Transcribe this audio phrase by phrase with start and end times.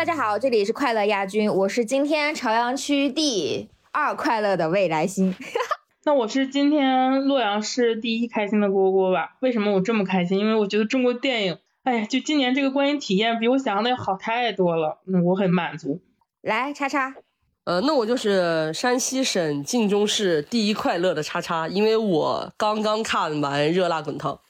[0.00, 5.36] 大家好，这里是快乐亚军，我是今天朝阳区第二快乐的未来星。
[6.06, 9.36] 那我是今天洛阳市第一开心的蝈蝈吧？
[9.40, 10.38] 为什么我这么开心？
[10.38, 16.00] 因为我觉得中国电影，哎呀，就今年这个观影体验比我想象的要好太多了，嗯，我很满足。
[16.40, 17.16] 来，叉叉，
[17.64, 24.40] 呃，那我就是山西省晋中市第一快乐的叉叉，因为我刚刚看完《热辣滚烫》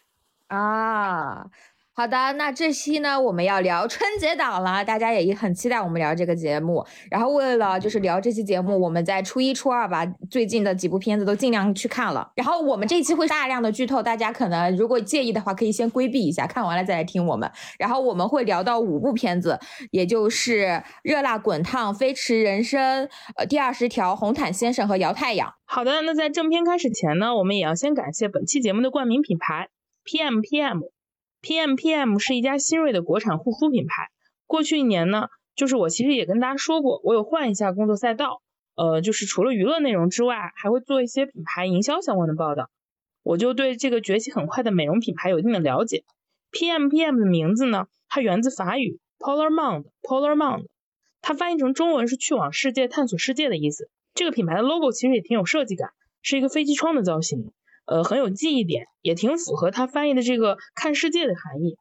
[0.57, 1.47] 啊。
[1.93, 6.87] 好的，那这期呢，我们要聊春节档了，大家也很期待我们聊这个节目。
[7.11, 12.31] 然后为了就是聊这期节目，我们在初一、初二把最近的几部片子都尽量去看了。
[12.37, 17.51] 然后我们这期会大量的剧透，大家可能如果介意的话，可以先规避一下，看完了再来听我们。
[17.79, 19.59] 然后我们会聊到五部片子，
[19.91, 20.63] 也就是
[21.03, 23.05] 《热辣滚烫》《飞驰人生》
[23.37, 25.49] 呃《第二十条》《红毯先生》和《摇太阳》。
[25.67, 29.69] 好的，那在正片开始前呢，我们也要先感谢本期节目的冠名品牌
[30.05, 30.79] P M P M
[31.43, 32.19] PMPM。
[32.19, 34.09] 是一家新锐的国产护肤品牌。
[34.47, 38.43] 过去一年呢，就是我其实也跟大家说过，我有换一下工作赛道，
[38.75, 42.71] 呃，就是除了娱乐内容之外，还会做一些品牌营销相关的报道。
[43.23, 46.05] 我就对这个崛起很快的美容品牌有一定的了解。
[46.53, 50.67] PMPM 的名字呢，它源自法语 Polar Mond，Polar Mond，
[51.21, 53.91] 它翻译成中文是去往世界、探索世界的意思。
[54.15, 55.91] 这个品牌的 logo 其实也挺有设计感，
[56.23, 57.53] 是一个飞机窗的造型。
[57.91, 61.77] 呃，很有记忆点，也挺符合他翻译的这个看世界的含义。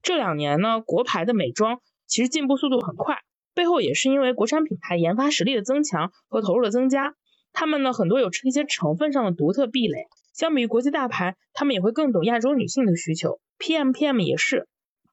[0.00, 3.18] 这两年呢，国牌的美妆其实进步速度很快，
[3.52, 7.12] 背后也是因为国产品牌研发实力的增强和投入的增加。
[7.52, 13.38] 他们呢，很多有一些成分上的独特壁垒，相比于国际大牌，他们也会更懂亚洲女性的需求。
[13.58, 14.66] PMPM 也是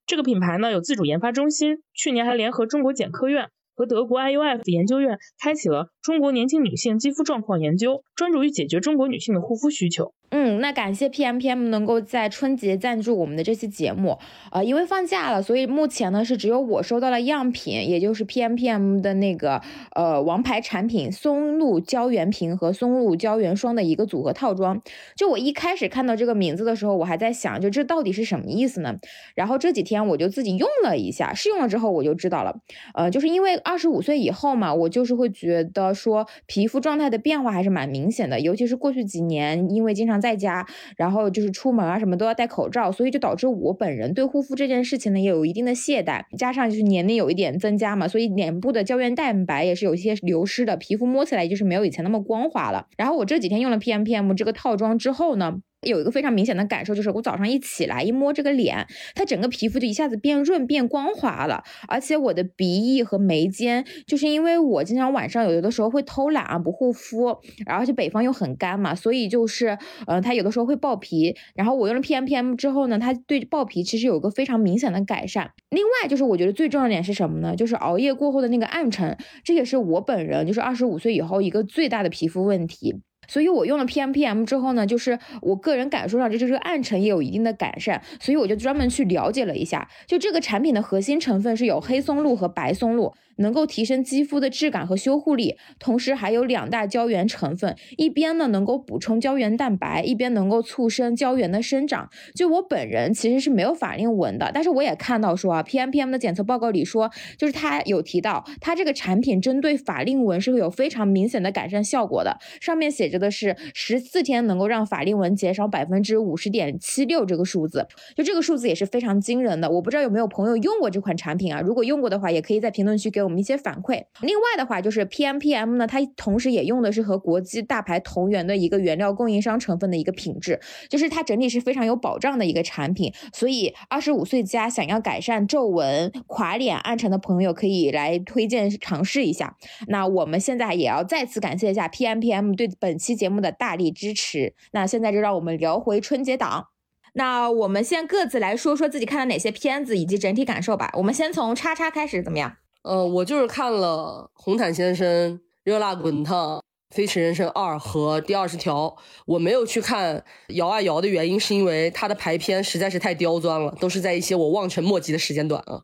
[0.06, 3.50] 这个品牌呢，有自主研发中心，去年还联合中国检科院。
[3.78, 10.14] 和德国 IUF 研究院开启了中国年轻女性肌肤状况研究，专注于解决中国女性的护肤需求。
[10.30, 14.18] 嗯，那感谢 PMPM 能够在春节赞助我们的这期节目。
[14.52, 19.62] 呃，因为放假了，所以目前呢是只有我收到了样品，也就是 PMPM 的那个
[19.96, 24.82] 呃王牌产品松露胶原瓶和松露胶原霜的一个组合套装。
[25.16, 28.96] 就我一开始看到这个名字的时候，我还在想，就这到底是什么意思呢？
[29.36, 32.54] 然后这几天我就自己用了一下，试用了之后我就知道了。
[32.96, 40.18] 呃，就是因为二十五岁以后嘛，我就是会觉得说皮肤状态的变化还是蛮明显的，尤其是过去几年，因为经常。
[40.18, 40.66] 在家，
[40.98, 52.88] 然后就是出门啊，什么都要戴口罩，所以就导致我本人对护肤这件事情呢也有一定的懈怠，加上就是年龄有一点增加嘛，所以脸部的胶原蛋白也是有一些流失的，皮肤摸起来就是没有以前那么光滑了。
[52.98, 55.60] 然后我这几天用了 PMPM 这个套装之后呢。
[55.82, 69.78] 有一个非常明显的感受，就是我早上一起来一摸这个脸，它整个皮肤就一下子变润变光滑了，而且我的鼻翼和眉间，就是因为我经常晚上有的时候会偷懒啊不护肤，然后且北方又很干嘛，所以就是
[70.08, 75.52] 嗯它有的时候会爆皮，然后我用了 PMPM 之后呢，它对爆皮其实有个非常明显的改善。
[75.70, 77.56] 另外就是我觉得最重要的点是什么呢？
[77.56, 82.96] 就是熬夜过后的那个暗沉，这也是我本人就是二十五岁以后一个最大的皮肤问题。
[83.28, 88.02] 所以我用了 PMPM 之后呢，就是我个人感受上，这就是暗沉也有一定的改善。
[88.20, 93.14] 所以我就专门去了解了一下，就这个产品的核心成分是有黑松露和白松露。
[93.38, 102.10] 能够提升肌肤的质感和修护力，同时还有两大胶原成分，一边呢能够补充胶原蛋白，一边能够促生胶原的生长。
[102.36, 112.38] 就我本人其实是没有法令纹的，但是我也看到说啊，PMPM 的检测报告里说，就是它有提到，它这个产品针对法令纹是会有非常明显的改善效果的。
[112.60, 119.70] 上面写着的是十四天能够让法令纹减少百分之五十点七六这个数字，就这个数字也是非常惊人的。
[119.70, 121.62] 我不知道有没有朋友用过这款产品啊？
[121.62, 123.27] 如果用过的话，也可以在评论区给我。
[123.28, 124.06] 我们一些反馈。
[124.22, 130.60] 另外的话，就是 PMPM 呢，它同时也用的是和国际大牌同源的一个原料供应商成分的一个品质，
[130.90, 133.14] 就是它整体是非常有保障的一个产品。
[133.34, 139.58] 所以，二十五岁加想要改善皱纹、垮脸、暗沉的朋友，可以来推荐尝试一下。
[139.88, 144.54] 那我们现在也要再次感谢一下 PMPM 对本期节目的大力支持。
[144.72, 146.68] 那现在就让我们聊回春节档。
[147.14, 150.92] 那我们先各自来说说自己看了哪些片子以及整体感受吧。
[150.94, 152.58] 我们先从叉叉开始，怎么样？
[152.88, 155.34] 呃，我就是看了《红毯先生》
[155.66, 156.56] 《热辣滚烫》
[156.96, 158.86] 《飞驰人生二》和《第二十条》，
[159.26, 160.18] 我没有去看
[160.54, 165.84] 《摇啊摇》的原因是因为它的排片实在是太刁钻了，都是在一些我望尘莫及的时间段啊。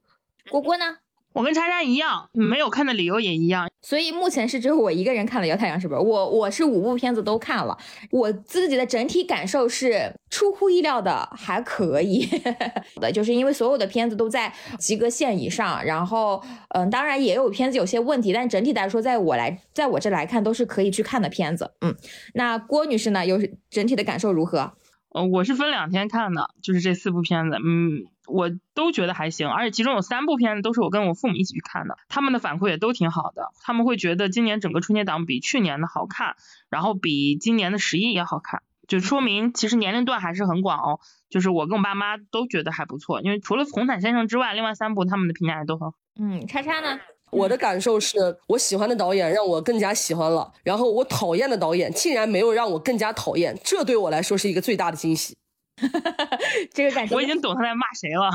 [0.49, 0.99] 果果呢？
[1.33, 5.99] 我跟叉叉一样，没有看的理由也一样，所以目前是只有我一个人看了《摇太阳》，是不是？
[5.99, 7.77] 我我是五部片子都看了，
[8.11, 12.29] 我自己的整体感受是出乎意料的还可以
[13.01, 21.71] 的，就是因为所有的片子都在及格线以上，然后嗯，当然也有片子有些问题，但整体来说，在我来在我这来看都是可以去看的片子。
[21.81, 21.95] 嗯，
[22.35, 23.39] 那郭女士呢，有
[23.69, 24.73] 整体的感受如何？
[25.13, 36.35] 呃，我是分两天看的，就是这四部片子，嗯，我都觉得还行，而且其中有三部片子都是我跟我父母一起去看的，他们的反馈也都挺好的，他们会觉得今年整个春节档比去年的好看，
[36.67, 40.99] 然后比今年的十一也好看，就说明其实年龄段还是很广哦，
[41.29, 45.97] 就是我跟我爸妈都觉得还不错，因为除了红毯先生之外，另外三部他们的评价也都很好。
[46.19, 46.99] 嗯，叉叉呢？
[47.33, 55.35] 我的感受是我喜欢的导演让我更加喜欢了，然后我讨厌的导演竟然没有让我更加讨厌，这对我来说是一个最大的惊喜。
[56.73, 58.29] 这个感觉我已经懂他在骂谁了。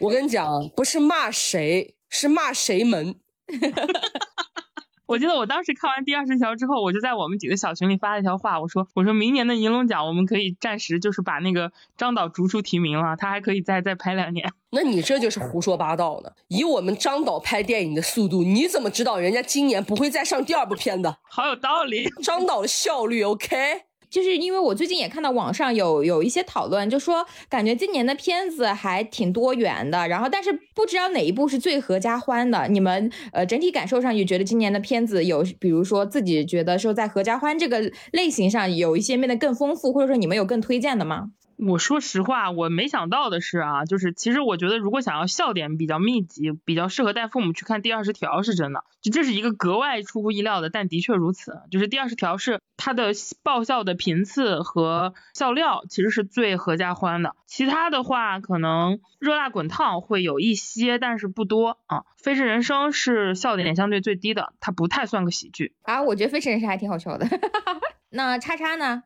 [0.00, 3.16] 我跟你讲，不是骂谁，是骂谁们。
[5.12, 14.50] 我记得我当时看完第二十条之后，我就在我们几个小群里发了一条话，我说我说明年的银龙奖我们可以暂时就是把那个张导逐出提名了，他还可以再再拍两年。
[14.70, 16.30] 那你这就是胡说八道呢！
[16.48, 21.18] 以我们张导拍电影的速度，你怎么知道人家今年不会再上第二部片的？
[21.24, 23.91] 好有道理，张导的效率 OK。
[24.12, 32.68] 就是因为我最近也看到网上有有一些讨论，就说感觉今年的片子还挺多元的，然后但是不知道哪一部是最合家欢的。
[32.68, 41.30] 你们呃整体感受上也觉得今年的片子有，比如说自己觉得说在合家欢这个类型上有一些变得更丰富，或者说你们有更推荐的吗？
[41.56, 51.60] 我说实话，我没想到的是啊，就是其实我觉得如果想要笑点比较密集，比较适合带父母去看第二十条是真的，就这是一个格外出乎意料的，但的确如此。
[51.70, 53.12] 就是第二十条是它的
[53.42, 62.04] 爆笑的频次和笑料其实是最合家欢的，其他的话可能热辣滚烫会有一些，但是不多啊。
[62.18, 66.02] 飞驰人生是笑点相对最低的，它不太算个喜剧啊。
[66.02, 67.26] 我觉得飞驰人生还挺好笑的。
[68.10, 69.02] 那叉叉呢？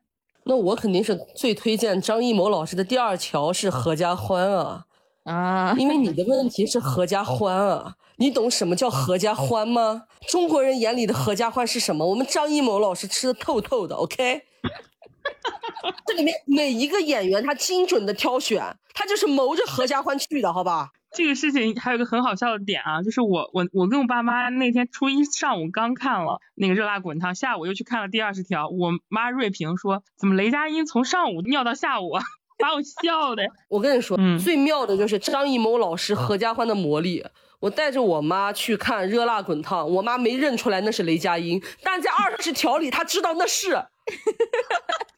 [0.49, 4.85] 那我肯定是最推荐张艺谋老师的《第二条》是合家欢啊
[5.25, 5.75] 啊！
[5.77, 10.05] 因为你的问题是合家欢啊，你懂什么叫合家欢吗？
[10.29, 12.07] 中国人眼里的合家欢是什么？
[12.07, 14.43] 我们张艺谋老师吃的透透的，OK？
[16.07, 20.93] 这里面每一个演员他精准的挑选，他就是谋着合家欢去的，好吧？
[21.17, 28.69] 这个事情还有个很好笑的点啊，就是我我我跟我爸妈那天初一上午刚看了那个热辣滚烫，下午又去看了第二十条。
[28.69, 32.19] 我妈瑞平说，怎么雷佳音从上午尿到下午，
[32.59, 33.45] 把我笑的。
[33.71, 37.25] 我跟你说，最妙的就是张艺谋老师合家欢的魔力。
[37.61, 43.83] 我带着我妈去看热辣滚烫，我妈没认出来那是雷佳音，但在二十条里她知道那是。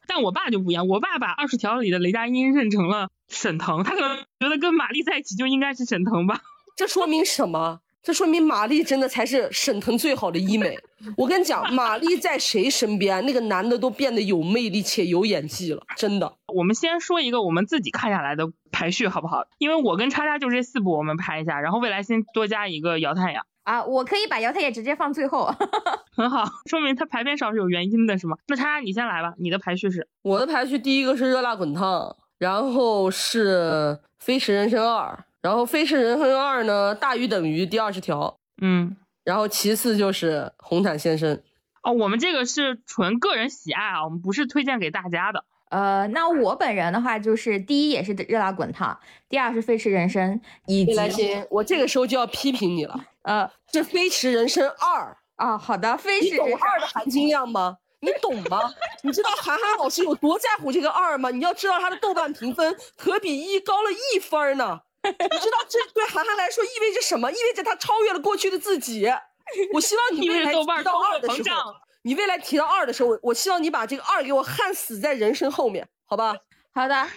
[0.09, 6.41] 但我爸就不一样，我爸把二十条里的雷佳音认成了沈腾，他可能觉得跟马丽在一起就应该是沈腾吧？
[6.75, 7.81] 这说明什么？
[8.01, 10.79] 这说明马丽真的才是沈腾最好的医美。
[11.15, 16.33] 我跟你讲，马丽在谁身边，那个男的都变得有魅力且有演技了，真的。
[16.47, 19.43] 我们先说一个我们自己看下来的排序好不好？
[19.59, 23.45] 因为我跟叉叉就这四部，我们排一下，然后未来先多加一个姚太阳。
[23.69, 25.53] 啊，我可以把姚太爷直接放最后，
[26.17, 28.35] 很好，说明他排片少是有原因的，是吗？
[28.47, 30.07] 那叉叉你先来吧，你的排序是？
[30.23, 41.39] 我的排序第一个是热辣滚烫，然后是飞驰人生二，然后飞驰人生二呢大于等于第二十条，嗯，然后其次就是红毯先生。
[41.83, 45.45] 哦，我们这个是纯个人喜爱啊，我们不是推荐给大家的。
[45.69, 48.99] 呃，那我本人的话就是第一也是热辣滚烫，
[49.29, 53.05] 第二是飞驰人生，以及来心，我这个时候就要批评你了。
[53.23, 56.35] 呃，是飞驰人生二啊，好的，飞驰。
[56.35, 57.77] 人生二的含金量吗？
[58.01, 58.73] 你懂吗？
[59.03, 61.29] 你知道韩寒老师有多在乎这个二吗？
[61.31, 64.79] 你要知道他的豆瓣评分可比一高了一分呢。
[65.03, 67.31] 你知道这对韩寒来说意味着什么？
[67.31, 69.07] 意味着他超越了过去的自己。
[69.73, 71.73] 我希望你 未来提到二的时候，
[72.09, 76.33] 你未来提到二的时候，我希望你把这个二给我焊死在人生后面，好吧？
[76.73, 77.07] 好的。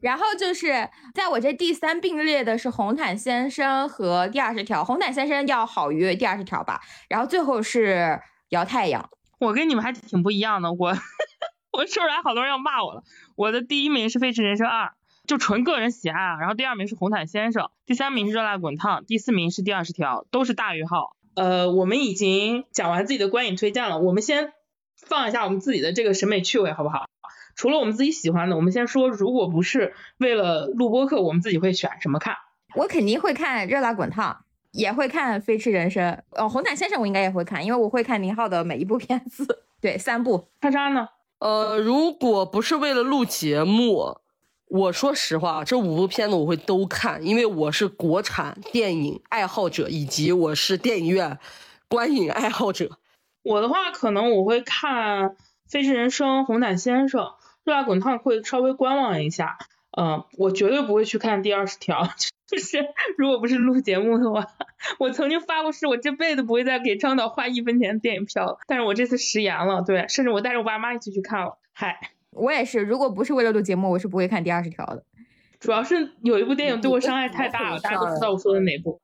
[0.00, 6.80] 然后就是在我这第三并列的是红毯先生和第二十条，红毯先生要好于第二十条吧。
[7.10, 10.96] 然后最后是姚太阳，我跟你们还挺不一样的，我
[11.76, 13.02] 我说出来好多人要骂我了。
[13.36, 14.92] 我的第一名是飞驰人生二，
[15.26, 16.38] 就纯个人喜爱啊。
[16.40, 21.17] 然后第二名是红毯先生，第三名是热辣滚烫，第四名是第二十条，都是大于号。
[21.38, 24.52] 呃，我们已经讲完自己的观影推荐了，我们先
[24.96, 27.06] 放一下我们自己的这个审美趣味，好不好？
[27.54, 32.36] 除了我们自己喜欢的，我们先说，如果不是为了录播课，我们自己会选什么看？
[32.74, 34.32] 我肯定会看《热辣滚烫》，
[34.72, 36.12] 也会看《飞驰人生》。
[36.40, 39.64] 哦，《红毯先生》我应该也会看，因为我会看宁浩的每一部片子。
[39.80, 40.48] 对，三部。
[40.60, 41.08] 叉叉呢？
[41.40, 44.18] 呃，如果不是为了录节目，
[44.70, 51.38] 我说实话，这五部片子我会都看，因为我是国产电影爱好者，以及我是电影院
[51.88, 52.98] 观影爱好者。
[53.42, 55.30] 我的话，可能我会看
[55.68, 57.22] 《飞驰人生》《红毯先生》。
[57.64, 59.58] 热辣滚烫会稍微观望一下，
[59.94, 62.08] 嗯，我绝对不会去看第二十条，
[62.48, 62.78] 就是
[63.18, 64.46] 如果不是录节目的话，
[64.98, 75.02] 我曾经发过誓，我这辈子不会再给张导花一分钱电影票了，但是我这次食言了，对，甚至我带着我爸妈一起去看了，嗨，我也是，如果不是为了录节目，我是不会看第二十条的。
[75.60, 79.00] 主要是有一部电影对我伤害太大了，大家都知道我说的哪部。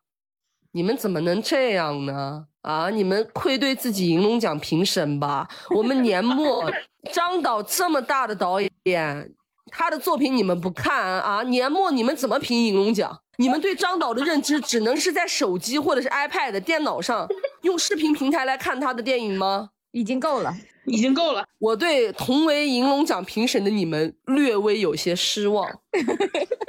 [0.72, 2.46] 你们怎么能这样呢？
[2.62, 5.48] 啊，你们愧对自己银龙奖评审吧！
[5.70, 6.70] 我们年末
[7.12, 9.34] 张导这么大的导演，
[9.66, 11.42] 他的作品你们不看啊？
[11.42, 13.20] 年末你们怎么评银龙奖？
[13.38, 17.28] 你们对张导的认知只能是在手机或者是 iPad 电脑上
[17.62, 19.70] 用视频平台来看他的电影吗？
[19.94, 21.46] 已经够了， 已经够了。
[21.58, 25.80] 我对同为银龙奖评审的你们略微有些失望，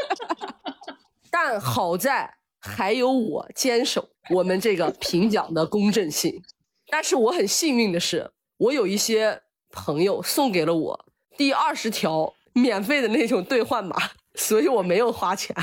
[1.30, 2.36] 但好在。
[2.68, 6.42] 还有我坚守我们这个评奖的公正性，
[6.90, 11.06] 但是我很幸运的是，我有一些朋友送给了我
[11.38, 13.96] 第二十条免费的那种兑换码，
[14.34, 15.56] 所以我没有花钱。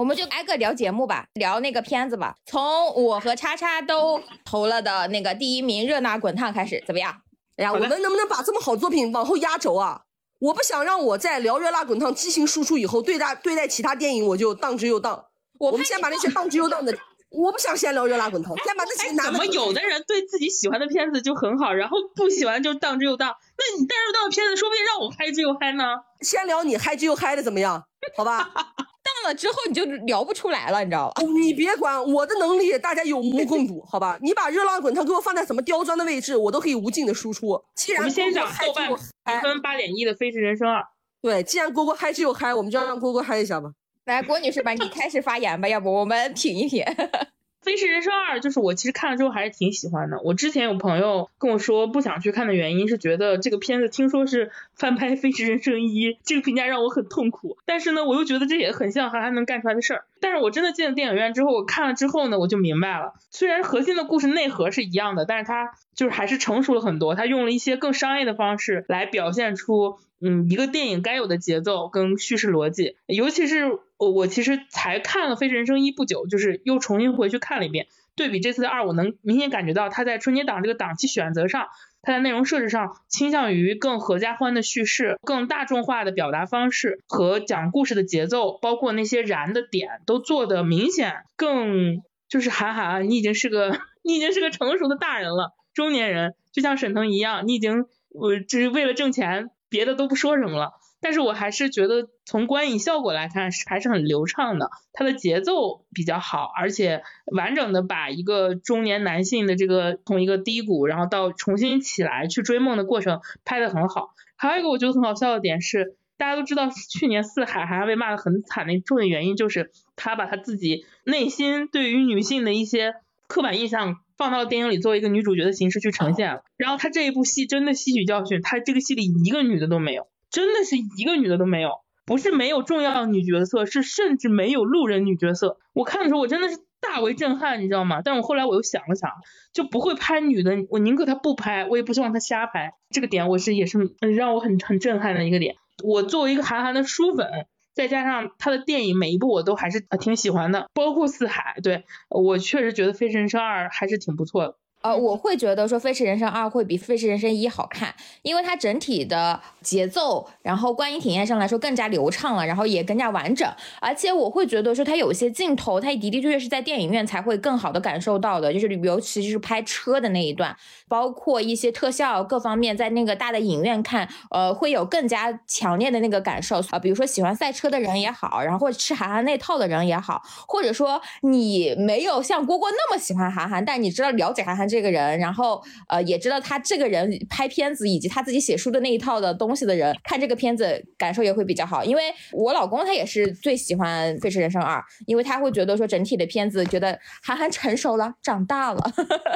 [0.00, 2.34] 我们就挨个聊节目吧，聊那个片子吧。
[2.46, 2.62] 从
[2.94, 7.14] 我和叉叉都投了的那个第一名《热辣滚烫》开始，怎么样？
[7.58, 10.00] 哎呀，我们能不能把这么好作品往后压轴啊？
[10.38, 15.22] 我不想让我在聊《热辣滚烫》激情输出以后，对待对待其他电影我就当之又当。
[15.58, 16.96] 我们先把那些当之又当的，
[17.28, 19.24] 我不想先聊热辣滚烫，先把那些拿。
[19.24, 23.28] 怎么有的人对自己喜欢的片子就很好，然后不喜欢就当之又当？
[23.28, 25.84] 那你当之又当的片子，说不定让我嗨之又嗨呢。
[26.22, 27.84] 先聊你嗨之又嗨的怎么样？
[28.16, 28.86] 好吧，当
[29.26, 31.22] 了之后你就聊不出来了，你知道吧？
[31.22, 34.18] 你别管我的能力，大家有目共睹，好吧？
[34.20, 37.62] 你把热浪滚烫给我放在什么刁钻的位置，我都可以无尽的输出。
[37.74, 40.80] 既然我们先讲豆瓣评分八点一的《飞驰人生二》。
[41.22, 43.70] 对，既然蝈蝈嗨就有嗨，我们就让蝈蝈嗨一下吧。
[44.06, 46.82] 来，郭女士吧，你开始发言吧，要不我们品一品。
[47.62, 50.20] 《飞驰人生二》就是我其实看了之后还是挺喜欢的。
[50.22, 57.58] 我之前有朋友跟我说不想去看的原因是觉得这个片子听说是翻拍《飞驰人生一》，这个评价让我很痛苦。
[57.66, 60.04] 但是呢，我又觉得这也很像韩寒能干出来的事儿。
[60.20, 67.14] 但是我真的进了电影院之后，我看了之后呢，我就明白了，虽然核心的故事内核是一样的，但是它就是还是成熟了很多。
[67.14, 69.98] 它用了一些更商业的方式来表现出。
[70.22, 77.86] 嗯，一个电影该有的节奏跟叙事逻辑，尤其是我我其实才看了《飞驰人生一》不久，就是又重新回去看了一遍，
[78.16, 81.68] 对比这次的二，我能明显感觉到他在春节档这个档期选择上，
[82.02, 99.48] 他在内容设置上倾向于更合家欢的叙事，更大众化的表达方式和讲故事的节奏，包括那些燃的点都做的明显更就是韩寒，你已经是个你已经是个成熟的大人了，中年人，就像沈腾一样，你已经我只是为了挣钱。
[99.70, 114.10] 别的都不说什么了，但是我还是觉得从观影效果来看是还是很流畅的，它的节奏比较好，而且完整的把一个中年男性的这个从一个低谷，然后到重新起来去追梦的过程拍得很好。
[114.36, 122.96] 还有一个我觉得很好笑的点是，大家都知道去年四海还被骂的很惨的重要原因就是他把他自己内心对于女性的一些
[123.28, 124.00] 刻板印象。
[124.20, 131.70] 放到了电影里作为一个女主角的形式去呈现，然后他这一部戏真的吸取教训，他这个戏里一个女的都没有，真的是一个女的都没有，
[132.04, 135.56] 不是没有重要女角色，是甚至没有路人女角色。
[135.72, 138.02] 我看的时候我真的是大为震撼，你知道吗？
[138.04, 139.08] 但我后来我又想了想，
[139.54, 142.74] 就不会拍女的，我宁可他不拍，我也不希望他瞎拍。
[142.90, 143.78] 这个点我是也是
[144.14, 145.54] 让我很很震撼的一个点。
[145.82, 147.46] 我作为一个韩寒的书粉。
[147.80, 154.56] 再加上他的电影每一部我都还是挺喜欢的，包括四海，对我确实觉得《飞驰人生二》还是挺不错的。
[154.82, 163.46] 呃，我会觉得说《飞驰人生二》会比《飞驰人生一》好看，因为它整体的节奏，然后观影体验上来说更加流畅了，然后也更加完整。
[163.78, 170.56] 而且我会觉得说它有些镜头，它的的确确是在电影院才会更好的感受到的，就是尤其是拍车的那一段，
[170.88, 176.78] 包括一些特效各方面，在那个大的影院看，呃，会有更加强烈的那个感受啊。
[176.78, 184.69] 比如说喜欢赛车的人也好，然后或者吃韩寒那套的人也好，或者说你没有像郭郭那么喜欢韩寒，但你知道了解韩寒。
[184.70, 191.84] 这个人，然后呃，也知道他这个人拍片子以及他自己写书的那一套的东西的人，看这个片子感受也会比较好。
[191.84, 198.92] 因为我老公他也是最喜欢《飞驰人生二》，因为他会觉得说整体的片子觉得韩寒成熟了，长大了，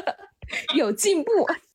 [0.79, 1.31] 有进步。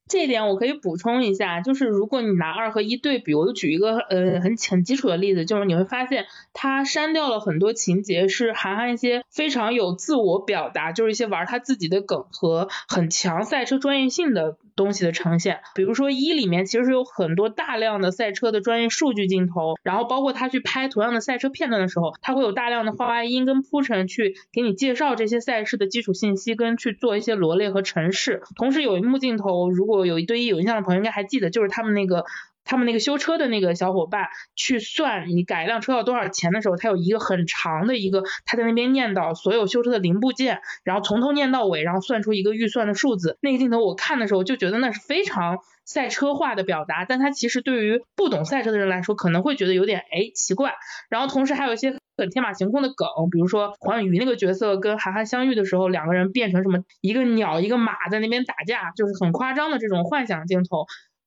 [0.09, 14.57] 这一点我可以补充一下，就是如果你拿二和一对比，我就举一个呃很很基础的例子，就是你会发现他删掉了很多情节，是韩寒一些非常有自我表达，就是一些玩他自己的梗和很强赛车专业性的。
[14.75, 28.41] 东西的呈现，比如说一里面其实是有很多大量的赛车的专业数据镜头，然后包括他去拍同样的赛车片段的时候，他会有大量的画外音跟铺陈去给你介绍这些赛事的基础信息，跟去做一些罗列和陈释。
[28.55, 32.25] 同时有一幕镜头，如果有一对一有印象的朋友应该还记得，就是他们那个
[32.65, 43.37] 他们那个修车的那个小伙伴去算你改一辆车要多少钱的时候，他有一个很长的一个，他在那边念叨所有修车的零部件，然后从头念到尾，然后算出一个预算的数字。
[43.41, 50.75] 那个镜头我看的时候就觉得那是非常赛车化的表达，但他其实对于不懂赛车的人来说可能会觉得有点哎奇怪。
[51.09, 60.85] 然后同时还有一些很天马行空的梗，比如说黄宇那个角色跟韩寒相遇的时候，两个人变成什么一个鸟一个马在那边打架，就是很夸张的这种幻想镜头。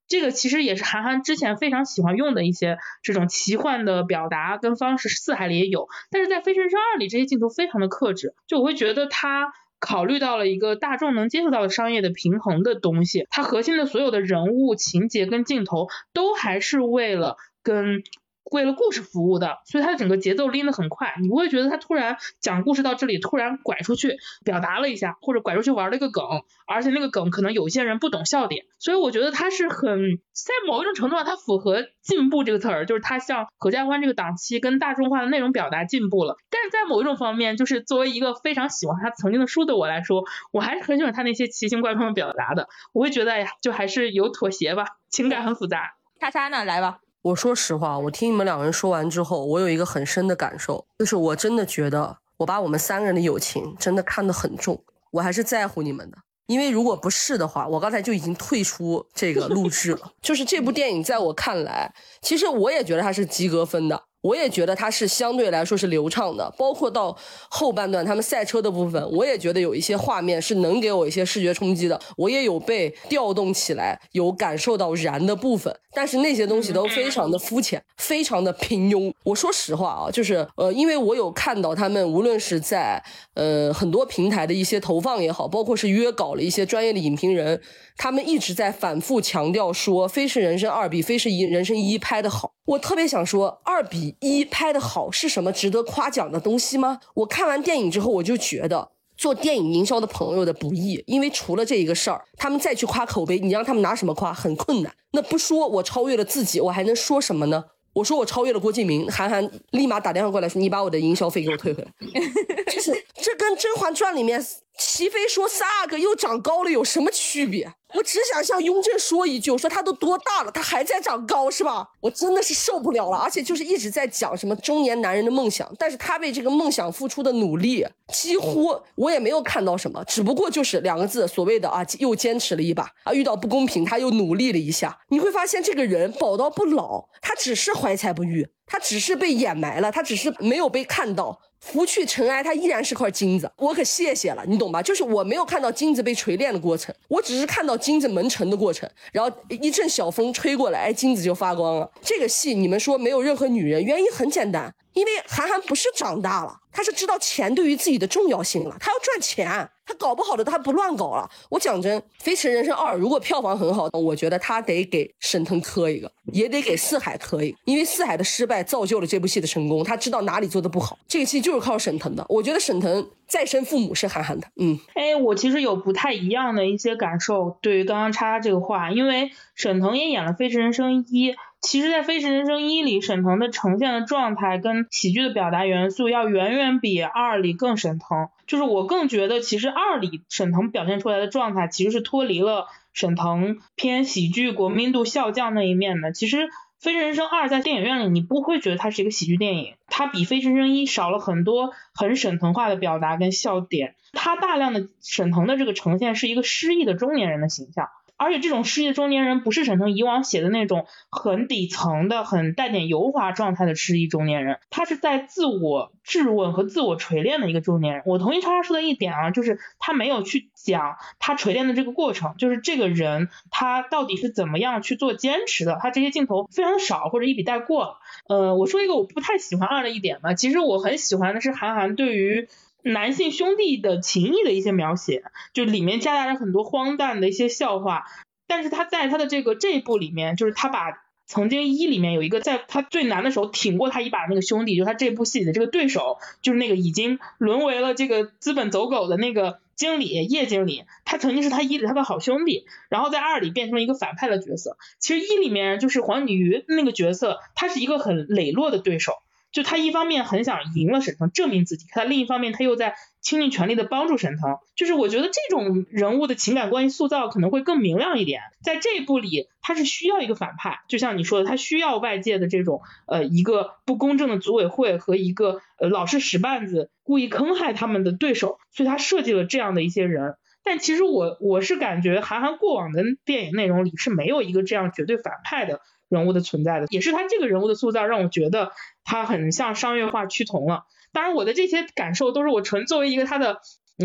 [0.08, 18.02] 这个其实也是韩寒之前非常喜欢用的一些这种奇幻的表达跟方式，四海里也有，但是在《飞驰人生二》里这些镜头非常的克制，就我会觉得他考虑到了一个大众能接受到的商业的平衡的东西，它核心的所有的人物情节跟镜头都还是为了跟。
[18.50, 26.24] 为了故事服务的，所以它的整个节奏拎得很快，你不会觉得他突然讲故事到这里突然拐出去表达了一下，或者拐出去玩了一个梗，
[26.66, 45.94] 而且那个梗可能有些人不懂笑点，所以我觉得他是很在某一种程度上，它符合进步这个词儿，就是他向合家欢这个档期跟大众化的内容表达进步了，但是在某一种方面，就是作为一个非常喜欢他曾经的书的我来说，我还是很喜欢他那些奇形怪状的表达的，我会觉得哎呀，就还是有妥协吧，情感很复杂。
[46.20, 46.98] 叉叉呢，来吧。
[47.22, 56.18] 我说实话，我听你们两个人说完之后，我有一个很深的感受，就是我真的觉得我把我们三个人的友情真的看得很重，我还是在乎你们的。
[56.46, 60.12] 因为如果不是的话，我刚才就已经退出这个录制了。
[60.20, 64.02] 就是这部电影在我看来，其实我也觉得它是及格分的。
[64.22, 67.16] 我也觉得它是相对来说是流畅的，包括到
[67.50, 79.12] 后半段他们赛车的部分，我也觉得有一些画面是能给我一些视觉冲击的，我也有被调动起来，有感受到燃的部分，但是那些东西都非常的肤浅，非常的平庸。
[79.24, 83.02] 我说实话啊，就是呃，因为我有看到他们无论是在
[83.34, 87.60] 呃很多平台的一些投放也好，包括是约稿了一些专业的影评人。
[87.98, 92.52] 他们一直在反复强调说，《飞驰人生二》比《飞驰一人生一》拍的好。
[92.64, 97.00] 我特别想说，二比一拍的好是什么值得夸奖的东西吗？
[97.14, 104.32] 我看完电影之后，我就觉得做电影营销的朋友的不易，因为除了这一个事儿，他们再去夸口碑，你让他们拿什么夸？
[104.32, 104.94] 很困难。
[105.12, 107.64] 那不说我超越了自己，我还能说什么呢？
[107.94, 111.90] 我说我超越了郭敬明，韩寒立马打电话过来说，你把我的营销费给我退回来。
[112.72, 114.42] 就是这跟《甄嬛传》里面
[114.78, 117.72] 齐妃说三阿哥又长高了有什么区别？
[117.94, 121.86] 我只想向雍正说一句：我说他都多大了，他还在长高是吧？
[122.00, 123.18] 我真的是受不了了。
[123.18, 134.98] 而且就是一直在讲什么中年男人的梦想，但是他为这个梦想付出的努力，几乎我也没有看到什么，只不过就是两个字，所谓的啊，又坚持了一把啊，遇到不公平他又努力了一下。
[135.10, 141.38] 你会发现这个人宝刀不老，他只是怀才不遇，他只是被掩埋了，他只是没有被看到。
[141.62, 143.50] 拂去尘埃，它依然是块金子。
[143.56, 144.82] 我可谢谢了，你懂吧？
[144.82, 148.88] 就是我没有看到金子被锤炼的过程，我只是看到金子蒙尘的过程。
[149.12, 151.88] 然后一阵小风吹过来，哎，金子就发光了。
[152.02, 154.74] 这个戏你们说没有任何女人，原因很简单。
[154.94, 159.46] 因为韩寒不是长大了，他是知道钱对于自己的重要性了，他要赚钱，
[159.86, 161.28] 他搞不好的他不乱搞了。
[161.48, 172.24] 我讲真，《飞驰人生二》如果票房很好，我觉得他得给沈腾磕一个，也得给四海磕一个，因为四海的失败造就了这部戏的成功，他知道哪里做的不好，这个戏就是靠沈腾的。
[172.28, 181.32] 我觉得沈腾再生父母是韩寒的，嗯，哎，我其实有不太一样的一些感受，对于刚刚叉叉这个话，因为沈腾也演了《飞驰人生一》。
[181.62, 188.28] 其实，在《飞驰人生一》里，沈腾的呈现的状态跟喜剧的表达元素要远远比二里更沈腾。
[188.46, 196.12] 就是我更觉得，其实二里沈腾表现出来的状态，其实是脱离了沈腾偏喜剧、国民度笑将那一面的。
[196.12, 196.36] 其实，
[196.82, 203.94] 《飞驰人生二》在电影院里，你不会觉得它是一个喜剧电影，它比《飞驰人生一》少了很多很沈腾化的表达跟笑点。
[204.12, 207.88] 它大量的沈腾的这个呈现是一个失意的中年人的形象。
[208.16, 218.02] 而且这种失意中年人不是沈腾以往写的那种很底层的、很带点油滑状态的失意中年人，他是在自我质问和自我锤炼的一个中年人。
[218.06, 227.96] 我同意叉叉说的一点啊，就是他没有去讲他锤炼的这个过程，就是这个人他到底是怎么样去做坚持的，他这些镜头非常少或者一笔带过。
[228.28, 232.48] 呃，我说一个我不太喜欢二的一点吧，其实我很喜欢的是韩寒对于。
[232.82, 238.04] 男性兄弟的情谊的一些描写，就里面夹杂着很多荒诞的一些笑话，
[238.46, 254.76] 但是他在他的这个这一部里面，就是他把曾经一里面有一个在他最难的时候挺过他一把那个兄弟，就他这部戏里的这个对手，就是那个已经沦为了这个资本走狗的那个经理叶经理，他曾经是他一里他的好兄弟，然后在二里变成了一个反派的角色。
[254.98, 259.22] 其实一里面就是黄景瑜那个角色，他是一个很磊落的对手。
[259.52, 264.56] 就他一方面很想赢了沈腾，证明自己，他另一方面他又在倾尽全力的帮助沈腾。
[264.74, 268.40] 就是我觉得这种人物的情感关系塑造可能会更明亮一点。
[268.64, 280.36] 在这一部里，他是需要一个反派，就像你说的，他需要外界的这种呃一个不公正的组委会和一个呃老是使绊子、故意坑害他们的对手，所以他设计了这样的一些人。
[280.64, 285.80] 但其实我我是感觉韩寒过往的电影内容里是没有一个这样绝对反派的
[286.12, 288.72] 人物的存在的，也是他这个人物的塑造让我觉得
[289.02, 290.84] 他很像商业化趋同了。
[291.12, 293.60] 当然我的这些感受都是我纯作为一个他的，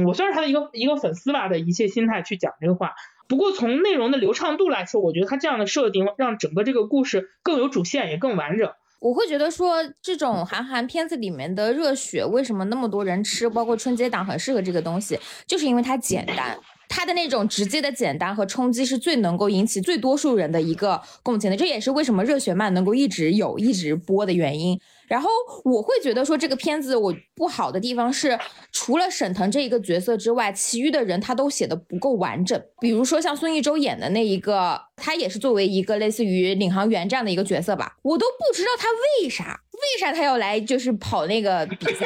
[0.06, 2.94] 我算是他的一个一个粉丝吧的一切心态去讲这个话。
[3.28, 8.72] 不过从内容的流畅度来说，我觉得他这样的设定让整个这个故事更有主线也更完整。
[9.00, 13.50] 我会觉得说，这种韩寒片子里面的热血，为什么那么多人吃？
[13.50, 16.58] 包括春节档很适合这个东西，就是因为它简单，
[16.90, 21.58] 它的那种直接的简单和冲击是最能够引起最多数人的一个共情的。
[21.58, 24.80] 这也是为什么热血漫能够一直有、一直播的原因。
[25.08, 25.30] 然后
[25.64, 28.38] 我会觉得说这个片子我不好的地方是，
[28.74, 32.62] 除了沈腾这一个角色之外，其余的人他都写的不够完整。
[32.82, 38.88] 比如说像孙艺洲演的那一个，他也是作为一个类似于领航员这样的一个角色吧，我都不知道他
[39.24, 42.06] 为啥，为啥他要来就是跑那个比赛，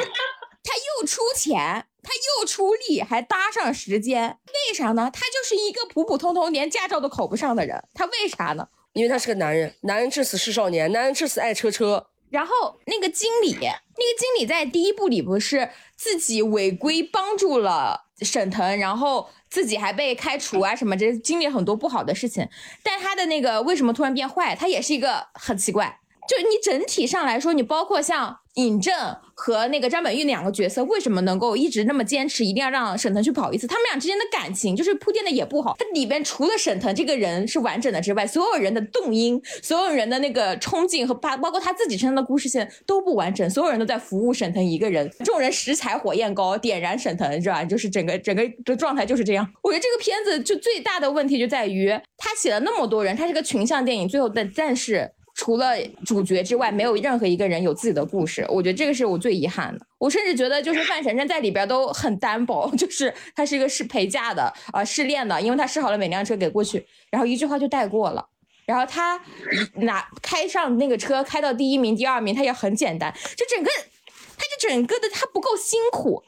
[0.62, 2.10] 他又出钱，他
[2.40, 4.38] 又出力，还搭上时间，
[4.68, 5.10] 为啥呢？
[5.12, 8.68] 他就是一个普普通通连驾照都考不上的人，他为啥呢？
[8.92, 12.08] 因为他是个男人，男人至死是少年，男人至死爱车车。
[12.30, 13.72] 然后那个经理，那个
[14.18, 22.48] 经理在第一部里不是自己违规帮助了沈腾，然后自己还被开除啊什么，这经历很多不好的事情。
[22.82, 24.56] 但他的那个为什么突然变坏？
[24.56, 26.00] 他也是一个很奇怪。
[26.28, 28.94] 就你整体上来说，你包括像尹正
[29.44, 33.66] 和那个张本煜两个角色，为什么能够一直那么坚持，一定要让沈腾去跑一次？
[33.66, 35.74] 他们俩之间的感情就是铺垫的也不好。
[35.76, 43.50] 它里边除了沈腾这个人是完整的之外，所有人的动因、所有人的那个冲劲和包包括他自己身上的故事线都不完整。
[43.50, 47.64] 所有人都在服务沈腾一个人，众人拾柴火焰高，点燃沈腾是吧？
[47.64, 49.44] 就是整个整个的状态就是这样。
[49.64, 55.10] 我觉得这个片子就最大的问题就在于他写了那么多人，他是个群像电影，最后的但是。
[55.34, 58.46] 除了主角之外，没有任何一个人有自己的故事。
[58.48, 59.86] 我觉得这个是我最遗憾的。
[59.98, 68.26] 我甚至觉得，就是范丞丞在里边都很单薄， 就是他是一个是陪嫁的啊，试恋的，因为他试好了每辆车给过去，然后一句话就带过了。
[68.66, 69.20] 然后他
[69.76, 73.12] 拿开上那个车开到第一名、第二名，他也很简单。
[73.36, 73.70] 就整个，
[74.36, 76.22] 他就整个的他不够辛苦。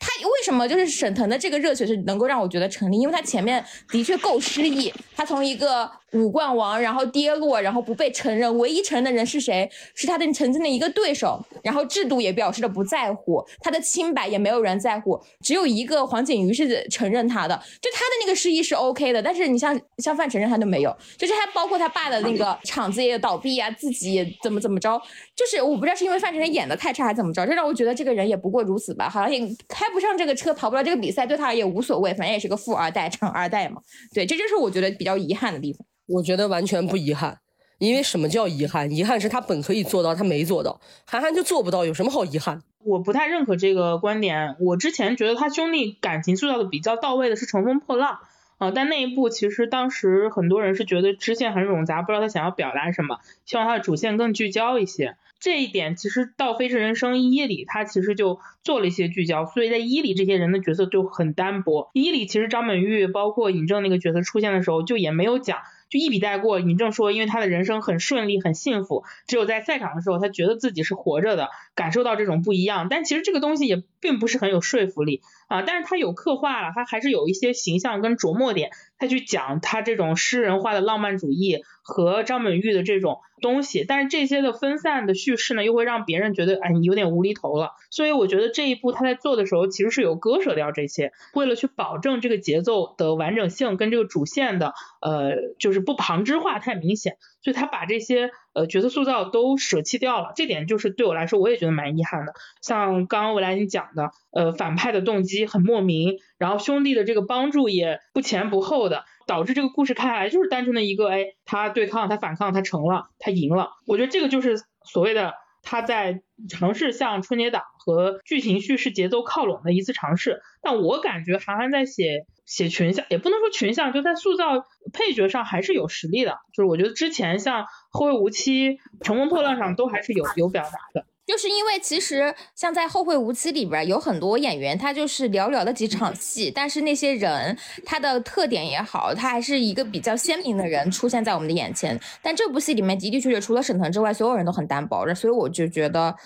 [0.00, 2.98] 他为什么就是沈腾的这个热血是能够让我觉得成立？
[2.98, 5.90] 因为他前面的确够失意，他从一个。
[6.12, 8.56] 五冠王，然后跌落，然后不被承认。
[8.58, 9.68] 唯一承认的人是谁？
[9.94, 11.44] 是他的曾经的一个对手。
[11.62, 15.20] 然后制度也表示的不在乎，他的清白也没有人在乎。
[15.42, 19.22] 只有一个黄景瑜是承认他的，就他的那个失忆是 OK 的。
[19.22, 25.00] 但是你像像范丞丞他都没有，就是他包括他爸的那个厂子也倒闭啊，自己也怎么怎么着，
[25.36, 33.82] 就是我不知道是因为范丞丞演的太差还怎么着，这让我觉得这个人也不过如此吧，好像也开不上这个车，跑不了这个比赛，对他也无所谓，反正也是个富二代、成二代嘛。
[34.14, 35.86] 对，这就是我觉得比较遗憾的地方。
[36.08, 37.38] 我觉得完全不遗憾，
[37.78, 38.90] 因为什么叫遗憾？
[38.90, 40.80] 遗憾是他本可以做到，他没做到。
[41.06, 42.62] 韩寒就做不到，有什么好遗憾？
[42.82, 44.56] 我不太认可这个观点。
[44.60, 48.20] 我之前觉得他兄弟感情塑造的比较到位的是《乘风破浪》
[48.64, 55.16] 啊，但那一部其实当时很多人是觉得支线很冗杂，不知道他想要表达什么，希望他的主线更聚焦一些。
[55.38, 61.90] 这一点其实到《飞驰人生一》里，他其实就做了一些聚焦，所以在一里这些人的角色就很单薄。
[61.92, 65.58] 一里其实张本煜包括尹正那个角色出现的时候，就也没有讲。
[65.90, 72.88] 就一笔带过，尹正说，因为他的人生很顺利，很幸福，只有在赛场的时候，他觉得自己是活着的，感受到这种不一样。
[72.88, 83.20] 但其实这个东西也并不是很有说服力啊，但是他有刻画了，他还是有一些形象跟琢磨点，他去讲他这种诗人化的浪漫主义和张本煜的这种。
[83.40, 87.70] 东西，但是这些的分散的叙事呢，又会让别人觉得，哎，你有点无厘头了。
[87.88, 97.16] 所以我觉得这一部他在做的时候，其实是有割舍掉这些，为了去保证这个节奏的完整性跟这个主线的，呃，就是不旁支化太明显，
[97.48, 100.32] 就他把这些呃角色塑造都舍弃掉了。
[100.36, 102.34] 这点就是对我来说，我也觉得蛮遗憾的。
[102.60, 109.04] 像刚刚未来你讲的，呃，反派的动机很莫名，然后兄弟的这个帮助也不前不后的。
[109.26, 113.72] 导致这个故事看下来就是单纯的一个，哎，他对抗，他反抗，他成了，他赢了。
[113.86, 115.34] 我觉得这个就是所谓的
[115.70, 120.40] 他在尝试向春节档和剧情叙事节奏靠拢的一次尝试。
[120.62, 126.38] 但我感觉韩寒在写写群像，也不能说群像，就在塑造配角上还是有实力的。
[126.54, 128.70] 就是我觉得之前像《后会无期》
[129.02, 131.04] 《乘风破浪》上都还是有有表达的。
[131.28, 142.00] 就是因为其实像在《后会无期》里边有很多演员，他就是寥寥的几场戏，但是那些人他的特点也好，他还是一个比较鲜明的人出现在我们的眼前。
[142.22, 146.16] 但这部戏里面的的确确除了沈腾之外，所有人都很单薄，所以我就觉得，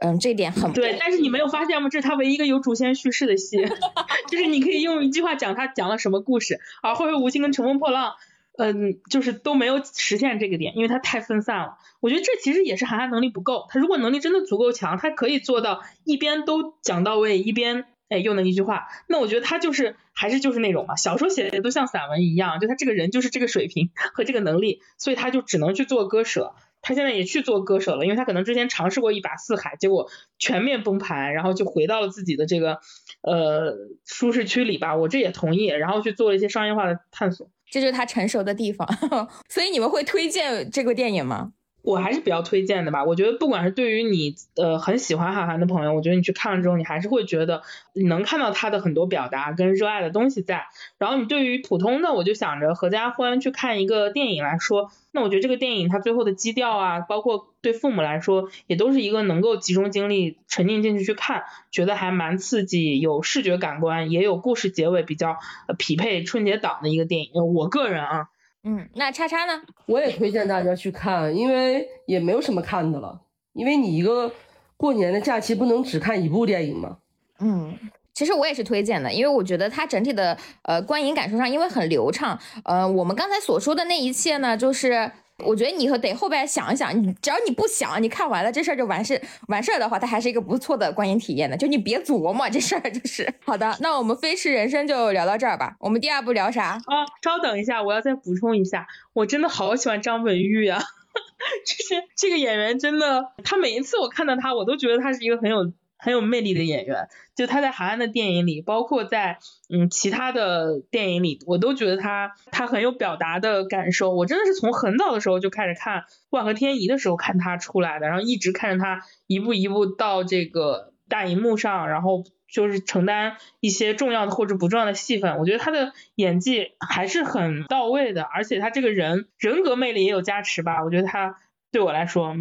[0.00, 0.96] 嗯，这点很对。
[1.00, 1.88] 但是你没有发现吗？
[1.88, 3.56] 这是他唯一一个有主线叙事的戏，
[4.30, 6.60] 就是你可以用一句话讲他讲了什么故事。
[6.80, 8.12] 而《后会无期》跟《乘风破浪》，
[8.56, 11.78] 嗯，就是都没有实现这个点，因为它太分散了。
[12.00, 13.66] 我觉得这其实也是韩寒能力不够。
[13.70, 18.86] 他如果能力真的足够强，他可以做到一边都讲到位，一边哎又能一句话。
[19.08, 26.54] 那我觉得他就是还是就是那种嘛，小说写的都像散文一样，就他这个人就是这个水平和这个能力，所以他就只能去做割舍。
[26.86, 32.78] 他现在也去做歌手了，因为他可能之前尝试过一把四海，结果全面崩盘，然后就回到了自己的这个
[33.22, 34.94] 呃舒适区里吧。
[34.94, 38.86] 我这也同意，然后去做了一些商业化的探索，这就是他成熟的地方。
[39.48, 41.52] 所以你们会推荐这个电影吗？
[41.84, 50.66] 我还是比较推荐的吧，我觉得不管是对于你呃很喜欢韩寒的朋友，我觉得你去看了之后，你还是会觉得你能看到他的很多表达跟热爱的东西在。
[50.96, 65.36] 然后你对于普通的，我就想着合家欢去看一个电影来说，那我觉得这个电影它最后的基调啊，包括对父母来说，也都是一个能够集中精力沉浸进去去看，觉得还蛮刺激，有视觉感官，也有故事结尾比较
[65.76, 67.30] 匹配春节档的一个电影。
[67.54, 68.28] 我个人啊。
[68.64, 69.62] 嗯，那叉叉呢？
[69.86, 73.20] 我也推荐大家去看，因为也没有什么看的了。
[73.52, 74.32] 因为你一个
[74.76, 76.98] 过年的假期不能只看一部电影嘛。
[77.38, 77.78] 嗯，
[78.12, 82.38] 其实我也是推荐的，因为我觉得它整体的呃观影感受上，因为很流畅。
[82.64, 85.12] 呃，我们刚才所说的那一切呢，就是。
[85.44, 91.56] 我觉得你和得后边想一想，你只要你不想，你看完了这事儿就完事完事儿的话，它还是一个不错的观影体验的。
[91.56, 93.76] 就你别琢磨这事儿，就是 好的。
[93.80, 95.74] 那我们飞驰人生就聊到这儿吧。
[95.80, 96.80] 我们第二部聊啥？
[96.86, 100.78] 啊，稍等一下，我要再补充一下，我真的好喜欢张本煜啊，
[101.66, 105.72] 就是这个演员真的，他每一次我看到他，我都觉得他是一个很有。
[106.04, 109.38] 很有魅力的演员，就他在韩安的电影里，包括在
[109.70, 114.10] 嗯其他的电影里，我都觉得他他很有表达的感受。
[114.10, 125.38] 我真的是从很早的时候就开始看《万和天宜》的时候看他出来的，然后一直看着他一步一步到这个大荧幕上，然后就是承担一些重要的或者不重要的戏份。
[125.38, 130.84] 我觉得他的演技还是很到位的，而且他这个人人格魅力也有加持吧。
[130.84, 131.38] 我觉得他
[131.72, 132.36] 对我来说，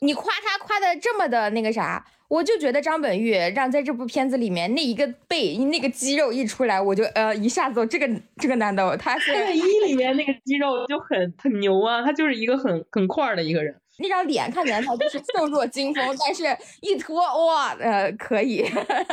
[0.00, 2.04] 你夸他夸的这么的那个啥。
[2.28, 13.74] 我就觉得张本煜让在这部片子里面那一个背那个肌肉一出来，我就呃一下子这个这个男的他是一里面那个肌肉就很很牛啊，他就是一个很很块的一个人。
[13.98, 16.44] 那张脸看起来他就是瘦弱惊风，但是
[16.82, 18.62] 一脱哇呃可以，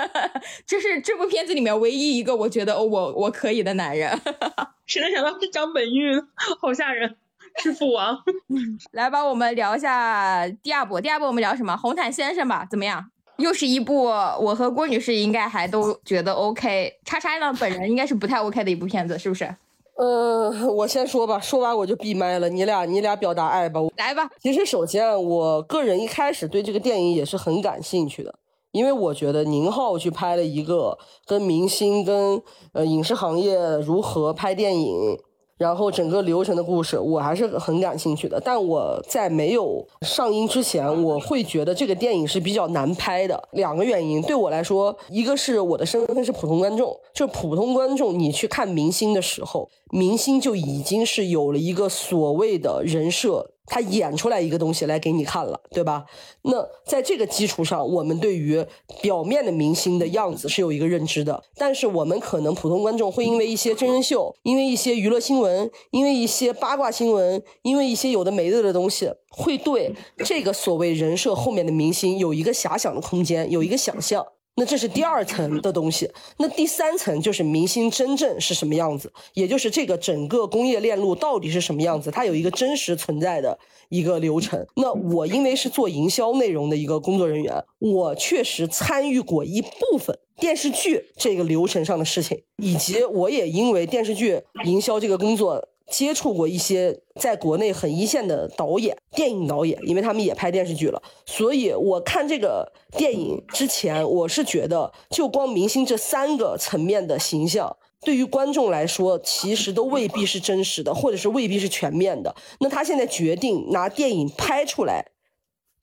[0.68, 4.12] 这是这部片子里面唯一一个我觉得我我可以的男人。
[4.86, 6.28] 谁能想到是张本煜，
[6.60, 7.16] 好吓人。
[7.62, 8.18] 是父王，
[8.92, 11.00] 来吧，我们聊一下第二部。
[11.00, 11.76] 第二部我们聊什么？
[11.78, 13.06] 红毯先生吧，怎么样？
[13.38, 16.94] 又是一部我和郭女士应该还都觉得 OK。
[17.06, 19.56] 叉叉呢，本人应该是不太 OK 的一部片子，是不是？
[19.98, 22.50] 呃，我先说吧，说完我就闭麦了。
[22.50, 23.80] 你俩，你俩表达爱吧。
[23.98, 24.30] 来吧。
[24.42, 28.34] 其实，首先，我个人一开始对这个电影也是很感兴趣的，
[28.72, 32.42] 因为我觉得宁浩去拍了一个跟明星、跟
[32.74, 35.18] 呃影视行业如何拍电影。
[35.58, 38.42] 然后整个流程的故事，我还是很感兴趣的。
[38.44, 43.42] 但我在没有上映之前，我会觉得这个电影是比较难拍的。
[43.52, 53.52] 两个原因对我来说，一个是我的身份是普通观众，就普通观众，你去看明星的时候，明星就已经是有了一个所谓的人设。
[53.66, 56.06] 他演出来一个东西来给你看了，对吧？
[56.44, 58.66] 那在这个基础上，我们对于
[59.02, 61.42] 表面的明星的样子是有一个认知的。
[61.56, 74.26] 但是我们可能普通观众会因为一些真人秀，因为一些娱乐新闻，因为一些八卦新闻，因为一些有的没的的东西，会对这个所谓人设后面的明星有一个遐想的空间，有一个想象。
[74.56, 83.58] 那这是第二层的东西，那第三层就是明星真正是什么样子，也就是这个整个工业链路到底是什么样子，它有一个真实存在的
[83.90, 84.66] 一个流程。
[84.76, 95.70] 那我因为是做营销内容的一个工作人员，我确实参与过一部分电视剧这个流程上的事情，以及我也因为电视剧营销这个工作。
[95.92, 112.34] 接触过一些在国内很一线的导演、电影导演，因为他们也拍电视剧了，所以我看这个电影之前，我是觉得就光明星这三个层面的形象，对于观众来说，其实都未必是真实的，或者是未必是全面的。
[112.60, 115.12] 那他现在决定拿电影拍出来，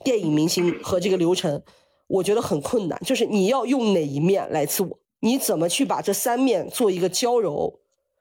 [0.02, 1.62] 电影明星和这个流程，
[2.08, 2.98] 我觉得很困难。
[3.04, 7.79] 就是你要用哪一面来做，你怎么去把这三面做一个交融？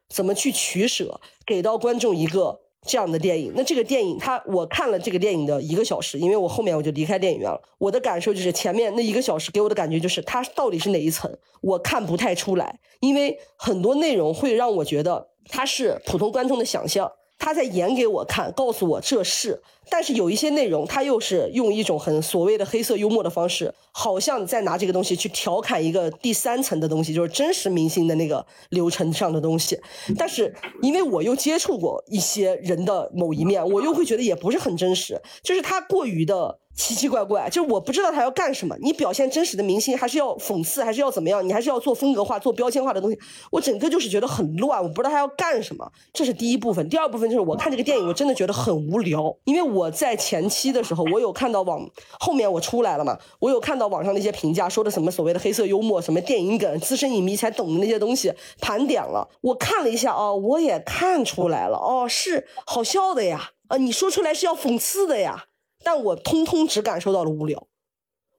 [0.09, 3.53] 怎么去取舍，给到观众一个这样的电影？
[3.55, 7.61] 那这个电影，它我看了这个电影的一个小时，因为我后面我就离开电影院了。
[7.77, 19.63] 我的感受就是前面那一个小时给我的感觉就是，它到底是哪一层，我看不太出来，因为很多内容会让我觉得它是普通观众的想象，他在演给我看，告诉我这是。
[19.91, 29.79] 但是有一些内容，他又是用一种很所谓的黑色幽默的方式，好像在拿这个东西去调侃一个第三层的东西，就是真实明星的那个流程上的东西。
[30.15, 36.59] 但是因为我又接触过一些人的某一面，我又会觉得也不是很真实，就是他过于的。
[36.79, 38.73] 奇奇怪怪，就是我不知道他要干什么。
[38.79, 41.45] 你表现真实的明星，还是要讽刺，还是要怎么样？
[41.45, 43.19] 你还是要做风格化、做标签化的东西。
[43.51, 45.91] 我整个就是觉得很乱，我不知道他要干什么。
[46.13, 46.87] 这是第一部分。
[46.87, 49.35] 第二部分就是我看这个电影，我真的觉得很无聊。
[49.43, 51.85] 因为我在前期的时候，我有看到网
[52.17, 59.27] 后面我出来了嘛，我有看到网上那些评价，说的什么所谓的黑色幽默，什么电影梗，资深影迷才懂的那些东西，盘点了。
[59.41, 65.47] 我看了一下哦，我也看出来了哦，是好笑的呀，啊，你说出来是要讽刺的呀。
[65.83, 67.67] 但我通通只感受到了无聊。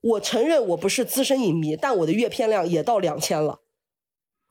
[0.03, 3.61] 我承认我不是资深影迷，但我的阅片量也到两千了，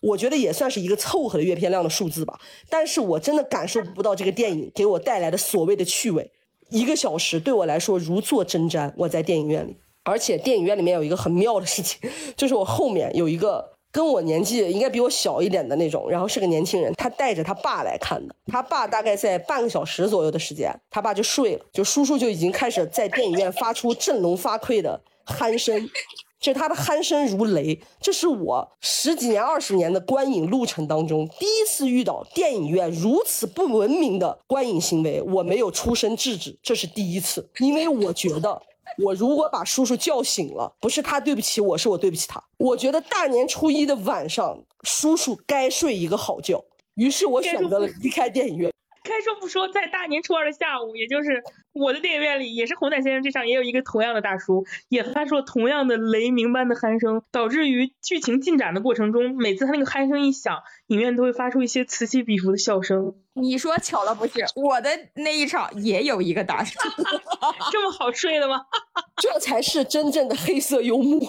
[0.02, 2.39] 我觉得也算是一个凑合的阅片量的数字吧。
[2.69, 6.32] 但是我真的感受不到这个电影给我带来的所谓的趣味。
[6.69, 8.93] 一个小时对我来说如坐针毡。
[8.97, 11.99] 我在电影院里，而且电影院里面有一个很妙的事情，
[12.38, 13.79] 就是我后面有一个。
[13.91, 18.36] 跟我年纪应该比我小一点的那种，然后是个年轻人，他带着他爸来看的。
[18.47, 25.89] 他爸大概在半个小时左右的时间，他爸就睡了，就叔叔就已经开始在电影院发出振聋发聩的鼾声，
[26.39, 27.80] 就他的鼾声如雷。
[27.99, 38.62] 这是我十几年、二十年的观影路程当中第一次遇到电影院如此不文明的观影行为，我没有出声制止，这是第一次，因为我觉得。
[38.97, 42.43] 我如果把叔叔叫醒了，不是他对不起我，是我对不起他。
[42.58, 46.65] 我觉得大年初一的晚上，叔叔该睡一个好觉。
[46.95, 48.71] 于是我选择了离开电影院。
[49.02, 63.15] 开说不说，在大年初二的下午，也就是我的电影院里，也是红毯先生这上也有一个同样的大叔，也发出了同样的雷鸣般的鼾声，导致于剧情进展的过程中，每次他那个鼾声一响，影院都会发出一些此起彼伏的笑声。
[63.34, 64.45] 你说巧了不是？
[64.56, 66.78] 我的那一场也有一个大叔，
[67.71, 68.62] 这么好睡的吗？
[69.17, 71.19] 这才是真正的黑色幽默。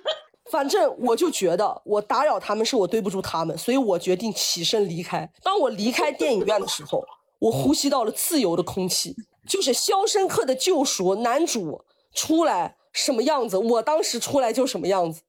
[0.50, 5.30] 反正我就觉得我打扰他们是我对不住他们，所以我决定起身离开。
[5.42, 7.04] 当我离开电影院的时候。
[7.38, 9.14] 我呼吸到了自由的空气，
[9.46, 15.20] 就是《肖申克的救赎》男主出来什么样子，我当时出来就什么样子。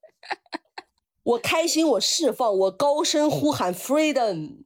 [1.27, 4.63] 我开心，我释放，我高声呼喊 “freedom”，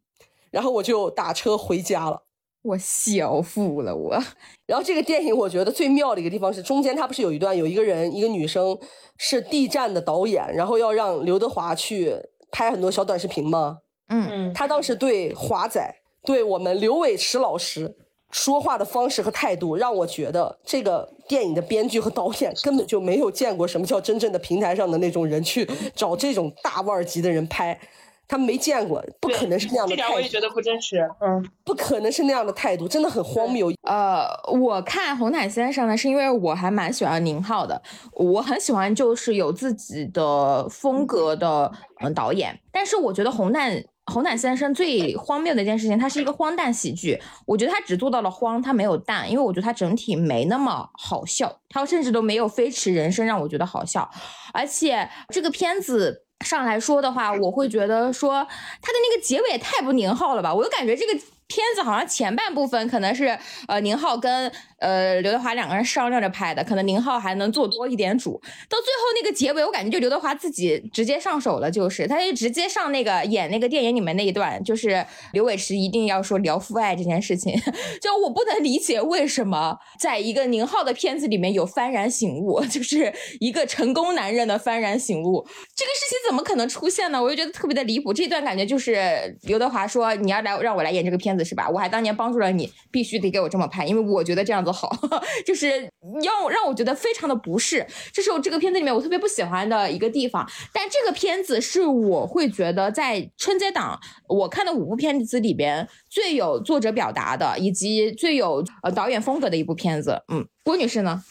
[0.51, 2.23] 然后我就打车回家了。
[2.61, 4.13] 我小富了，我。
[4.67, 8.77] 然后这个电影我觉得最妙的一个地方是，中间它不是有一段，有一个人，一个女生
[9.17, 12.15] 是地战的导演，然后要让刘德华去
[12.51, 13.79] 拍很多小短视频吗？
[14.09, 14.53] 嗯嗯。
[14.53, 15.95] 他当时对华仔。
[16.23, 17.97] 对我们刘伟驰老师
[18.31, 27.79] 说话的方式和态度，让我觉得这个电影的编剧和导演根本就没有见过什么叫真正的平台上的那种人去找这种大腕级的人拍，
[28.27, 30.07] 他们没见过，不可能是那样的态度。
[30.07, 33.71] 这点我也觉得不真实，嗯，不可能是那样的态度，真的很荒谬。
[33.83, 37.81] 呃，我看红毯先生呢，是因为我还蛮喜欢宁浩的，
[38.13, 43.83] 我很喜欢就是有自己的风格的嗯导演，但是我觉得红毯。
[44.05, 47.21] 红毯先生最荒谬的一件事情，它是一个荒诞喜剧。
[47.45, 54.09] 我觉得他只做到了荒，他没有诞，因为我觉得他整体没那么好笑，他甚至都没有飞驰人生让我觉得好笑。
[54.53, 58.33] 而且这个片子上来说的话，我会觉得说
[58.81, 61.19] 他的那个结尾也太不宁浩了吧，我就感觉这个。
[61.53, 63.37] 片子好像前半部分可能是
[63.67, 64.49] 呃宁浩跟
[64.81, 68.33] 呃刘德华两个人商量着拍的，可能宁浩还能做多一点主。
[68.67, 77.53] 到最后那个结尾，我感觉就刘德华自己直接上手了，就是他就直接上那个演那个电影里面那一段，就是刘伟驰一定要说聊父爱这件事情。
[78.01, 87.21] 就我不能理解为什么在一个宁浩的片子里面有幡然醒悟， 就是一个成功男人的幡然醒悟，这个事情怎么可能出现呢？
[87.21, 88.11] 我就觉得特别的离谱。
[88.13, 91.41] 这段感觉就是刘德华说你要来让我来演这个片子。
[91.43, 91.67] 是吧？
[91.69, 94.89] 我还当年帮助了你，必须得给我这么拍，因为我觉得这样子好，
[95.45, 95.67] 就是
[96.23, 97.85] 要让我觉得非常的不适。
[98.11, 100.47] 这是我这个片子里面我特别不喜欢的一个地方。
[100.73, 110.23] 但这个片子是我会觉得在春节档我看的五部片子里边最有作者表达的，以及最有呃导演风格的一部片子。
[110.31, 111.23] 嗯，郭女士呢？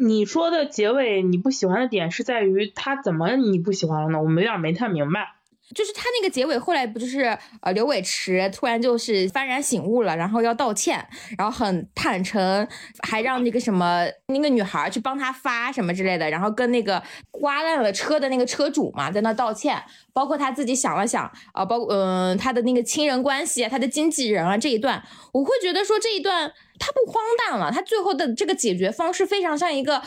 [0.00, 4.22] 你说的结尾你不喜欢的点是在于他怎么你不喜欢了呢？
[4.22, 5.37] 我们有点没太明白。
[5.74, 11.06] 就是他那个结尾，后来不就是呃刘伟驰突然就是幡然醒悟了，然后要道歉，
[11.36, 12.66] 然后很坦诚，
[13.06, 25.02] 还让那个什么那个女孩去帮他发什么之类的，然后跟那个刮烂了车的那个车主嘛在那道歉，包括他自己想了想啊，包括嗯他的那个亲人关系啊，他的经纪人啊这一段，
[25.32, 30.02] 我会觉得说这一段他不荒诞了，他最后的这个解决方式非常像一个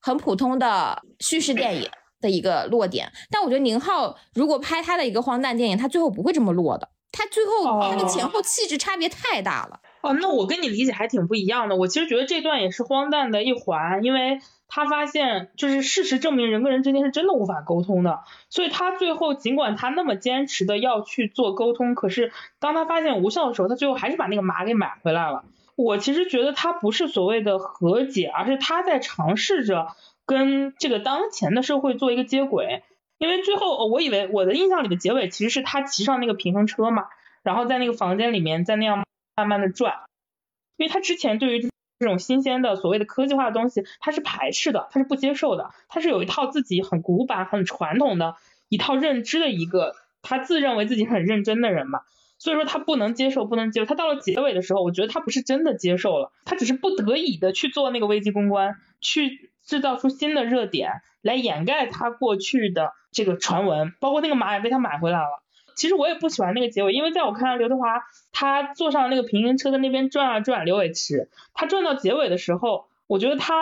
[0.00, 1.90] 很普通的叙事电影。
[2.26, 6.88] 的一个落点，但我觉得宁浩如果拍他的一个荒诞电影，他最后不会这么落的。
[7.12, 9.80] 他最后他的前后气质差别太大了。
[10.02, 11.76] 哦，那我跟你理解还挺不一样的。
[11.76, 18.20] 我其实觉得这段也是荒诞的一环，因为他发现就是事实证明人跟人之间是真的无法沟通的，
[18.50, 25.44] 所以他最后尽管他那么坚持的要去做沟通，可是当他发现无效的时候，他最后还是把那个马给买回来了。
[25.74, 29.88] 我其实觉得他不是所谓的和解，而是他在尝试着
[30.26, 32.82] 跟这个当前的社会做一个接轨。
[33.18, 37.04] 因为最后我以为我的印象里的结尾其实是他骑上那个平衡车嘛，
[37.42, 40.00] 然后在那个房间里面在那样慢慢的转。
[40.76, 48.34] 因为他之前对于这种新鲜的所谓的科技化的东西，他是排斥的，他是不接受的，他是有一套自己很古板、很传统的
[48.68, 52.00] 一套认知的一个，他自认为自己很认真的人嘛。
[52.38, 53.86] 所以说他不能接受，不能接受。
[53.86, 65.42] 他到了结尾的时候，我觉得他不是真的接受了，他只是不得已的去做那个危机公关，去制造出新的热点来掩盖他过去的这个传闻，包括那个马也被他买回来了。
[65.74, 68.02] 其实我也不喜欢那个结尾，因为在我看来，刘德华
[68.32, 73.54] 他坐上那个平行车在那边转啊转，刘伟驰他转到结尾的时候，我觉得他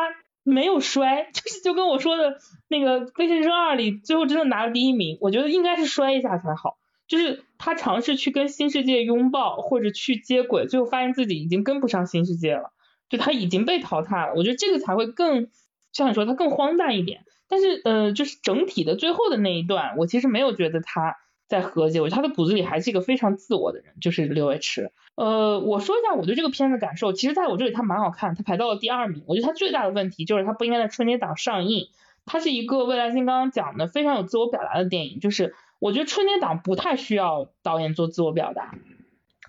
[0.45, 2.39] 没有摔， 就是就跟我说的
[2.69, 6.77] 那个《飞驰人生二》里最后真的拿了第一名，我觉得应该是摔一下才好。
[7.07, 12.73] 就是他尝试去跟新世界拥抱或者去接轨，最后发现自己已经跟不上新世界了，
[13.11, 14.35] 就他已经被淘汰了。
[14.37, 15.49] 我觉得这个才会更
[15.95, 17.25] 像你说，他更荒诞一点。
[17.49, 21.17] 但是呃，就是整体的最后的那一段，我其实没有觉得他
[21.49, 24.93] 在和解，我觉得他的骨子里还是一个非常自我的人，就是刘伟驰。
[25.15, 29.23] 呃，我说一下我对这个片子感受，其实在我这里他蛮好看，他排到了第二名。
[29.27, 31.89] 我觉得他最大的问题就是他不应该在春节档上映。
[32.27, 35.55] 它是一个未来星刚刚讲的非常有自我表达的电影，就是。
[35.81, 38.75] 我觉得春节档不太需要导演做自我表达，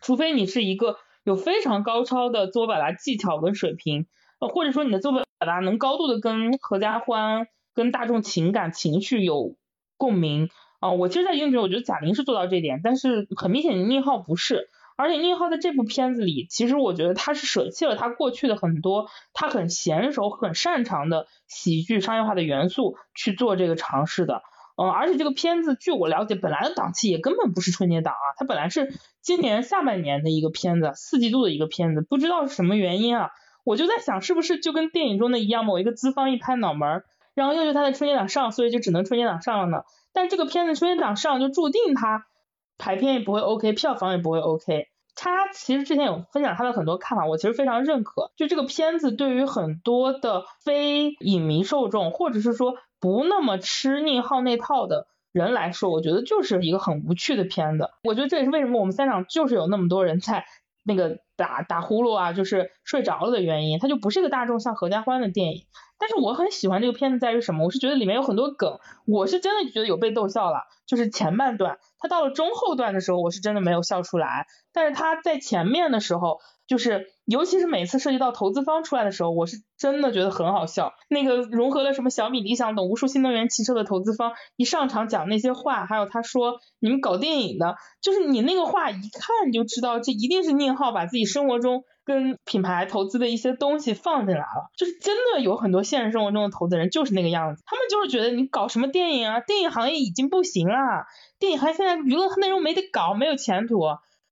[0.01, 4.05] 除非你是一个有非常高超的自我表达技巧跟水平，
[4.39, 9.55] 呃，或者说你的自我表达能高度的跟合家欢、跟大众情感情绪有
[9.97, 10.91] 共鸣啊。
[10.91, 24.41] 我其实，在影中我觉得贾玲是做到这点，但是很明显宁浩不是，而且宁浩在这部片子里，其实我觉得他是舍弃了他过去的很多他很娴熟、很擅长的喜剧商业化的元素去做这个尝试的。
[24.77, 33.31] 嗯，而且这个片子，据我了解，本来的档期也根本不是春节档啊，它本来是今年下半年的一个片子，四季度的一个片子，不知道是什么原因啊，
[33.65, 37.03] 我就在想，是不是就跟电影中的一样，某一个资方一拍脑门，
[37.33, 39.83] 然后要求他在春节档上，所以就只能春节档上了呢？
[40.13, 42.25] 但这个片子春节档上，就注定它
[42.77, 44.87] 排片也不会 OK，票房也不会 OK。
[45.15, 52.75] 他其实之前有分享他的很多看法，我其实非常认可，就这个片子对于很多的非影迷受众，或者是说。
[52.97, 57.89] 不那么吃宁浩那套的人来说，我觉得就是一个很无趣的片子。
[58.03, 60.45] 我觉得这也是为什么我们三场就是有那么多人在
[60.85, 63.79] 那个打打呼噜啊，就是睡着了的原因。
[63.79, 65.65] 它就不是一个大众像合家欢的电影。
[65.97, 67.65] 但是我很喜欢这个片子在于什么？
[67.65, 70.63] 我是觉得里面有很多梗，我是真的觉得有被逗笑了。
[70.85, 74.45] 就是前半段，他到了中后段的时候，我是真的没有笑出来。
[74.71, 76.39] 但是他在前面的时候。
[76.67, 80.93] 就是，尤其是每次涉及到投资方出来的时候，我是真的觉得很好笑。
[81.09, 94.71] 那个融合了什么小米、理想等无数新能源汽车的投资方一上场讲那些话，还有他说你们搞电影的，就是你那个话一看就知道，这一定是宁浩把自己生活中跟品牌投资的一些东西放进来了。
[94.75, 101.05] 就是真的有很多现实生活中的投资人就是那个样子，他们就是觉得你搞什么电影啊，电影行业已经不行了，
[101.39, 103.79] 电影行业现在娱乐内容没得搞，没有前途。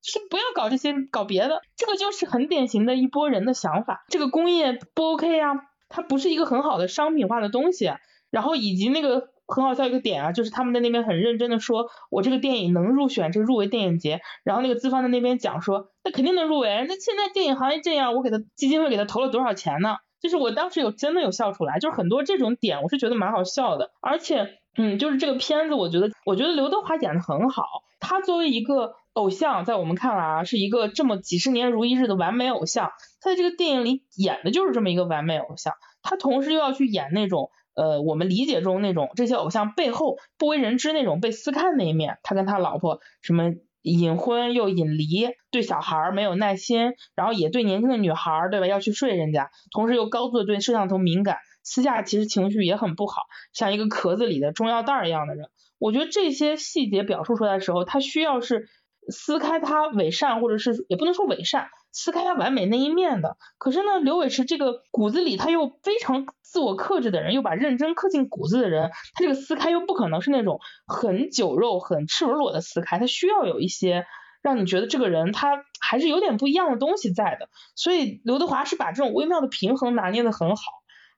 [0.02, 4.04] 就是不要搞这些，搞别的，这个就是很典型的一波人的想法。
[4.10, 5.54] 这个工业不 OK 啊，
[5.88, 7.90] 它不是一个很好的商品化的东西。
[8.30, 14.20] 然后以及那个很好笑一个点啊，就是他们在那边很认真的说，我这个电影能入选这个入围电影节。
[14.44, 16.86] 然后那个资方在那边讲说，那肯定能入围。
[16.90, 19.96] 那现在电影行业这样，我给他基金会给他投了多少钱呢？
[20.20, 23.92] 就是我当时有真的有笑出来，就是很多这种点我是觉得蛮好笑的。
[24.02, 27.64] 而且，嗯，就是这个片子，我觉得我觉得刘德华演的很好，
[28.00, 28.96] 他作为一个。
[29.14, 32.94] 偶像在我们看来啊，是一个这么几十年如一日的完美偶像。
[33.22, 35.76] 他在这个电影里演的就是这么一个完美偶像。
[36.02, 42.18] 他同时又要去演那种呃我们理解中那种这些偶像背后不为人知那种被撕开的那一面。
[42.24, 43.54] 他跟他老婆什么
[43.84, 55.50] 隐婚又隐离，对小孩没有耐心，然后也对年轻的女孩对吧要去睡人家，同时又高度的对摄像头敏感，私下其实情绪也很不好，像一个壳子里的中药袋一样的人。
[55.80, 58.70] 我觉得这些细节表述出来的时候，他需要是。
[59.10, 63.36] 撕开他伪善，或者是也不能说伪善，撕开他完美那一面的。
[63.58, 74.06] 可是呢，刘伟驰这个骨子里他又非常自我克制的人，又把认真刻进骨子的人，他这个撕开又不可能是那种很酒肉、很赤裸裸的撕开，他需要有一些
[74.42, 77.50] 让你觉得这个人他还是有点不一样的东西在的。
[77.76, 80.64] 所以刘德华是把这种微妙的平衡拿捏的很好，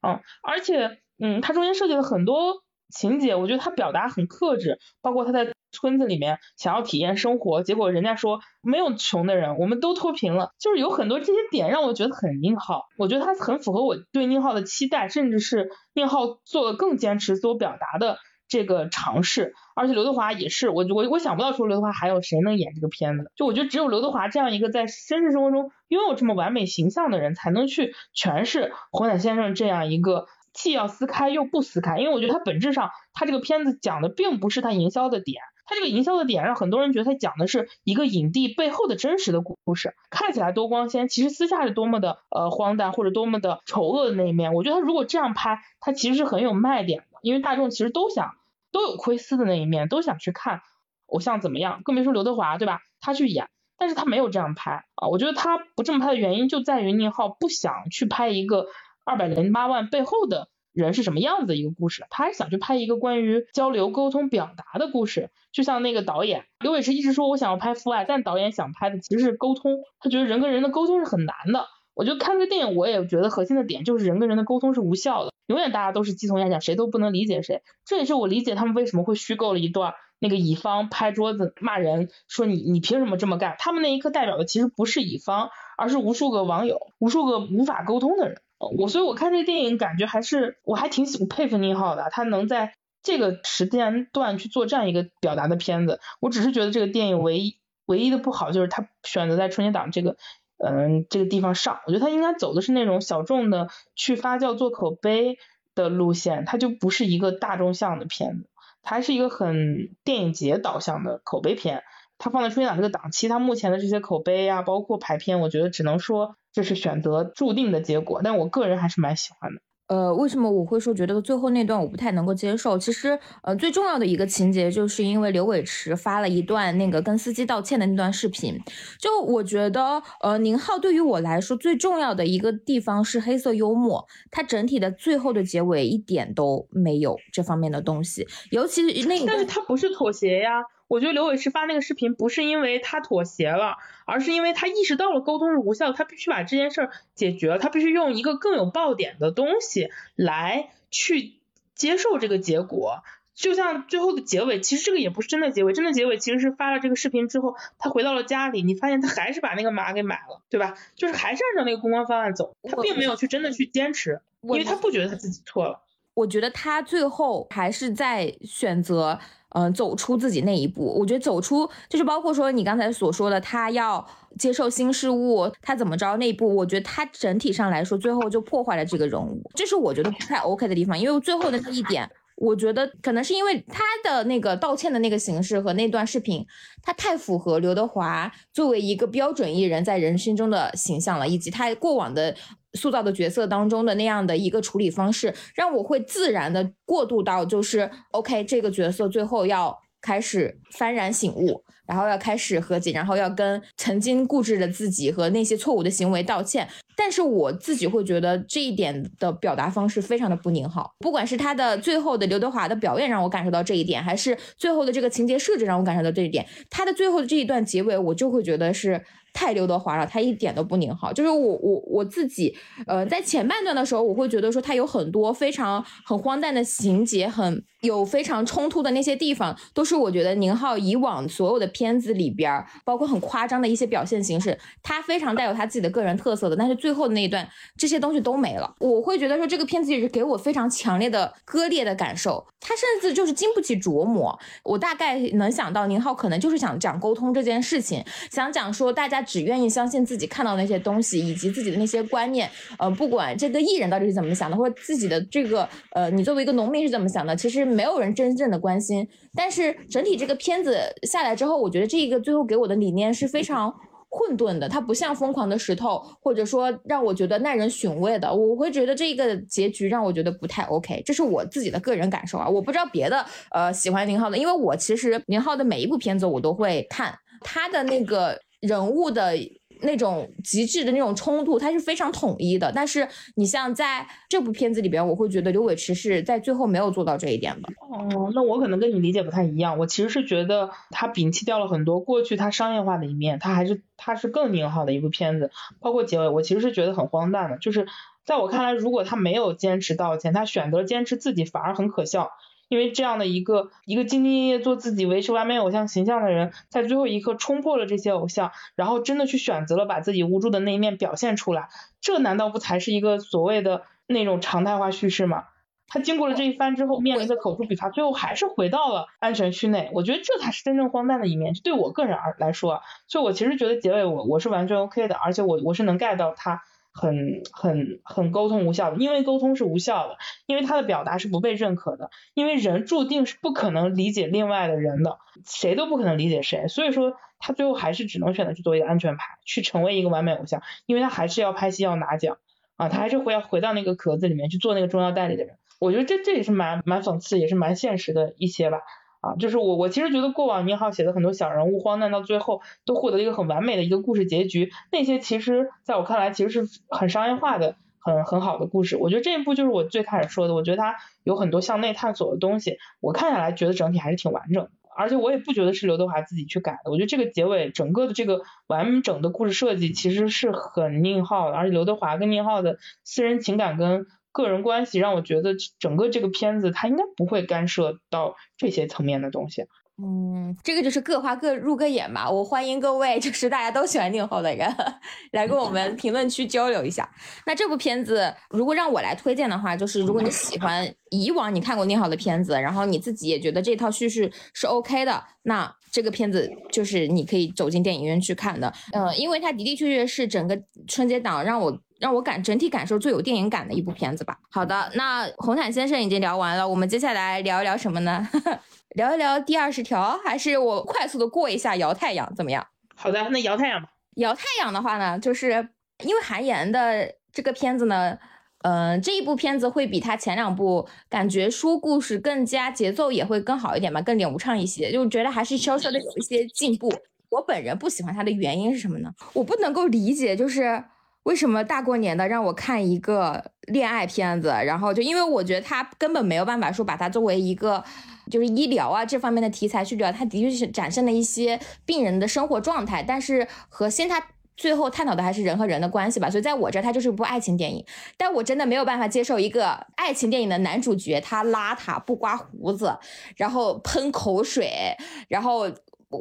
[0.05, 5.53] 嗯，而且嗯，他中间设计了很多情节，我觉得他表达很克制，包括他在。
[5.71, 19.53] 村子里面想要体验生活，结果人家说没有穷的人，我们都脱贫了，就是有很多这些点让我觉得很宁浩，我觉得他很符合我对宁浩的期待，甚至是宁浩做的更坚持自我表达的这个尝试。
[19.75, 44.53] 而且刘德华也是，我我我想不到除了刘德华还有谁能演这个片子，就我觉得只有刘德华这样一个在真实生活中拥有这么完美形象的人，才能去诠释红毯先生这样一个既要撕开又不撕开，因为我觉得他本质上他这个片子讲的并不是他营销的点，他这个营销的点让很多人觉得他讲的是一个影帝背后的真实的故事，看起来多光鲜，其实私下是多么的呃荒诞或者多么的丑恶的那一面。
[44.53, 48.35] 我觉得他如果这样拍，他其实是很有卖点的，因为大众其实都想。
[48.71, 50.61] 都有窥私的那一面，都想去看
[51.05, 52.81] 偶像怎么样，更别说刘德华，对吧？
[52.99, 55.07] 他去演，但是他没有这样拍啊。
[55.07, 58.65] 我觉得他不这么拍的原因就在于宁浩不想去拍一个
[59.05, 65.29] 二百零八万背后的人是什么样子的一个故事，他还是想去拍一个关于交流、沟通、表达的故事。
[65.53, 71.65] 就像那个导演刘伟驰一直说我想要拍父爱，但导演想拍的其实是沟通，他觉得人跟人的沟通是很难的。
[71.95, 77.63] 我就看这个电影，我也觉得核心的点就是人跟人的沟通是无效的，永远大家都是鸡同鸭讲，谁都不能理解谁。
[77.85, 83.55] 这也是我理解他们为什么会虚构了一段那个乙方拍桌子骂人，说你你凭什么这么干？
[83.59, 88.41] 他们那一刻代表的其实不是乙方，而是无数个网友，无数个无法沟通的人。
[88.77, 92.73] 我所以我看这个电影，感觉还是我还挺喜佩服宁浩的，他能在
[93.03, 96.01] 这个时间段去做这样一个表达的片子。
[96.19, 100.17] 我只是觉得这个电影唯一唯一的不好就是他选择在春节档这个。
[100.57, 105.37] 嗯，这个地方上，我觉得他应该走的是那种小众的去发酵做口碑
[105.75, 108.49] 的路线，它就不是一个大众向的片子，
[108.81, 111.83] 它是一个很电影节导向的口碑片。
[112.17, 119.61] 它放在春节档这个档期，它目前的这些口碑啊，包括排片，我觉得只能说这是选择注定的结果，但我个人还是蛮喜欢的。
[119.87, 122.77] 呃，为什么我会说觉得最后那段我不太能够接受？
[122.77, 128.59] 其实，呃，最重要的一个情节就是因为刘伟驰发了一段那个跟司机道歉的那段视频。
[128.99, 140.61] 就我觉得，呃，宁浩对于我来说最重要的一个地方是黑色幽默，他整体的最后的结尾一点都没有这方面的东西，尤其是那个，但是他不是妥协呀。
[140.87, 151.33] 我觉得刘伟驰发那个视频不是因为他妥协了，而是因为他意识到了沟通是无效，他必须把这件事儿解决了，他必须用一个更有爆点的东西来去
[151.73, 153.03] 接受这个结果。
[153.33, 160.77] 就像最后的结尾，其实这个也不是真的结尾，真的结尾其实是发了这个视频之后，他回到了家里，你发现他还是把那个马给买了，对吧？
[160.95, 165.81] 就是还是按照那个公关方案走，他并没有去真的去坚持，因为他不觉得他自己错了。
[166.13, 169.19] 我觉得他最后还是在选择。
[169.57, 174.05] 嗯，走出自己那一步，我觉得走出就是包括说你刚才所说的，他要
[174.37, 180.99] 接受新事物，他怎么着那一步，我觉得他整体上来说，最后就破坏了这个人物，这是我觉得不太 OK 的地方。
[180.99, 186.45] 因为最后的那一点，我觉得可能是因为他的那个道歉的那个形式和那段视频，
[186.83, 192.35] 他太符合刘德华作为一个标准艺人在人心中的形象了，以及他过往的。
[192.75, 206.67] 塑造的角色当中的那样的一个处理方式，让我会自然的过渡到就是 OK 这个角色最后要开始幡然醒悟，然后要开始和解，然后要跟曾经固执的自己和那些错误的行为道歉。
[206.97, 219.03] 但是我自己会觉得这一点的表达方式非常的不拧好，不管是他的最后的刘德华的表演让我感受到这一点，还是最后的这个情节设置让我感受到这一点，他的最后的这一段结尾，我就会觉得是。
[219.35, 221.11] 太刘德华了，他一点都不拧好。
[221.11, 222.55] 就是我我我自己，
[222.87, 236.55] 呃，在前半段的时候，我会觉得说他有很多非常很荒诞的情节，很有非常冲突的那些地方，都是我觉得宁浩以往所有的片子里边，包括很夸张的一些表现形式，他非常带有他自己的个人特色的。
[236.55, 237.47] 但是最后的那一段，
[237.77, 238.73] 这些东西都没了。
[238.79, 244.37] 我会觉得说这个片子也是给我非常强烈的割裂的感受，他甚至就是经不起琢磨。
[244.63, 249.15] 我大概能想到宁浩可能就是想讲沟通这件事情，想讲说大家。
[249.25, 252.47] 只愿意相信自己看到那些东西，以及自己的那些观念。
[252.77, 259.07] 呃，不管这个艺人到底是怎么想的，或者自己的这个呃，你作为一个农民是怎么想的，其实没有人真正的关心。
[259.33, 263.73] 但是整体这个片子下来之后，我觉得这一个最后给我的理念是非常
[264.09, 268.33] 混沌的，它不像《疯狂的石头》，或者说让我觉得耐人寻味的。
[268.33, 272.47] 我会觉得这一个结局让我觉得不太 OK，这是我自己的个人感受啊。
[272.47, 278.39] 我不知道别的呃喜欢宁浩的，因为我其实宁浩的每一部片子我都会看他的那个。
[278.61, 279.37] 人物的
[279.81, 282.71] 那种极致的那种冲突，它是非常统一的。
[282.73, 287.69] 但是你像在这部片子里边，我会觉得刘伟驰是在最后没有做到这一点的。
[287.89, 289.77] 哦，那我可能跟你理解不太一样。
[289.77, 295.51] 我其实是觉得他摒弃掉了很多过去他商业化的一面，他还是他是更宁浩的一部片子。
[295.79, 297.57] 包括结尾，我其实是觉得很荒诞的。
[297.57, 297.87] 就是
[298.23, 302.31] 在我看来，如果他没有坚持道歉，他选择坚持自己，反而很可笑。
[302.67, 311.69] 因为这样的一个一个兢兢业业做自己、维持完美偶像形象的人，在最后一刻冲破了这些偶像，然后真的去选择了把自己无助的那一面表现出来，
[312.01, 315.45] 这难道不才是一个所谓的那种常态化叙事吗？
[315.87, 319.91] 他经过了这一番之后，面临的口诛笔伐，最后还是回到了安全区内。
[319.93, 326.63] 我觉得这才是真正荒诞的一面，就对我个人而来说，所以我其实觉得结尾我我是完全 OK 的，而且我我是能 get 到他。
[326.97, 342.37] 很很很沟通无效的，因为沟通是无效的，因为他的表达是不被认可的，因为人注定是不可能理解另外的人的，谁都不可能理解谁，所以说他最后还是只能选择去做一个安全牌，去成为一个完美偶像，因为他还是要拍戏要拿奖
[342.77, 348.79] 啊，他还是会要回到那个壳子里面去做那个中药代理的人，我觉得这这也是蛮蛮讽刺，也是蛮现实的一些吧。
[349.25, 358.97] 啊，就是我，我其实觉得过往宁浩写的很多小人物荒诞到最后都获得一个很完美的一个故事结局，那些其实在我看来其实是很商业化的，很很好的故事。
[358.97, 374.05] 我觉得这一部就是我最开始说的，我觉得它有很多向内探索的东西，我看下来觉得整体还是挺完整的，而且我也不觉得是刘德华自己去改的，我觉得这个结尾整个的这个完整的故事设计其实是很宁浩的，而且刘德华跟宁浩的私人情感跟。
[374.35, 379.63] 个人关系让我觉得整个这个片子它应该不会干涉到这些层面的东西。
[379.97, 382.29] 嗯，这个就是各花各入各眼嘛。
[382.29, 384.69] 我欢迎各位就是大家都喜欢宁浩的人
[385.31, 387.09] 来跟我们评论区交流一下。
[387.45, 398.73] 那这部片子如果让我来推荐的话，就是如果你喜欢以往你看过宁浩的片子，然后你自己也觉得这套叙事是 OK 的，那这个片子就是你可以走进电影院去看的。
[398.91, 401.79] 嗯，因为它的的确确是整个春节档让我。
[402.05, 404.37] 让我感整体感受最有电影感的一部片子吧。
[404.51, 408.29] 好的，那红毯先生已经聊完了，我们接下来聊一聊什么呢？
[408.93, 412.63] 聊一聊第二十条，还是我快速的过一下摇太阳怎么样？
[412.95, 413.89] 好的，那摇太阳吧。
[414.17, 415.67] 摇太阳的话呢，就是
[416.03, 418.15] 因为韩延的这个片子呢，
[418.61, 426.93] 嗯，这一部片子会比他前两部感觉说故事更加节奏也会更好一点吧，更流畅一些，就觉得还是稍稍的有一些进步。
[427.29, 429.11] 我本人不喜欢他的原因是什么呢？
[429.33, 430.83] 我不能够理解，就是。
[431.25, 434.49] 为什么大过年的让我看一个恋爱片子？
[434.63, 437.83] 然后就因为我觉得他根本没有办法说把它作为一个
[438.29, 444.23] 就是医疗啊这方面的题材去聊，他的确是展现了一些病人的生活状态，但是核心他
[444.55, 446.29] 最后探讨的还是人和人的关系吧。
[446.29, 447.83] 所以在我这儿，它就是一部爱情电影。
[448.17, 452.95] 但我真的没有办法接受一个爱情电影的男主角他邋遢不刮胡子，
[453.35, 454.95] 然后喷口水，
[455.27, 455.71] 然后。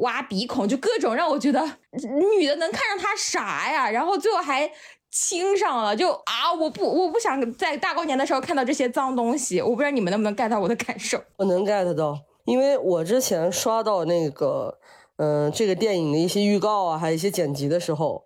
[0.01, 1.61] 挖鼻孔，就各种让我觉得
[2.37, 3.89] 女的能看上他啥呀？
[3.89, 4.69] 然后最后还
[5.17, 9.61] 亲上了，就啊，我不，我不想在大过年的时候看到这些脏东西。
[9.61, 11.17] 我不知道你们能不能 get 到我的感受？
[11.37, 14.77] 我能 get 到，因为我之前刷到那个，
[15.15, 18.25] 嗯，这个电影的一些预告啊，还有一些剪辑的时候，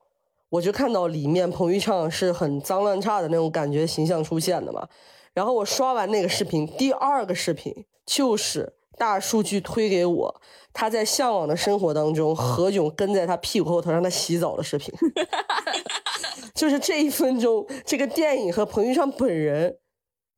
[0.50, 4.88] 我就看到里面彭昱畅是很脏乱差的那种感觉形象出现的嘛。
[5.36, 10.42] 然后我刷完那个视频，第二个视频就是大数据推给我。
[10.80, 14.93] 他在向往的生活当中，何炅跟在他屁股后头让他洗澡的视频
[16.55, 19.80] 就是这一分钟，这个电影和彭昱畅本人，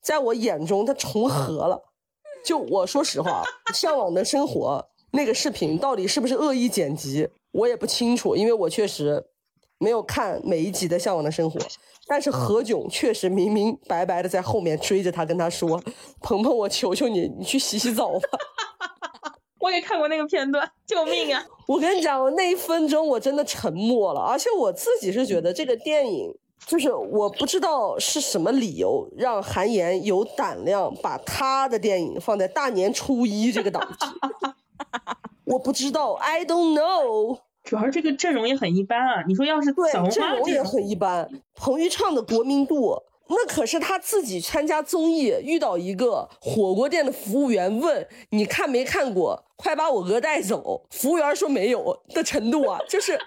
[0.02, 1.84] 在我眼中他重合了。
[2.44, 9.24] 就我说实话，向往的生活那个视频到底是不是恶意剪辑，我也不清楚，因为我确实
[9.78, 11.60] 没有看每一集的向往的生活。
[12.08, 15.80] 但是何炅确实明明白白的在后面追着他，跟他说
[16.20, 18.20] ：“鹏鹏，我求求你，你去洗洗澡吧。”
[19.62, 21.46] 我也看过那个片段，救命啊！
[21.68, 26.34] 我跟你讲，我那一分钟我真的沉默了，而且我自己是觉得这个电影，
[26.66, 34.08] 就是我不知道是什么理由让韩延有胆量把他的电影放在大年初一这个档期，
[35.46, 37.40] 我不知道，I don't know。
[37.64, 43.04] 主要是这个阵容也很一般啊，你说要是对阵容也很一般，彭昱畅的国民度。
[43.34, 49.46] 那可是他自己参加综艺，遇到一个火锅店的服务员问：“你看没看过？
[49.56, 53.18] 快把我鹅带走。”服务员说没有的程度啊，就是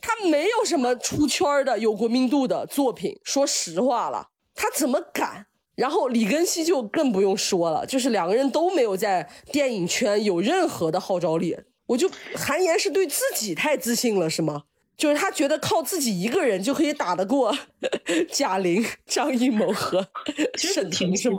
[0.00, 3.18] 他没有什么出圈的有国民度的作品。
[3.24, 5.46] 说实话了，他怎么敢？
[5.76, 11.56] 然后李根熙就更不用说了，就是两个人都没有在电影圈有任何的号召力。
[11.86, 14.64] 我就韩岩是对自己太自信了，是吗？
[14.96, 17.56] 就是他觉得靠自己一个人就可以打得过
[18.30, 20.06] 贾玲、张艺谋和
[20.56, 21.36] 沈腾，是吗？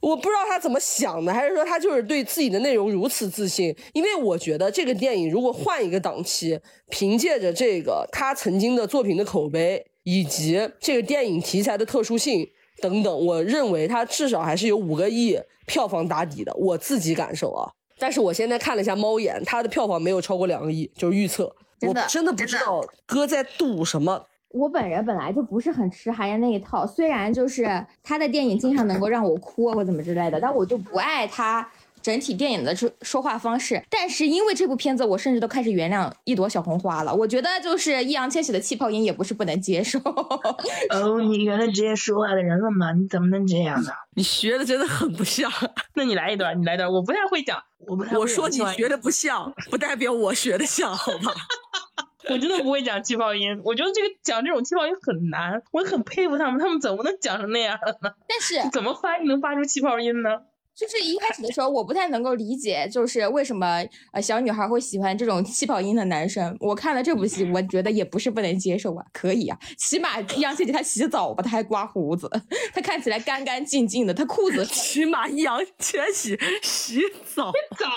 [0.00, 3.74] 我不知道他怎么想的，还是说他就是对自己的内容如此自信？
[3.92, 12.48] 因为我觉得这个电影如果换一个档期，凭借着这个他曾经的作品的口碑，以及这个电影题材的特殊性
[12.80, 15.36] 等等，我认为他至少还是有五个亿
[15.66, 16.54] 票房打底的。
[16.54, 17.68] 我自己感受啊，
[17.98, 21.54] 但是我现在看了一下猫眼，它的票房没有超过两个亿，就是预测。
[21.86, 24.26] 我真的不知道哥在赌什么。
[24.50, 31.68] 我本人本来就不是很吃韩延那一套，虽然就是他的电影经常能够让我哭或怎么之类的，但我就不爱他
[32.04, 33.82] 整体电影的说说话方式。
[33.88, 37.14] 但是因为这部片子，我甚至都开始原谅一朵小红花了。
[37.14, 39.98] 我觉得就是易烊千玺的气泡音也不是不能接受。
[40.92, 42.92] 哦，你原来直接说话的人了吗？
[42.92, 43.90] 你怎么能这样呢？
[44.14, 45.50] 你学的真的很不像。
[45.94, 48.18] 那你来一段，你来一段，我不太会讲，我不太。
[48.18, 51.32] 我说你学的不像，不代表我学的像，好吧？
[52.30, 58.10] 我真的不会讲气泡音，我觉得这个讲这种气泡音很难，我很佩服他们，他们怎么能讲成那样呢？
[58.26, 60.30] 但是怎么发音能发出气泡音呢？
[60.76, 66.56] 就是一开始的时候，我不太能够理解，就是为什么呃小女孩会喜欢这种气泡音的男生。
[66.60, 72.28] 我看了这部戏，我觉得也不是不能接受啊，可以啊，起码易烊千玺他洗澡吧，他还刮胡子，
[72.74, 77.00] 他看起来干干净净的，他裤子起码易烊千玺洗
[77.34, 77.88] 澡澡。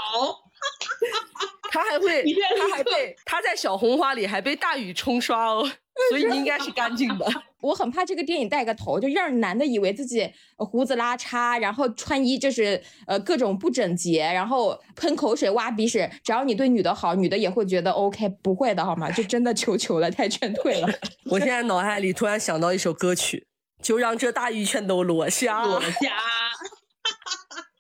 [1.70, 2.24] 他还会，
[2.58, 5.70] 他还被他在小红花里还被大雨冲刷哦，
[6.10, 7.26] 所以应该是干净的。
[7.60, 16.10] 我很怕这个电影带个头，就让男的以为自己胡子拉碴，然后穿衣就是呃各种不整洁，然后喷口水、挖鼻屎。
[16.24, 18.30] 只要你对女的好，女的也会觉得 OK。
[18.42, 19.12] 不会的好吗？
[19.12, 20.88] 就真的求 求了，太劝退了。
[21.32, 23.48] 我现在脑海里突然想到一首歌曲，
[23.82, 25.90] 就让这大雨全都落下，落下。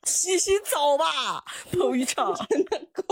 [0.07, 3.03] 洗洗澡吧，彭昱畅， 真的够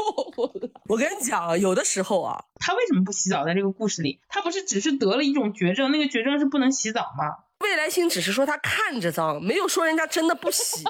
[0.53, 0.69] 了。
[0.87, 3.43] 我跟你讲，有的时候啊，他为什么不洗澡？
[3.45, 7.43] 在这个故事里，他不是只是得了一种绝症，那个绝症是不能洗澡吗？
[7.59, 10.83] 未来星只是说他看着脏，没有说人家真的不洗。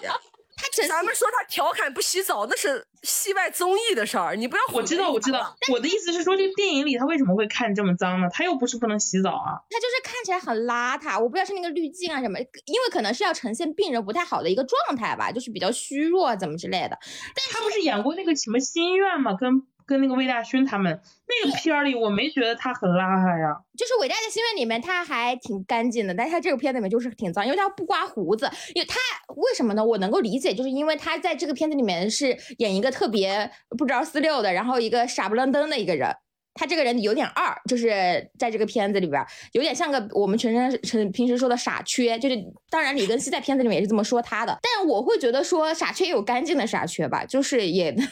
[0.72, 4.62] 他咱们说他调侃不洗澡，那是戏外综艺的事儿，你不要。
[4.74, 5.56] 我知道，我知道。
[5.72, 8.28] 我的意思是说，这个电影里他为什么会看这么脏呢？
[8.32, 9.62] 他又不是不能洗澡啊。
[9.70, 16.98] 他就是看起来很邋遢，我不知道是那个滤镜啊什么，因为可能是要呈现病人不太好的一个状态吧，就是比较虚弱怎么之类的。
[17.36, 19.36] 但他不是演过那个什么心愿吗？
[19.40, 19.68] 跟。
[19.86, 23.56] 跟那个魏大勋他们那个片儿里，我没觉得他很邋遢呀。
[23.78, 28.50] 就是《伟大的心愿》里面他还挺干净的，但是他这个片子里面就是挺脏，因为他不刮胡子。
[28.74, 28.96] 因为他
[29.36, 29.86] 为什么呢？
[29.86, 36.10] 我能够理解，就是因为他在这个片子里面是演一个特别不着四六的，然后一个傻不愣登的一个人。
[36.58, 39.22] 他这个人有点二，就是在这个片子里边
[39.52, 42.18] 有点像个我们全身成平时说的傻缺。
[42.18, 42.38] 就是
[42.70, 47.94] 当然李根熙在片子里面也是这么说他的，但我会觉得说傻缺有干净的傻缺吧，就是也。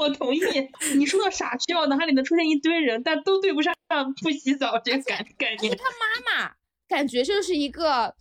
[0.00, 0.40] 我同意
[0.96, 3.74] 你说的傻缺，我脑海里能出现一堆人，但都对不上
[4.22, 5.76] 不洗澡这个概概念。
[5.76, 6.54] 他妈妈
[6.88, 8.14] 感觉就是一个，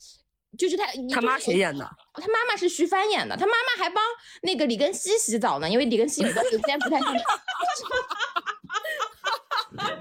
[0.58, 1.90] 就是他他妈谁演的？
[2.16, 4.04] 他妈妈是徐帆演的，他妈妈还帮
[4.42, 7.00] 那个李根熙洗澡呢，因为李根熙有段时间不太。
[7.00, 7.08] 他
[9.78, 9.94] 妈妈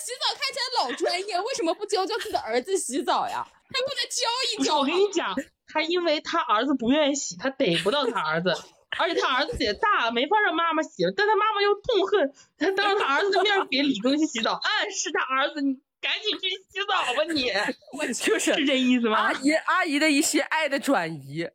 [0.00, 3.46] 洗澡看起来老专业，为什么不教教自己的儿子洗澡呀？
[3.68, 4.78] 他不能教一教？
[4.78, 5.34] 我跟你讲，
[5.68, 8.56] 他因为他儿子不愿意洗，他逮不到他儿子。
[8.98, 17.50] 而且他儿子也大，没法让妈妈洗了，但他妈妈又痛恨他当着他儿子的面给李庚希洗澡，暗示他儿子你赶紧去洗澡吧你，
[17.98, 19.18] 我就是是这意思吗？
[19.18, 21.48] 阿姨阿姨的一些爱的转移，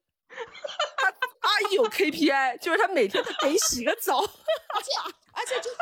[0.97, 1.07] 他
[1.41, 4.91] 阿姨有 KPI，就是她每天得洗个澡，而且
[5.33, 5.77] 而且就是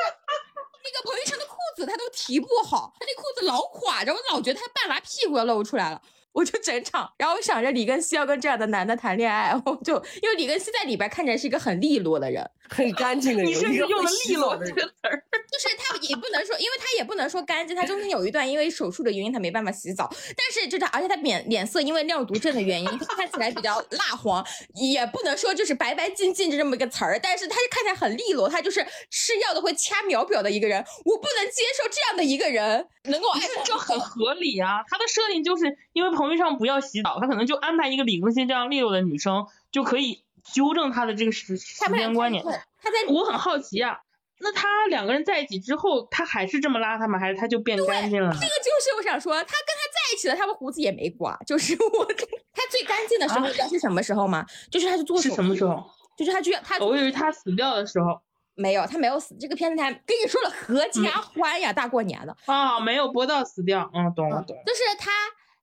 [0.83, 6.01] 那个彭昱畅的裤子他都提不好，他那裤子老垮着，我老觉得他半拉屁股要露出来了。
[6.31, 13.51] 我就整场，然后我想着李根熙要跟这样的男的谈恋爱，我就因为李根熙在里边看起来是一个很利落的人，很干净的人。
[13.51, 35.65] 你甚至用了“利落”这个词儿，就是他也不能说，因为他也不能说干净，他中间有一段因为手术的原因他没办法洗澡，但是就是而且他脸脸色因为尿毒症的原因，他看起来比较蜡黄，也不能说就是白白净净就这么一个词儿，但是他是看起来很利落，他就是吃药都会掐秒表的一个人，我不能接受这样的一个人能够爱就很合理啊，他的设定就是
[35.99, 36.09] 因为。
[36.19, 42.43] 彭昱畅不要洗澡，他可能就安排一个李庚希这样利落的女生，就可以纠正他的这个时时间观念。
[42.43, 43.99] 他在，我很好奇啊，
[44.39, 47.17] 那他两个人在一起之后，他还是这么邋遢吗？
[47.19, 48.33] 还是他就变干净了？
[48.33, 51.37] 这个就是我想说，他跟他在一起了，他们胡子也没刮。
[51.45, 52.05] 就是我，
[52.53, 54.45] 他最干净的时候，知道是什么时候吗？
[54.69, 55.29] 就是他去做手术。
[55.29, 55.89] 是什么时候？
[56.17, 56.77] 就是他去他。
[56.79, 58.19] 我以为他死掉的时候。
[58.55, 59.37] 没有，他没有死。
[59.39, 62.35] 这个片子他跟你说了，合家欢呀，大过年的。
[62.45, 63.89] 啊，没有播到死掉。
[63.93, 64.63] 嗯，懂了懂了。
[64.65, 65.11] 就是他。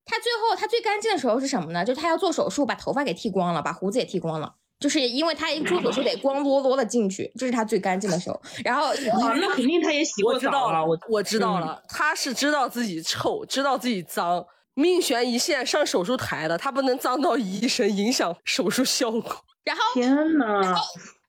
[0.06, 1.84] 他最后他最干净的时候是什么呢？
[1.84, 4.54] 就是他要做手术，把头发给剃光了，把胡子也剃光了。
[4.78, 8.40] 就是因为他一做手术得光啰啰的进去，这是他最干净的时候。
[8.62, 8.88] 然后
[9.20, 10.84] 啊，那肯定他也洗过澡了。
[10.84, 19.34] 我我知道了，他是知道自己臭，知道自己脏，命悬一线上手术台的，他不能脏到医生影响手术效果。
[19.64, 20.74] 然后天呐，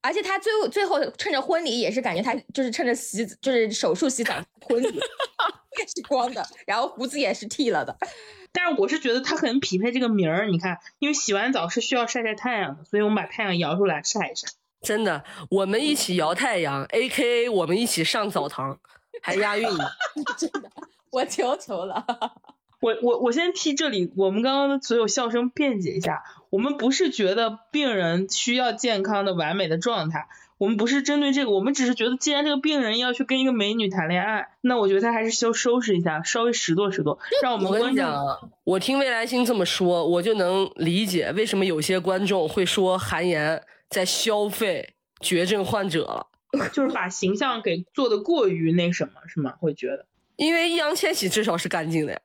[0.02, 4.36] 而且他最后最后趁着婚礼也是感觉他就是趁着洗就是手术洗澡
[4.68, 5.00] 婚礼
[5.78, 7.98] 也是光的，然后胡子也是剃了的。
[8.52, 14.48] 但是我是觉得他很匹配这个名儿，你看，因为洗完澡是需要晒晒太阳的，所以我们把太阳摇出来晒一晒。
[14.82, 18.80] 真的，我们一起摇太阳，A K A 我们一起上澡堂，
[19.22, 19.90] 还押韵呢。
[20.38, 20.72] 真的，
[21.12, 22.06] 我求求了。
[22.80, 30.28] 我我我先替这里我们刚刚的所有笑声辩解一下，我们不是觉得病人需要健康的完美的状态，
[30.58, 46.28] 我们不是针对这个，我们只是觉得既然这个病人要去跟一个美女谈恋爱，那我觉得他还是需要收拾一下，稍微拾掇拾掇，让我们跟观众你讲啊，我听未来星这么说，我就能理解为什么有些观众会说韩延在消费绝症患者了。
[46.74, 49.54] 就是把形象给做的过于那什么，是吗？
[49.60, 50.06] 会觉得
[50.38, 52.20] 因为易烊千玺至少是干净的呀，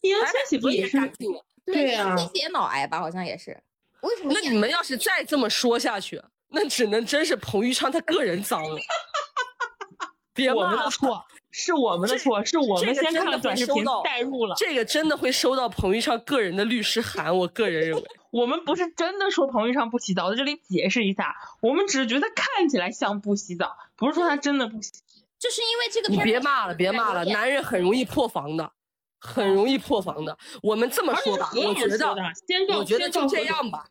[0.00, 0.96] 易烊千玺不也是？
[0.96, 1.38] 干净的。
[1.66, 3.56] 对啊这些脑癌吧，好像也是。
[4.00, 6.20] 为什么那你们要是再这么说下去，
[6.50, 8.78] 那只能真是彭昱畅他个人脏了。
[10.32, 14.54] 别我骂了，们的错，是我们的错，是我们先看短视频收到代入了。
[14.56, 17.36] 这个真的会收到彭昱畅个人的律师函。
[17.36, 24.92] 我个人认为， 我们不是真的说彭昱畅不洗澡，在这里解释一下，我们只是觉得看起来像不洗澡，不是说他真的不洗。
[25.38, 28.72] 就是因为这个你别骂了，别骂了，男人很容易破防的，
[29.18, 30.38] 很容易破防的。
[30.62, 32.14] 我们这么说吧，我觉得，
[32.78, 33.86] 我觉得就这样吧。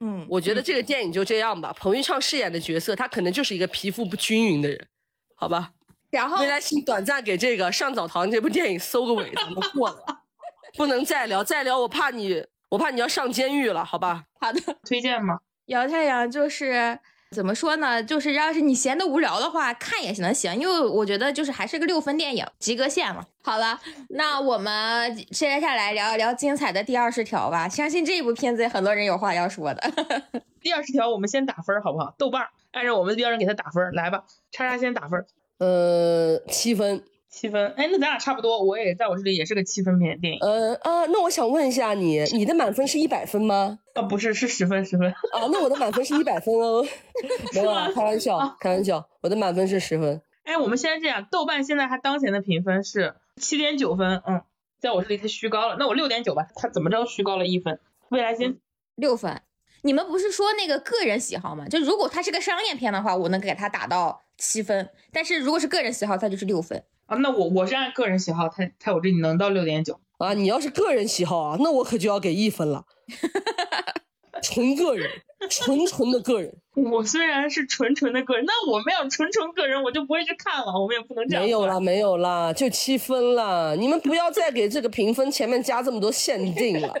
[0.00, 1.72] 嗯，我觉得这个电影就这样吧。
[1.76, 4.86] 彭昱畅饰演的角色，他可能就是一个皮肤不均匀的人，
[5.34, 5.72] 好吧？
[6.10, 10.22] 然后未来星短暂给这个《上澡堂》这部电影收个尾，咱们过了，
[10.76, 14.24] 不能再聊，再聊我怕你，我怕你要上监狱了，好吧？
[14.40, 15.38] 好的，推荐吗？
[15.66, 16.98] 姚太阳就是
[17.36, 18.02] 怎么说呢？
[18.02, 23.26] 就是要是你闲得无聊的话，看也是能行，因为我觉得就是还是个六分电影，及格线嘛。
[23.42, 23.78] 好了，
[24.08, 27.68] 那我们接下来聊一聊精彩的第二十条吧。
[27.68, 29.92] 相信这部片子很多人有话要说的。
[30.62, 32.14] 第二十条我们先打分好不好？
[32.16, 35.26] 豆瓣按照我们的标准给他打分，来吧，叉叉先打分儿，
[35.58, 37.04] 呃，七分。
[37.36, 37.66] 七分。
[37.76, 40.38] 哎，那咱俩差不多，我也在我这里也是个七分片电影。
[40.40, 43.78] 呃啊，那我想问一下你，你的满分是一百分吗？
[43.92, 45.10] 啊，不是，是十分，十分。
[45.10, 46.82] 啊，那我的满分是一百分哦。
[47.52, 50.22] 没有啊，开玩笑，开玩笑，我的满分是十分。
[50.44, 54.40] 哎，我们现在这样，豆瓣现在它当前的评分是七点九分，嗯，
[54.80, 57.78] 在我这里它虚高了，那我六点九吧，它怎么着虚高了一分？
[58.08, 58.58] 未来星
[58.94, 59.42] 六分。
[59.82, 61.68] 你们不是说那个个人喜好吗？
[61.68, 66.82] 就如果它是个商业片的话，我能给它打到七分，但是如果是个人喜好，它就是六分。
[67.06, 69.98] 啊，那我我是按个人喜好，它它我这里能到六点九。
[70.18, 72.84] 啊，你要是个人喜好啊，那我可就要给一分了。
[74.42, 75.10] 纯个人，
[75.48, 76.54] 纯纯的个人，
[76.92, 81.42] 我虽然是纯纯的个人，那我们要纯纯个人，我就不会去看了，我们也不能这样。
[81.42, 83.74] 没有啦，没有啦，就七分啦。
[83.78, 86.94] 你们不要再给这个评分前面加这么多限定了，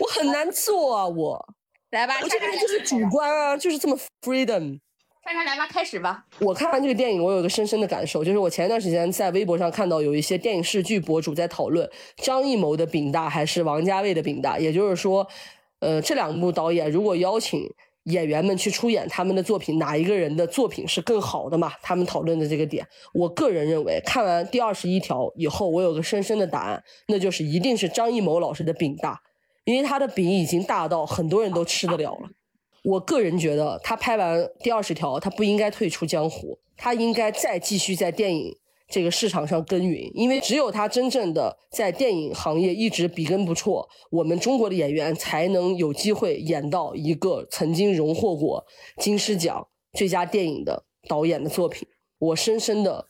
[0.00, 1.54] 我很难做啊，我
[1.90, 4.80] 来吧，我这个人就是主观啊，就是这么 freedom。
[5.24, 6.24] 莎莎来吧，开始吧。
[6.40, 15.26] 我看完这个电影，我有一个深深的感受，就是我前段时间在微博上看到有一些电影视剧博主在讨论张艺谋的饼大还是王家卫的饼大，也就是说，
[15.78, 17.72] 呃，这两部导演如果邀请
[18.04, 21.72] 演员们去出演他们的作品，哪一个人的作品是更好的嘛？
[21.80, 29.22] 他们讨论的这个点，我个人认为，看完第二十一条以后，我有个深深的答案，那就是一定是张艺谋老师的饼大，
[29.64, 32.28] 因为他的饼已经大到很多人都吃得了了。
[32.82, 38.56] 我个人觉得，他拍完第二十条，他不应该退出江湖，他应该再继续在电影
[38.88, 48.64] 这个市场上耕耘，因为只有他真正的在电影行业一直笔耕不辍，我们中国的演员才能有机会演到一个曾经荣获过
[48.98, 51.86] 金狮奖最佳电影的导演的作品。
[52.18, 53.08] 我深深的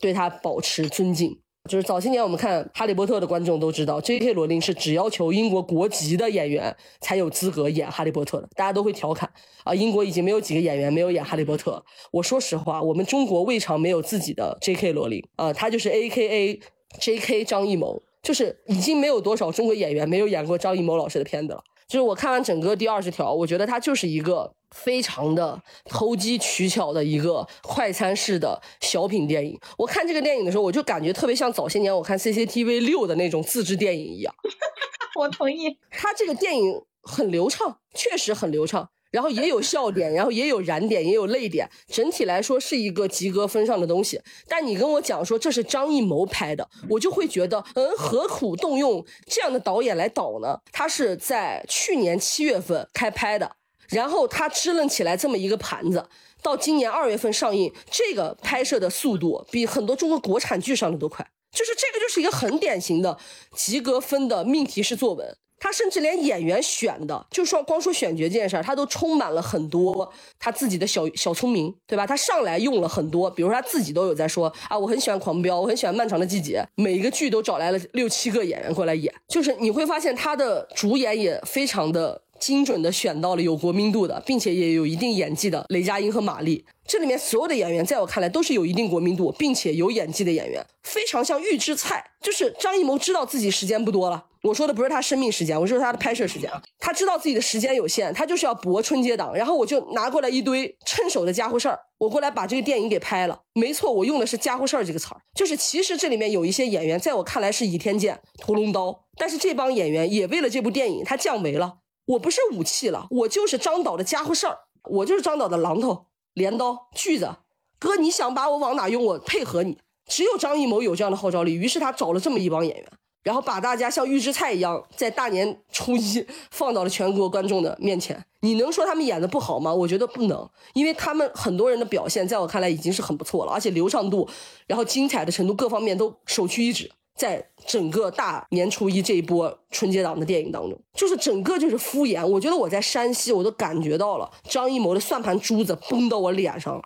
[0.00, 1.41] 对他保持尊敬。
[1.70, 4.32] 就是早些年我们看《哈利波特》的观众都知道，J.K.
[4.32, 9.30] 罗琳是只要求英国国籍的演员才有资格演哈利波特的，大家都会调侃
[9.62, 11.82] 啊，英国已经没有几个演员没有演哈利波特。
[12.10, 14.92] 我说实话，我们中国未尝没有自己的 J.K.
[14.92, 16.60] 罗琳啊，他就是 A.K.A.
[16.98, 17.44] J.K.
[17.44, 21.62] 张艺谋，就是已经没有多少中国演员没有演过张艺谋老师的片子了。
[21.92, 29.60] 就是我看完整个第二十条，我觉得它就是一个非常的投机取巧的一个快餐式的小品电影。
[29.76, 34.34] 我看这个电影的时候，我就感觉特别像早些年我看 CCTV 六的那种自制电影一样。
[35.20, 35.76] 我同意。
[35.90, 44.20] 它这个电影很流畅，确实很流畅，然后也有笑点，然后也有燃点，也有泪点，整体来说是一个及格分上的东西。
[44.48, 50.58] 但你跟我讲说这是张艺谋拍的，我就会觉得，嗯，何苦动用这样的导演来导呢？
[50.72, 53.56] 他是在去年七月份开拍的，
[53.90, 56.08] 然后他支棱起来这么一个盘子。
[56.42, 63.16] 到今年二月份上映，这个拍摄的速度比很多中国国产剧上的都快，就是这个就是一个很典型的
[63.54, 65.36] 及格分的命题式作文。
[65.62, 72.04] 他甚至连演员选的，就说光说选角这件事儿，他都充满了很多他自己的小小聪明，对吧？
[72.04, 82.22] 他上来用了很多，比如说他自己都有在说啊，我很喜欢《狂飙》，我很喜欢《漫长的季节》，每一个剧都找来了六七个演员过来演，就是你会发现他的主演也非常的。
[82.42, 86.64] 精准的选到了有国民度的，并且也有一定演技的雷佳音和马丽。
[86.84, 92.04] 这里面所有的演员，在我看来都是有一定国民度，并且有演技的演员，非常像预制菜。
[92.20, 96.50] 就是张艺谋知道自己时间不多了，我说的不是他生命时间，我说他的拍摄时间。
[96.78, 103.40] 他知道自己的时间有限，他就是要搏春节档，然后我就拿过来一堆趁手的家伙事儿，我过来把这个电影给拍了。
[103.54, 111.78] 没错，我用的是家伙事儿这个词儿，就是其实这里面有一些演员，在我看来是倚天剑、屠龙刀，但是这帮演员也为了这部电影，他降维了。
[112.06, 114.58] 我不是武器了，我就是张导的家伙事儿，
[114.90, 117.36] 我就是张导的榔头、镰刀、锯子。
[117.78, 119.78] 哥，你想把我往哪用，我配合你。
[120.06, 122.86] 只有张艺谋有这样的号召力，于是他找了这么一帮演员，
[123.22, 128.24] 然后把大家像预制菜一样，在大年初一 放到了全国观众的面前。
[128.40, 129.72] 你能说他们演的不好吗？
[129.72, 134.28] 我觉得不能，因为他们很多人的表现，在我看来已经是很不错了，而且流畅度，
[134.66, 136.90] 然后精彩的程度，各方面都首屈一指。
[137.14, 142.26] 在整个大年初一这一波春节档的电影当中，就是整个就是敷衍。
[142.26, 146.82] 我觉得我在山西，我都感觉到了张艺谋的算盘珠子崩到我脸上了，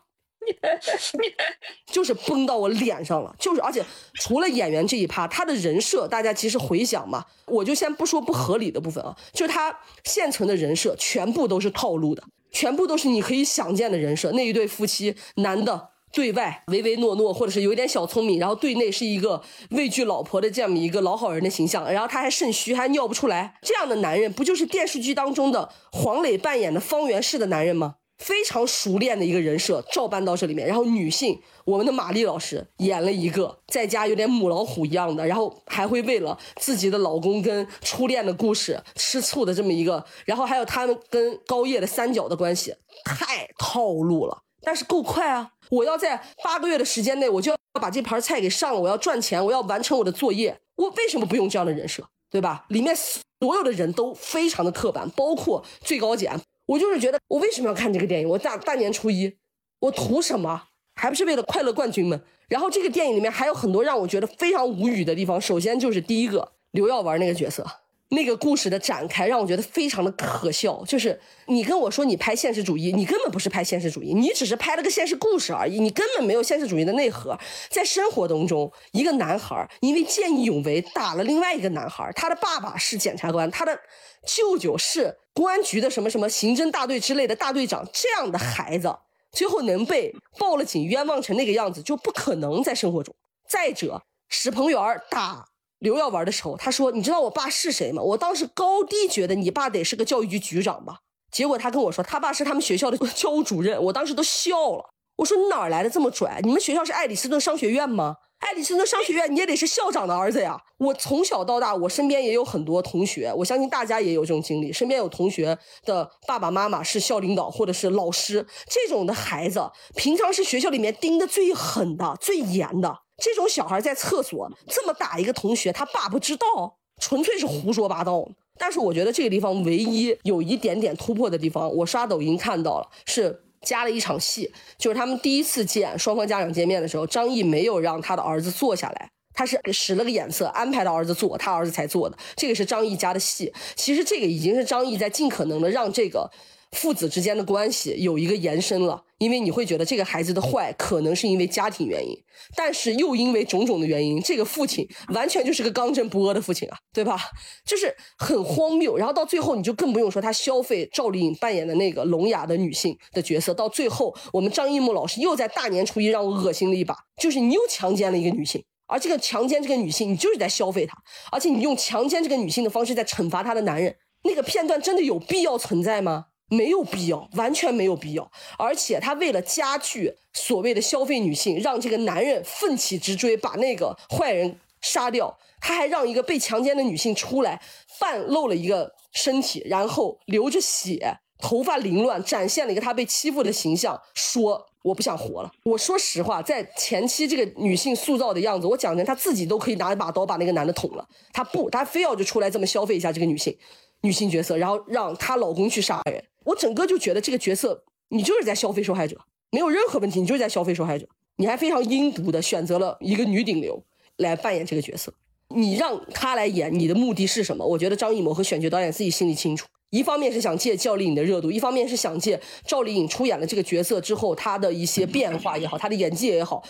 [1.86, 3.34] 就是崩到我脸上了。
[3.38, 3.84] 就是而且
[4.14, 14.32] 除了演员这一趴，他的人设大家其实回想嘛，我就先不说不合理的部分啊，就是他现成的人设全部都是套路的，全部都是你可以想见的人设。
[14.32, 15.90] 那一对夫妻，男的。
[16.12, 19.42] 对外唯唯诺诺，或者是有一点小聪明，然后对内是一个
[19.72, 27.96] 畏惧老婆的这样一个老好人的形象，然后他还肾虚，还尿不出来，这样的男人不就是电视剧当中的黄磊扮演的方圆式的男人吗？
[28.18, 30.66] 非常熟练的一个人设，照搬到这里面。
[30.66, 45.50] 然后女性，我们的马丽老师演了一个在家有点母老虎一样的，然后还会为了自己的老公跟初恋的故事吃醋的这么一个，然后还有他们跟高叶的三角的关系，太套路了，但是够快啊。
[45.70, 48.80] 我要在八个月的时间内，我就要把这盘菜给上了。
[48.80, 50.58] 我要赚钱，我要完成我的作业。
[50.76, 52.64] 我为什么不用这样的人设，对吧？
[52.68, 56.40] 里面所有的人都非常的刻板，包括最高检。
[56.66, 58.28] 我就是觉得，我为什么要看这个电影？
[58.28, 59.36] 我大大年初一，
[59.80, 60.64] 我图什么？
[60.94, 62.22] 还不是为了快乐冠军们？
[62.48, 65.40] 然后这个电影里面还有很多让我觉得非常无语的地方。
[65.40, 67.64] 首先就是第一个，刘耀文那个角色。
[68.10, 77.36] 那个故事的展开让我觉得非常的可笑，就是你跟我说你拍现实主义，你根本不是拍现实主义，你只是拍了个现实故事而已，你根本没有现实主义的内核。
[77.68, 83.76] 在生活当中，一个男孩因为见义勇为打了另外一个男孩，他的爸爸是检察官，他的
[84.24, 88.96] 舅舅是公安局的什么什么刑侦大队之类的大队长，这样的孩子
[89.32, 93.14] 最后能被报了警冤枉成那个样子，就不可能在生活中。
[93.46, 94.80] 再者，史鹏元
[95.10, 95.44] 打。
[95.80, 101.00] 刘耀文的时候，他说：“你知道我爸是谁吗？”我当时高低觉得你爸得是个教育局局长吧。
[101.30, 103.80] 结果他跟我说，他爸是他们学校的教务主任。
[103.84, 104.94] 我当时都笑了。
[105.16, 106.40] 我说：“你哪来的这么拽？
[106.42, 108.16] 你们学校是爱丽斯顿商学院吗？
[108.46, 123.00] 爱丽斯顿商学院你也得是校长的儿子呀。”我从小到大，我身边也有很多同学，我相信大家也有这种经历，身边有同学的爸爸妈妈是校领导或者是老师，这种的孩子平常是学校里面盯的最狠的、最严的。
[123.16, 128.28] 这种小孩在厕所这么打一个同学，他爸不知道，纯粹是胡说八道。
[128.58, 142.16] 但是我觉得这个地方唯一有一点点突破的地方，我刷抖音看到了，是加了一场戏，就是他们第一次见双方家长见面的时候，张译没有让他的儿子坐下来，他是使了个眼色，安排他儿子坐，他儿子才坐的。
[142.36, 146.30] 这个是张译加的戏，其实这个已经是张译在尽可能的让这个。
[146.76, 152.14] 父子之间的关系有一个延伸了，因为你会觉得这个孩子的坏可能是因为家庭原因，
[152.54, 157.18] 但是又因为种种的原因，这个父亲完全就是个刚正不阿的父亲啊，对吧？
[157.64, 158.98] 就是很荒谬。
[158.98, 163.54] 然后到最后，你就更不用说他消费赵丽颖扮演的那个聋哑的女性的角色。
[163.54, 170.94] 到最后，我们张艺谋老师又在大年初一让我恶心了一把，就是你又强奸了一个女性，而这个强奸这个女性，你就是在消费她，
[171.32, 176.26] 而且你用强奸这个女性的方式在惩罚她的男人，那个片段真的有必要存在吗？
[176.48, 178.30] 没有必要，完全没有必要。
[178.58, 185.38] 而且他为了加剧所谓的消费女性，让这个男人奋起直追，把那个坏人杀掉。
[185.60, 187.60] 他还让一个被强奸的女性出来，
[187.98, 195.50] 半露了一个身体，然后流着血，头发凌乱，展现了一个他被欺负的形象，说我不想活了。
[195.64, 203.56] 我说实话，在前期这个女性塑造的样子，我讲的她自己都可以拿一把刀把那个男的捅了，她不，她非要就出来这么消费一下这个女性。
[204.02, 209.16] 女性角色，然后让她老公去杀人，我整个就觉得这个角色你就是在消费受害者，
[209.50, 211.06] 没有任何问题，你就是在消费受害者。
[211.38, 213.84] 你还非常阴毒的选择了一个女顶流
[214.16, 215.12] 来扮演这个角色，
[215.48, 217.66] 你让她来演，你的目的是什么？
[217.66, 226.62] 我觉得张艺谋和选角导演自己心里清楚，一方面是想借赵丽颖的热度，一方面是想借赵丽颖出演了这个角色之后，她的一些变化也好，她的演技也好，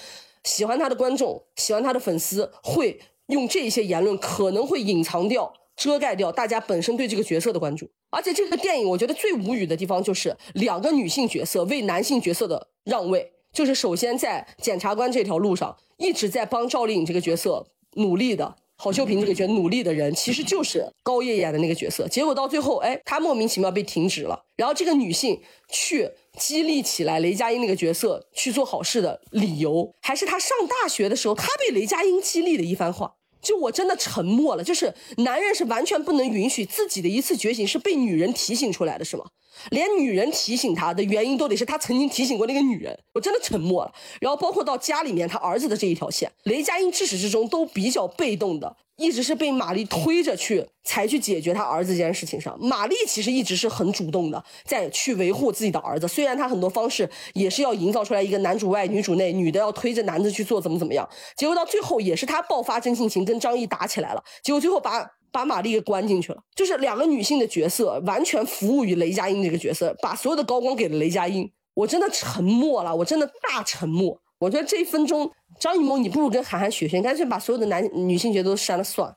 [0.43, 2.99] 喜欢她的观众，喜欢她的粉丝会
[3.29, 5.53] 用这些言论可能会隐藏掉。
[5.77, 7.89] 遮盖掉大家本身对这个角色的关注。
[8.11, 18.57] 而且这个电影我觉得最无语的地方就是两个女性角色为男性角色的让位，就是首先在检察官这条路上一直在帮赵丽颖这个角色努力的。
[18.79, 22.07] 郝秀萍这个角努力的人，其实就是高叶演的那个角色。
[22.09, 24.45] 结果到最后，哎，她莫名其妙被停职了。
[24.55, 33.16] 然后这个女性去激励起来雷佳音那个角色去做好事的理由，还是她上大学的时候，她被雷佳音激励的一番话。
[33.47, 34.65] 就我真的沉默了。
[34.65, 39.25] 就是男人是完全不能允许自己的一次觉醒是被女人提醒出来的，是吗？
[39.71, 43.93] 连女人提醒他的原因都得是他曾经提醒过那个女人，我真的沉默了。
[44.21, 52.57] 然后包括到家里面他儿子的这一条线，雷佳音至始至终都比较被动的，一直是被玛丽推着去才去解决他儿子这件事情上。
[52.61, 65.11] 玛丽其实一直是很主动的，在去维护自己的儿子，虽然他很多方式也是要营造出来一个男主外女主内，女的要推着男的去做怎么怎么样，结果到最后也是他爆发真性情跟张译打起来了，结果最后把。
[65.33, 71.53] 把玛丽给关进去了，就是两个女性的角色完全服务于雷佳音这个角色，把所有的高光给了雷佳音。
[71.75, 74.19] 我真的沉默了，我真的大沉默。
[74.39, 79.17] 我觉得这一分钟，张艺谋，你不如跟韩寒学学，你干脆把所有的男女性角色都删了算了。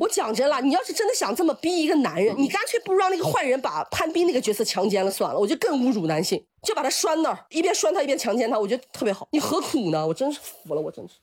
[0.00, 5.38] 我讲真了，你要是真的想这么逼一个男人，你干脆不如让那个坏人把潘斌那个角色强奸了算了。
[5.38, 9.28] 我就更侮辱男性，就把他拴那儿，一边拴他一边强奸他，我觉得特别好。
[9.30, 10.04] 你何苦呢？
[10.04, 11.14] 我真是服了，我真是。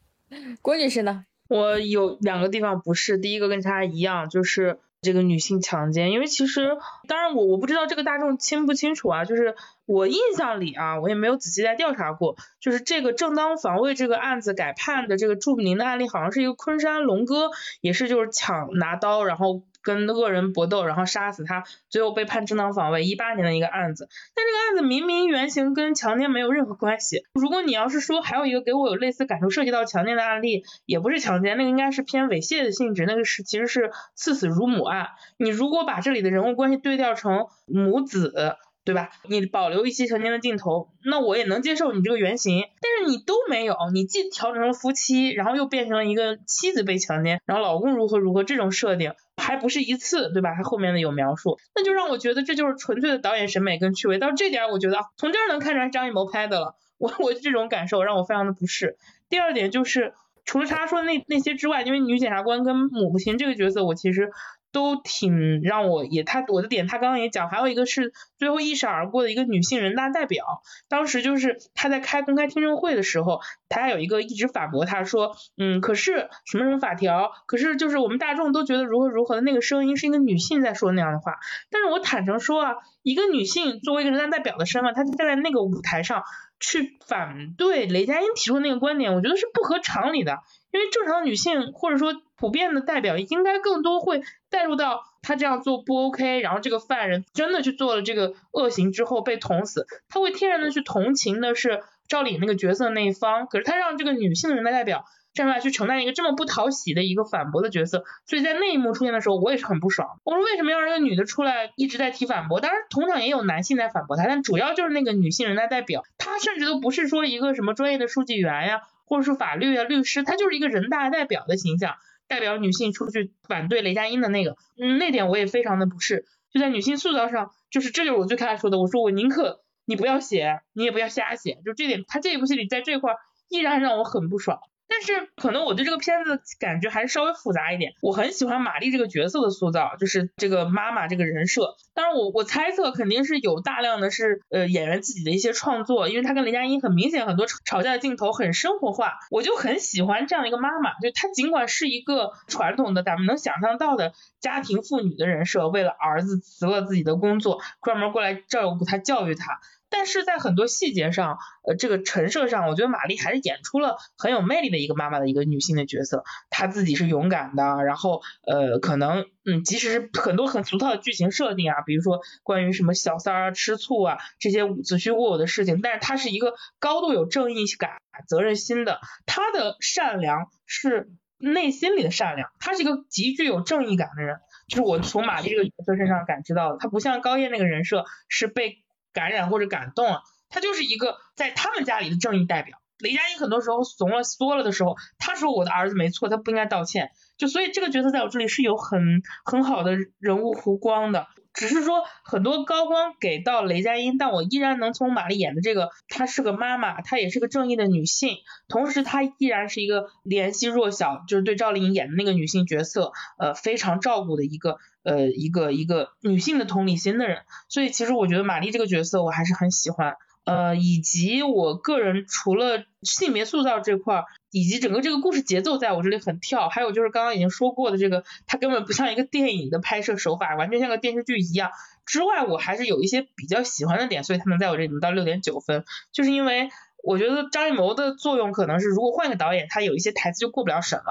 [0.62, 1.26] 郭女士呢？
[1.50, 6.78] 我有两个地方不是，第一个跟他一样，就是这个女性强奸，因为其实，
[7.08, 17.50] 当然我我不知道这个大众清不清楚啊，就是我印象里啊，我也没有仔细在调查过，就是这个正当防卫这个案子改判的这个著名的案例，好像是一个昆山龙哥，
[17.82, 19.64] 也是就是抢拿刀，然后。
[19.82, 24.08] 跟恶人搏斗，然后杀死他，最后被判正当防卫，一八年的一个案子。
[24.36, 27.24] 但这个案子明明原型跟强奸没有任何关系。
[27.34, 35.10] 如果你要是说还有一个给我有类似感受涉及到强奸的案例，也不是强奸，那个应该是偏猥亵的性质，那个是其实是赐死乳母案。
[35.38, 38.56] 你如果把这里的人物关系对调成母子。
[38.84, 39.10] 对吧？
[39.30, 42.64] 你保留一些强奸的镜头，那我也能接受你这个原型。
[42.82, 50.56] 但是你都没有，你既调整成夫妻，然后又变成了一个妻子被强奸，然后老公如何如何这种设定，还不是一次，对吧？
[50.56, 54.18] 还后面的有描述，那就让我觉得这就是纯粹的导演审美跟趣味。
[54.18, 56.76] 到这点，我觉得啊从这儿能看出来张艺谋拍的了。
[56.98, 58.98] 我我这种感受让我非常的不适。
[59.30, 60.14] 第二点就是，
[60.44, 64.32] 除了他说那那些之外，因为女检察官跟母亲这个角色，我其实。
[64.72, 70.46] 都挺让我也他我的点他刚刚也讲，还有一个是最后一闪而过的一个女性人大代表，
[70.88, 81.38] 当时就是他在开公开听证会的时候，他有一个一直反驳他说，嗯，可是什么什么法条，可是就是我们大众都觉得如何如何的那个声音是一个女性在说那样的话，
[81.70, 86.24] 但是我坦诚说啊，一个女性作为一个人大代表的身份，她站在那个舞台上
[86.60, 90.40] 去反对雷佳音提出那个观点，我觉得是不合常理的，
[90.72, 92.22] 因为正常女性或者说。
[92.42, 105.06] 普遍的代表应该更多会带入到他这样做不 OK，然后这个犯人真的去做了这个恶行之后被捅死，他会天然的去同情的是赵丽颖那个角色那一方，可是他让这个女性的人大代表
[105.36, 110.20] 站出来去承担一个这么不讨喜的一个反驳的角色，所以在那一幕出现的时候，我也是很不爽。
[110.24, 112.60] 我说为什么要让一个女的出来一直在提反驳？
[112.60, 118.82] 当然同场也有男性在反驳他，但主要就是那个女性人大代表，她甚至都不是说一个什么专业的书记员呀，
[119.12, 121.96] 或者说法律啊律师，他就是一个人大代表的形象。
[122.28, 126.26] 代表女性出去反对雷佳音的那个，嗯，那点我也非常的不适。
[126.50, 133.16] 就在女性塑造上，就是这就是我最开始说的，我说我宁可你不要写，你也不要瞎写，就这点，他这一部戏里在这块
[133.50, 134.62] 依然让我很不爽。
[134.92, 137.94] 但是可能我对这个片子感觉还是稍微复杂一点。
[138.02, 141.76] 我很喜欢玛丽这个角色的塑造，就是这个妈妈这个人设。
[141.94, 151.00] 当然我我猜测肯定是有大量的是呃演员自己的一些创作，因为她跟雷佳音很明显很多吵架的镜头很生活化，我就很喜欢这样一个妈妈。
[151.00, 154.12] 就她尽管是一个传统的咱们能想象到的
[154.42, 159.62] 家庭妇女的人设，为了儿子辞了自己的工作，专门过来照顾他教育他。
[159.92, 161.38] 但是在很多细节上，
[161.68, 166.24] 呃，这个陈设上，我觉得玛丽还是演出了很有魅力的一个妈妈的一个女性的角色。
[166.50, 177.98] 她自己是勇敢的，然后呃，可能嗯，即使是很多很俗套的剧情设定啊，比如说关于什么小三儿吃醋啊这些子虚乌有的事情，但是她是一个高度有正义感、
[178.28, 179.02] 责任心的。
[179.26, 184.38] 她的善良是内心里的善良，她是一个极具有正义感的人，
[184.70, 186.78] 就是我从玛丽这个角色身上感知到的。
[186.80, 188.82] 她不像高叶那个人设是被。
[189.14, 197.12] 感染或者感动了，他就是一个在他们家里的正义代表，雷佳音很多时候怂了缩了的时候，他说我的儿子没错，他不应该道歉。
[197.38, 201.28] 就所以这个角色在我这里是有很很好的人物弧光的。
[201.54, 208.38] 只是说很多高光给到雷佳音，但我依然能从玛丽演的这个，她是个妈妈，她也是个正义的女性，
[208.70, 217.40] 同时她依然是一个怜惜弱小，就是对赵丽颖演的那个女性角色，呃，非常照顾的一个呃一个一个女性的同理心的人。
[217.70, 220.16] 所以其实我觉得玛丽这个角色我还是很喜欢。
[220.44, 231.70] 呃，以及我个人除了性别塑造这块儿，以及整个这个故事节奏在我这里很跳，还有就是刚刚已经说过的这个，它根本不像一个电影的拍摄手法，完全像个电视剧一样。
[232.08, 236.72] 之外，我还是有一些比较喜欢的点，所以他能在我这里能到六点九分，就是因为
[237.04, 241.06] 我觉得张艺谋的作用可能是，如果换个导演，他有一些台词就过不了审了。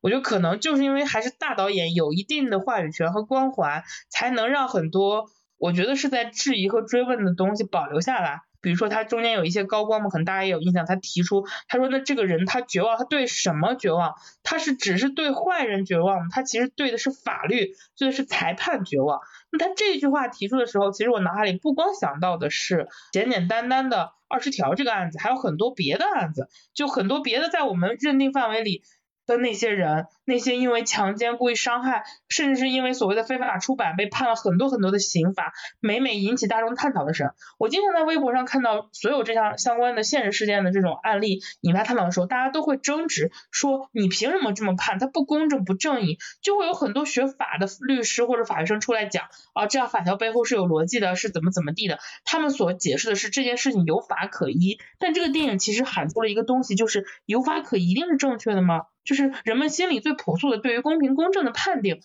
[0.00, 8.42] 我觉得可能就是因为还是大导演有一定的话语权和光环，才能让很多我觉得是在质疑和追问的东西保留下来。
[8.66, 10.84] 比如说他中间有一些高光嘛，可能大家也有印象。
[10.86, 14.16] 他提出，他说那这个人他绝望，他对什么绝望？
[14.42, 19.20] 他是只是对坏人绝望，他其实对的是法律，对的是裁判绝望。
[19.52, 28.82] 那他这句话提出的时候，其实我脑海里不光想到的是简简单单的二十条这个案子，还有很多别的案子，就很多别的在我们认定范围里。
[29.26, 37.32] 的那些人，那些因为强奸、故意伤害，甚至是因为所谓的非法出版被判了很多很多的刑罚，每每引起大众探讨的事。
[37.58, 44.98] 我经常在微博上看到所有这项相关的现实事件的这种案例引发探讨的时候，大家都会争执说你凭什么这么判？
[44.98, 46.18] 它不公正、不正义。
[46.42, 49.24] 就会有很多学法的律师或者法学生出来讲
[49.54, 51.98] 啊，这样法条背后是有逻辑的，是怎么怎么地的。
[52.24, 58.82] 他们所解释的是这件事情有法可依，但这个电影其实喊出了一个东西，就是有法可依一定是正确的吗？
[59.06, 62.00] 就是人们心里最朴素的对于公平公正的判定，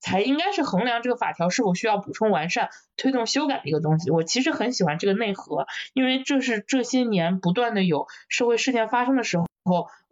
[0.00, 4.10] 才应该是衡量这个法条是否需要补充完善、推动修改的一个东西。
[4.10, 9.46] 我其实很喜欢这个内核，因为这是这些年不断的有社会事件发生的时候，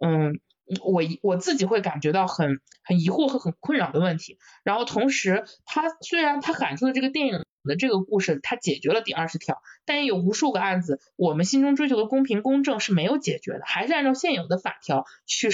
[0.00, 0.40] 嗯，
[0.82, 4.38] 我我自己会感觉到很很疑惑和很困扰的问题。
[4.64, 15.50] 然后同时，他虽然他喊出的这个电影的这个故事，他解决了第二十条，但也有无数个案子，我们心中追求的公平公正是没有解决的，还是按照现有的法条去。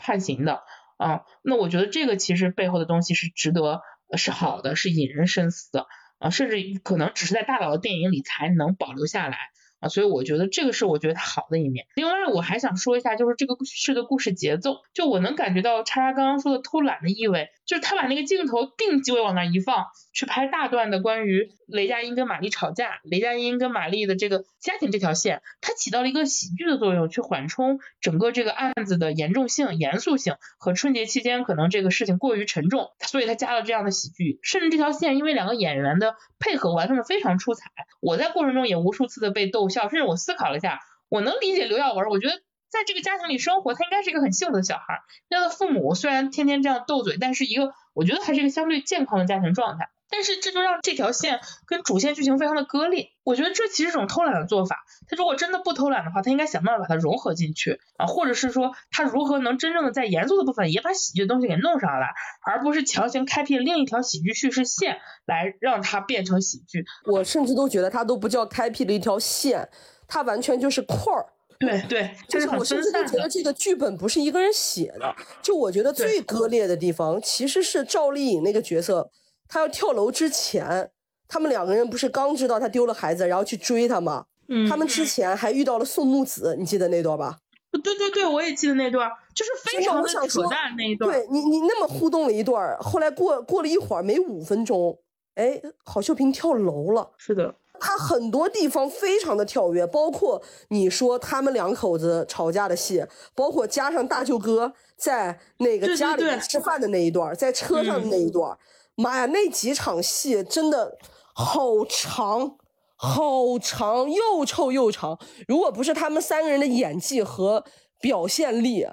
[0.00, 0.62] 判刑的
[0.96, 3.82] 啊，那我觉得这个其实背后的东西是值得
[4.16, 5.86] 是好的，是引人深思的
[6.18, 9.36] 啊，甚至可能只是在大佬的电影里才能保留下来。
[9.80, 11.86] 啊，所以我觉得这个是我觉得它好的一面。
[11.94, 34.38] 另外，我还想说一下，就是这个事的故事节奏，就我能感觉到叉叉刚刚说的偷懒的意味，就是他把那个镜头定机位往那一放，去拍大段的关于雷佳音跟玛丽吵架，雷佳音跟玛丽的这个家庭这条线，它起到了一个喜剧的作用，去缓冲整个这个案子的严重性、严肃性和春节期间可能这个事情过于沉重，所以他加了这样的喜剧。
[34.42, 37.70] 甚至这条线因为两个演员的配合完成的非常出彩，
[38.00, 39.68] 我在过程中也无数次的被逗。
[39.70, 42.08] 笑，甚至我思考了一下，我能理解刘耀文。
[42.08, 42.34] 我觉得
[42.68, 45.00] 在这个家庭里生活，他应该是一个很幸福的小孩。
[45.28, 49.90] 他的父母虽然天天这样斗嘴，但是一个我觉得还是一个相对健康的家庭状态。
[50.10, 53.10] 但是这就让这条线跟主线剧情非常的割裂。
[53.22, 54.84] 我觉得这其实是种偷懒的做法。
[55.08, 62.08] 他如果真的不偷懒的话，他应该想办法把它融合进去啊，或者是说他如何能真正的在严肃的部分也把喜剧的东西给弄上来，
[62.44, 66.84] 而不是强行开辟另一条喜剧叙事线来让它变成喜剧。
[67.06, 69.68] 我甚至都觉得他都不叫开辟了一条线，
[70.08, 71.26] 他完全就是块儿。
[71.60, 75.14] 对对，就是我甚至都觉得这个剧本不是一个人写的。
[75.42, 79.10] 就我觉得最割裂的地方其实是赵丽颖那个角色。
[79.50, 80.90] 他要跳楼之前，
[81.26, 84.26] 他们两个人不是刚知道他丢了孩子，然后去追他吗？
[84.48, 87.38] 嗯，他们之前还遇到了宋木子，你记得那段吧？
[87.72, 91.10] 对对对，我也记得那段，就是非常的扯淡那一段。
[91.10, 94.98] 对你，你那么互动了一段，后来过过了一会儿，没五分钟，
[95.34, 97.10] 哎，郝秀萍跳楼了。
[97.16, 103.04] 是的，他很多地方非常的跳跃，包括你说他们两口子吵架的戏，
[103.36, 108.56] 包括加上大舅哥在那个家里面吃饭的那一段，在车上的那一段。
[108.94, 110.98] 妈呀，那几场戏真的
[111.34, 112.56] 好长，
[112.96, 115.18] 好长，又臭又长。
[115.48, 117.64] 如果不是他们三个人的演技和
[118.00, 118.86] 表现力，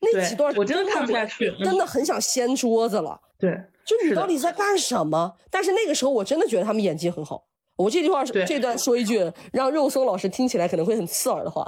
[0.00, 3.20] 那几段我真的看不下去，真的很想掀桌子了。
[3.38, 3.50] 对，
[3.84, 5.34] 就你到底在干什么？
[5.50, 7.44] 但是那个时候我真的觉得他们演技很好。
[7.76, 11.66] 我这句话这段说一句让肉松老师听起来可能会很刺耳的话，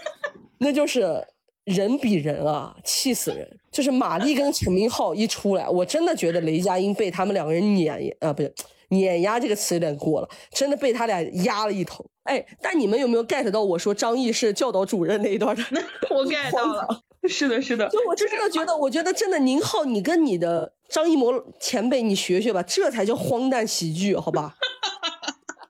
[0.58, 1.26] 那就是。
[1.68, 3.48] 人比人啊，气死人！
[3.70, 8.52] 就是马丽跟陈明昊一出来，我真的觉得雷佳音被他们两个人碾啊，不是
[8.88, 12.04] 碾压这个词有点过了，真的被他俩压了一头。
[12.24, 15.62] 哎，但你们有没有 get 到我说张译是教导主任那一段的？
[16.10, 17.88] 我 get 到了， 是的，是的。
[17.88, 24.54] 就我真的觉得，我觉得真的宁浩，你跟你的张艺谋前辈你学学吧，这才叫荒诞喜剧，好吧？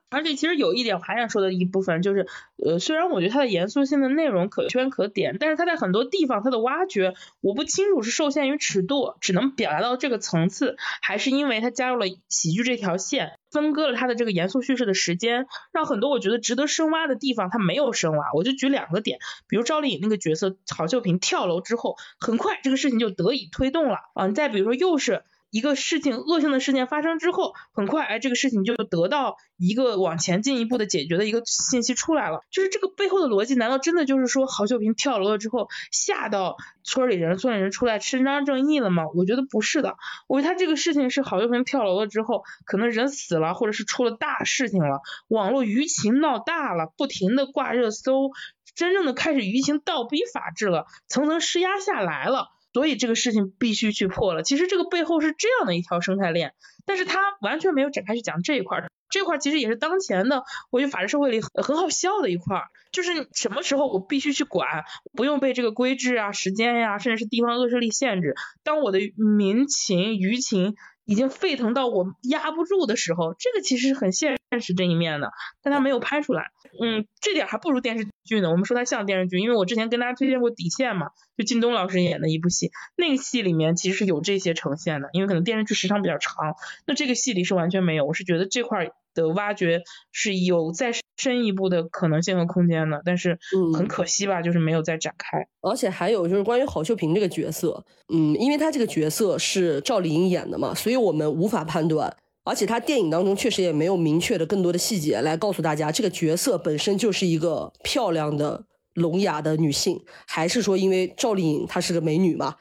[0.09, 2.27] 而且其实有一点我还想说的一部分就是，
[2.57, 18.31] 呃，虽然我觉得它的严肃性的内容可圈可点，但是它在很多地方它的挖掘，我不清楚是受限于尺度，只能表达到这个层次，还是因为它加入了喜剧这条线，分割了它的这个严肃叙事的时间，让很多我觉得值得深挖的地方它没有深挖。
[18.33, 25.23] 我就举两个点，比如赵丽颖那个角色郝秀萍跳楼之后，很快这个事情就得以推动了啊，再比如说又是。
[25.51, 32.41] 一个事情恶性的事件发生之后，很快哎，这个事情就得到一个往前进一步的解决的一个信息出来了。
[32.51, 39.05] 就是这个背后的逻辑，难道真的就是说郝秀萍跳楼了之后吓到村里人，村里人出来伸张正义了吗？
[39.15, 39.95] 我觉得不是的。
[40.27, 48.29] 我觉得他这个事情是郝秀萍跳楼了之后，可能人死了，或者是出了大事情了，网络舆情闹大了，不停的挂热搜，
[48.75, 52.49] 真正的开始舆情倒逼法治了，层层施压下来了。
[52.73, 54.43] 所以这个事情必须去破了。
[54.43, 56.53] 其实这个背后是这样的一条生态链，
[56.85, 58.91] 但是他完全没有展开去讲这一块儿。
[59.09, 64.83] 这块儿其实也是当前的，我觉得法治社会里很好笑的一块儿，就是什么时候我必须去管，
[65.13, 68.35] 不用被这个规制啊、时间呀，甚至是地方恶势力限制。
[68.63, 70.75] 当我的民情舆情
[71.05, 75.31] 已经沸腾到我压不住的时候，这个其实是很现实这一面的，
[75.63, 76.51] 但他没有拍出来。
[76.79, 78.51] 嗯，这点还不如电视剧呢。
[78.51, 88.05] 我们说它像电视剧，因为我之前跟大家推荐过《底线》嘛，就靳东老师演的一部戏，那个戏里面其实是有这些呈现的，因为可能电视剧时长比较长，那这个戏里是完全没有。
[88.05, 89.81] 我是觉得这块的挖掘
[90.11, 93.39] 是有再深一步的可能性和空间的，但是
[93.75, 95.47] 很可惜吧，就是没有再展开。
[95.61, 97.83] 而且还有就是关于郝秀萍这个角色，
[98.13, 102.15] 嗯，因为她这个角色是赵丽颖演的嘛，所以我们无法判断。
[102.43, 108.63] 而且他电影当中确实也没有明确的更多的细节来告诉大家，这个角色本身就是一个漂亮的
[108.93, 112.55] 聋哑的女性，还是说因为赵丽颖她是个美女嘛，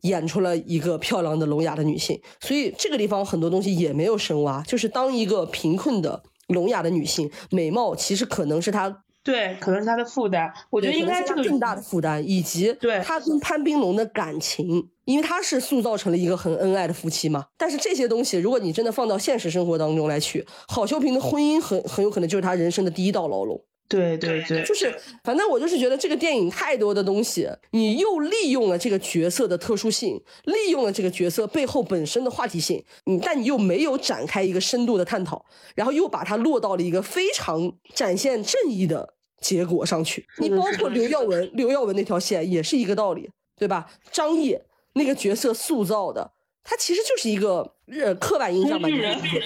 [0.00, 4.62] 演出了一个漂亮的聋哑的女性，所以这个地方很多东西也没有深挖。
[4.62, 9.04] 就是当一个贫困的聋哑的女性，美貌其实可能是她。
[9.24, 10.52] 对，可能是他的负担。
[10.68, 17.46] 我觉得应该这个更大的负担，以及对他跟潘斌龙的感情，因为他是塑造成了一个很恩爱的夫妻嘛。
[17.56, 23.62] 但是这些东西，如果你真的放到现实生活当中来去，郝秀萍的婚姻很很有可能就是他人生的第一道牢笼。
[23.92, 24.92] 对对对，就是
[25.22, 35.44] 反正我就是觉得这个电影太多的东西，你又利用了这个角色的特殊性，利用了这个角色背后本身的话题性，嗯，但你又没有展开一个深度的探讨，
[35.74, 40.26] 然后又把它落到了一个非常展现正义的结果上去。
[40.38, 43.90] 你包括刘耀文，刘耀文那条线也是一个道理，对吧？
[44.10, 44.58] 张译
[44.94, 46.32] 那个角色塑造的。
[46.64, 48.88] 他其实就是一个呃刻板印象吧，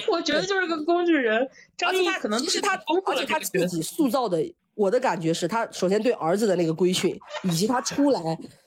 [0.08, 1.48] 我觉得就是个工具人。
[1.76, 2.74] 张译可能其实他，
[3.06, 4.38] 而且他自己塑造的，
[4.74, 8.20] 我的感觉是他首先对儿子的那个规训，以及他出来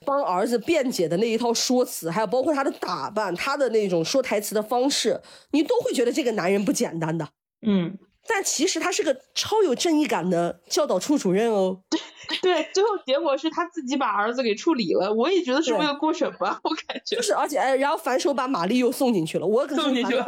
[0.06, 5.22] 帮儿子辩解的那一套说辞，还有包括他的打扮，他的那种说台词的方式，
[5.52, 7.30] 你都会觉得这个男人不简单的。
[7.62, 7.98] 嗯。
[8.32, 11.82] 但其实他是个超有正义感的教导处主任哦。
[11.90, 12.00] 对
[12.44, 15.12] 对，最后结果是他自己把儿子给处理了。
[15.12, 17.16] 我也觉得是为了过审吧，我感觉。
[17.16, 19.48] 就是，而且哎，然后反手把玛丽又送进去了。
[19.48, 20.24] 我可送进去了。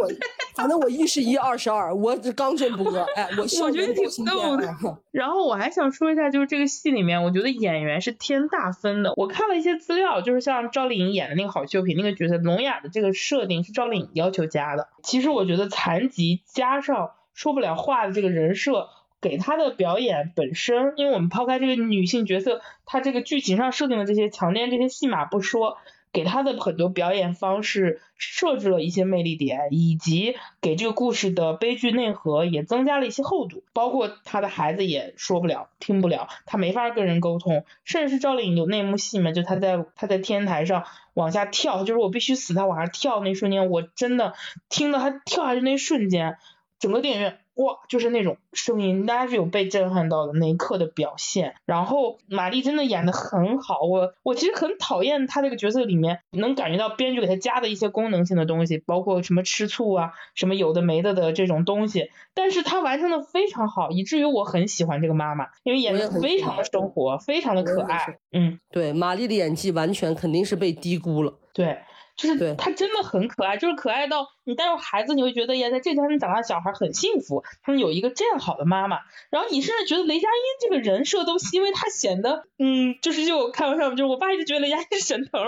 [0.55, 3.05] 反正我一是一，二是二，我刚正不阿。
[3.15, 4.67] 哎，我 我觉得挺逗的。
[5.11, 9.13] 然后我还想说一下，就是这个戏里面，我觉得演员是添大分的。
[9.15, 14.87] 我看了一些资料，就是像赵丽颖演的那个郝秀萍那个角色，聋哑的这个设定是赵丽颖要求加的。
[15.03, 17.11] 其实我觉得残疾加上。
[17.33, 18.89] 说不了话的这个人设，
[19.21, 25.77] 给他的表演本身，因为我们抛开这个女性角色，她这个剧情上设定的这些强奸这些戏码不说，
[26.11, 33.63] 给他的很多表演方式设置了一些魅力点，以及给这个故事的悲剧内核也增加了一些厚度。
[33.71, 37.63] 包括他的孩子也说不了，听不了，他没法跟人沟通。
[37.85, 40.83] 甚至是赵丽颖有那幕戏嘛，就她在她在天台上
[41.13, 44.33] 往下跳，就是我必须死，他往下跳那瞬间，我真的
[44.67, 46.37] 听到他跳下去那一瞬间。
[46.81, 51.53] 整个电影院哇，就是那种声音，大家是有被震撼到的那一刻的表现。
[51.65, 62.09] 然后玛丽真的演的很好，我我其实很讨厌她这个角色里面能感觉到编剧给她加的一些功能性的东西，包括什么吃醋啊，什么有的没的的这种东西。
[62.33, 68.17] 但是她完成的非常好，以至于我很喜欢这个妈妈，因为演的非常的生活，非常的可爱。
[68.31, 71.37] 嗯，对，玛丽的演技完全肯定是被低估了。
[71.53, 71.77] 对。
[72.21, 78.99] 就是他真的很可爱，就是可爱到你带入孩子，你会觉得呀，在这家庭长大的小孩很幸福，他们有一个这样好的妈妈。
[79.31, 85.41] 然后你甚至觉得雷佳音这个人设都因为他显得，嗯，就是就开玩笑，就是我爸一直觉得雷佳音是神童，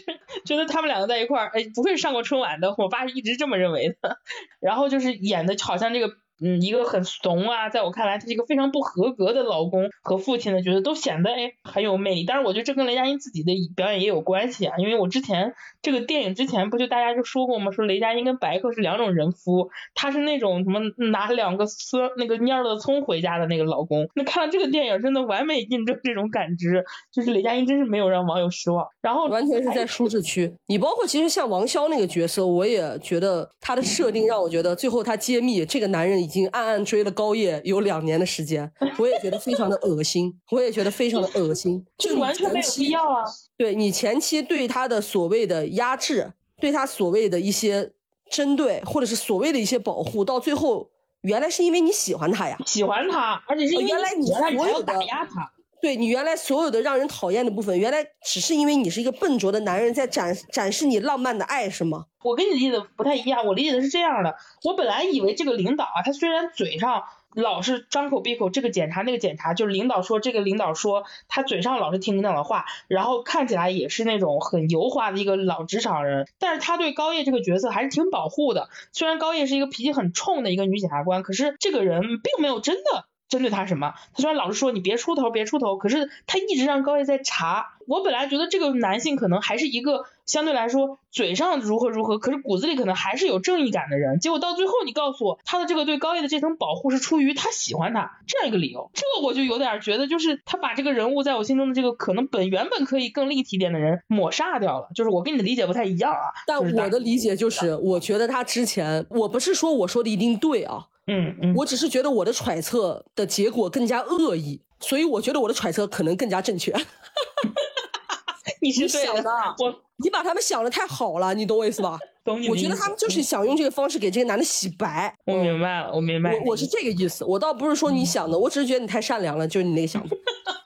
[0.44, 4.18] 觉得他们两个在一块儿，哎，不会上过春晚的，我爸是一直这么认为的。
[4.60, 12.24] 然后就是演的好像这个嗯，一个很怂啊，在我看来他是一个非常不合格的老公和父亲的角色，都显得哎很有魅力。
[12.24, 17.72] 但是我觉得这跟雷佳音自己的表演也有关系啊，因为我之前这个电影之前不就大家就说过吗？
[17.72, 24.08] 说雷佳音跟白客是两种人夫，他是那种什么拿两个酸那个蔫的葱回家的那个老公。
[24.14, 28.86] 那看了这个电影，真的完美印证这种感知，就是雷佳音真是没有让网友失望。
[29.00, 30.54] 然后完全是在舒适区。
[30.66, 43.24] 你包括其实像王骁那个角色，我也觉得他的设定让我觉得最后他揭秘这个男人经暗暗追了高叶有两年的时间， 我也觉得非常的恶心，我也觉得非常的恶心，就是完全没有必要啊。
[43.56, 47.92] 对你前期对他的所谓的压制，对他所谓的一些
[48.30, 50.90] 针对，或者是所谓的一些保护，到最后
[51.22, 55.52] 原来是因为你喜欢他呀，喜欢他，而且是因为原来你所有的打压他。
[55.80, 62.06] 对你原来所有的让人讨厌的部分，原来只是因为你是一个笨拙的男人，在展展示你浪漫的爱，是吗？
[62.22, 78.68] 我跟你理解的不太一样，我理解的是这样的，我本来以为这个领导啊，他虽然嘴上老是张口闭口这个检查那个检查，就是领导说这个领导说，他嘴上老是听领导的话，然后看起来也是那种很油滑的一个老职场人，但是他对高叶这个角色还是挺保护的。
[78.92, 83.06] 虽然高叶是一个脾气很冲的一个女检察官，可是这个人并没有真的。
[83.28, 83.94] 针对他什么？
[84.14, 87.74] 他虽然老是说你别出头，别出头，可是他一直让高叶在查。
[87.86, 94.18] 我本来觉得这个男性可能还是一个相对来说嘴上如何如何，可是骨子里可能还是有正义感的人。
[94.20, 104.88] 结果到最后你告诉我，他的这个对高叶的这层保护是出于他喜欢他这样一个理由，这我就有点觉得就是他把这个人物在我心中的这个可能本原本可以更立体点的人抹杀掉了。
[104.94, 106.28] 就是我跟你的理解不太一样啊。
[106.46, 110.88] 但我的理解就是，我觉得他之前我不是说我说的一定对啊。
[111.08, 116.72] 嗯嗯，我只是觉得我的揣测的结果更加恶意，所以我觉得我的揣测可能更加正确。
[118.60, 121.98] 你是想的，我你把他们想的太好了，你懂我意思吧？
[122.24, 125.14] 懂你我觉得他们就是想用这个方式给这个男的洗白。
[125.26, 126.32] 我明白了，我明白。
[126.34, 130.16] 我我是这个意思，我倒不是说你想的，我只是觉得你太善良了，就是你那个想法。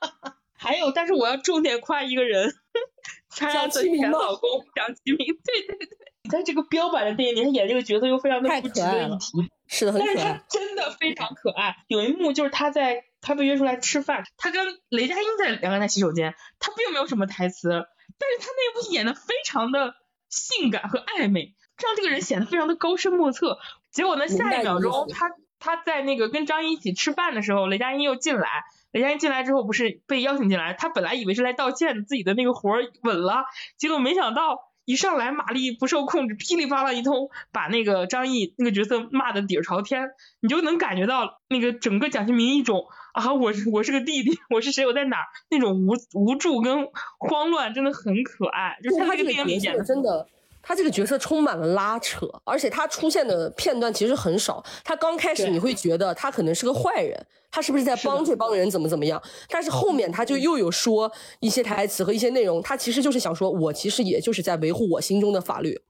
[0.58, 2.52] 还有，但是我要重点夸一个人，
[3.36, 5.88] 蒋奇明老公蒋奇明，对对对。
[6.30, 10.14] 在这个标版的电影里，他演这个角色又非常的不值得一提，是的，很可爱。
[10.14, 11.76] 但是他真的非常可爱。
[11.88, 19.94] 有一幕就是他在他被约出来吃饭，他跟雷佳音在两个人在洗手间，他并没有什么台词，但是他那部演的非常的
[20.28, 23.58] 性感和暧昧，让这个人显得非常的高深莫测。
[23.90, 33.46] 结果呢，下一秒钟他他在那个跟张译一起吃饭的时候，雷佳音又进来，雷佳音进来之后不是被邀请进来，他本来以为是来道歉，自己的那个活儿稳了，
[33.78, 34.70] 结果没想到。
[34.92, 40.10] 一上来马丽不受控制，噼里啪啦一通，把那个张译那个角色骂的底儿朝天，
[40.40, 46.88] 你就能感觉到那个整个蒋奇明一种啊，我是我是个弟弟，我是谁，我在哪儿那种无无助跟
[47.18, 48.76] 慌乱，真的很可爱。
[48.82, 50.26] 就是他这个电影演的真的，
[50.62, 54.64] 他这个角色充满了拉扯，而且他出现的片段其实很少。
[54.84, 57.26] 他刚开始你会觉得他可能是个坏人。
[57.54, 59.22] 他是不是在帮这帮人怎么怎么样？
[59.50, 65.82] 但是后面他就又有说一些台词和一些内容，他其实就是想说，我其实也就是在维护我心中的法律。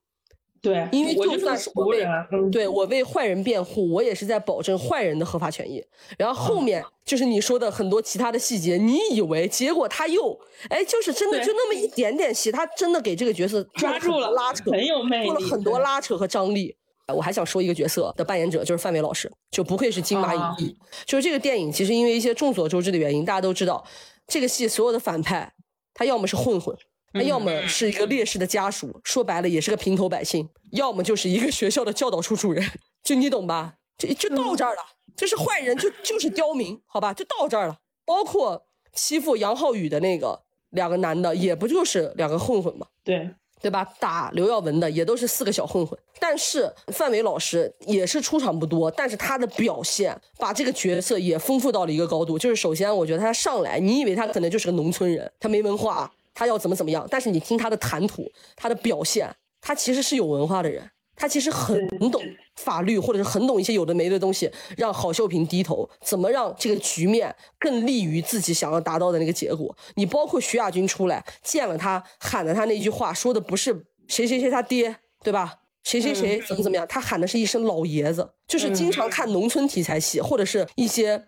[0.63, 5.85] 对，因为就算是我为嗯，对我为坏人辩护，我也是在保证坏人的合法权益。
[6.17, 10.39] 然后后面就是你说的很多其他的细节，你以为结果他又
[10.71, 16.77] 哎，就是真的就那么一点点戏，他真的给这个角色抓住了拉扯，很有魅力，做了很多拉扯和张力。
[17.09, 20.75] 我还想说一个角色的扮演者，就是范伟老师，就不愧是金马影帝。
[21.05, 23.85] 就是这个电影，其实因为一些众所周知的原因，大家都知道，
[24.29, 25.53] 这个戏所有的反派，
[25.93, 26.75] 他要么是混混，
[27.13, 32.65] 他要么是一个烈士的家属，说白了也是个平头百姓，要么就是一个学校的教导处主任。
[33.03, 33.75] 就你懂吧？
[33.99, 34.83] 就就到这儿了，
[35.17, 37.13] 这是坏人就就是刁民，好吧？
[37.13, 37.77] 就到这儿了。
[38.05, 42.87] 包括欺负杨浩宇的那个两个男的，也不就是两个混混嘛？
[43.05, 43.31] 对。
[43.61, 43.85] 对吧？
[44.01, 52.37] 打刘耀文的也都是四个小混混，但是范伟老师也是出场不多，但是他的表现把这个角色也丰富到了一个高度。
[52.37, 60.91] 就是首先，我觉得他上来，你以为他可能就是个农村人，他没文化，他要怎么怎么样，但是你听他的谈吐，他的表现，他其实是有文化的人。
[61.15, 62.21] 他其实很懂
[62.57, 69.77] 法律，或者是很懂一些有的没的东西，让郝秀萍低头，怎么让这个局面更利于自己想要达到的那个结果？
[69.97, 75.59] 你包括徐亚军出来见了他，喊了他那句话，说的不是谁谁谁他爹，对吧？
[75.85, 76.87] 谁谁谁怎么怎么样？
[76.89, 78.31] 他喊的是一声老爷子。
[78.49, 81.25] 就是经常看农村题材戏，或者是一些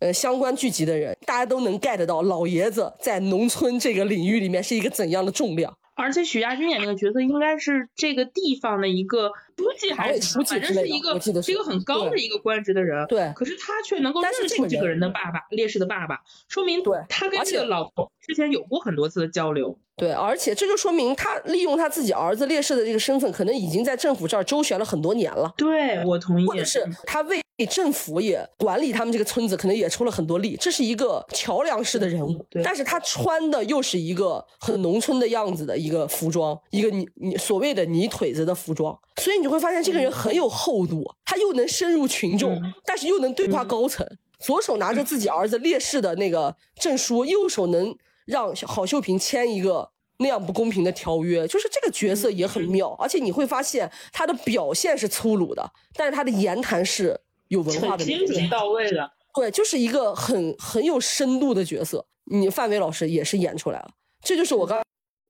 [0.00, 5.76] 呃相关剧集的人，大家都能 get 到老爷子在农村这个领域里面是一个怎样的重量。
[5.94, 13.04] 而且许亚军演那个角色应该是这个地方的一个书记还是反正是一个是一个很高的一个官职的人。
[13.08, 13.32] 对。
[13.34, 19.76] 可是他却能够认出这个人的爸爸，烈士的爸爸，说明对他跟这个老头之前有过很多次的交流。
[19.96, 25.52] 对，而且这就说明他利用他自己儿子烈士的这个身份，可能已经在政府这儿周旋了很多年了。
[25.56, 26.46] 对，我同意。
[26.46, 30.56] 或者是他为政府也管理他们这个村子，可能也出了很多力。
[30.60, 38.96] 这是一个桥梁式的人物，但是他穿的又是一个很农村的样子的一个服装，一个泥泥所谓的泥腿子的服装。
[39.16, 44.06] 所以你就会发现这个人很有厚度，他又能深入群众，但是又能对话高层。
[44.38, 52.90] 左手拿着自己儿子烈士的那个证书，右手能让郝秀萍签一个那样不公平的条约，就是这个角色也很妙。
[53.00, 57.20] 而且你会发现他的表现是粗鲁的，但是他的言谈是。
[57.48, 62.06] 有文化的，精准到位的，对，就是一个很很有深度的角色。
[62.30, 63.90] 你范伟老师也是演出来了，
[64.22, 64.82] 这就是我刚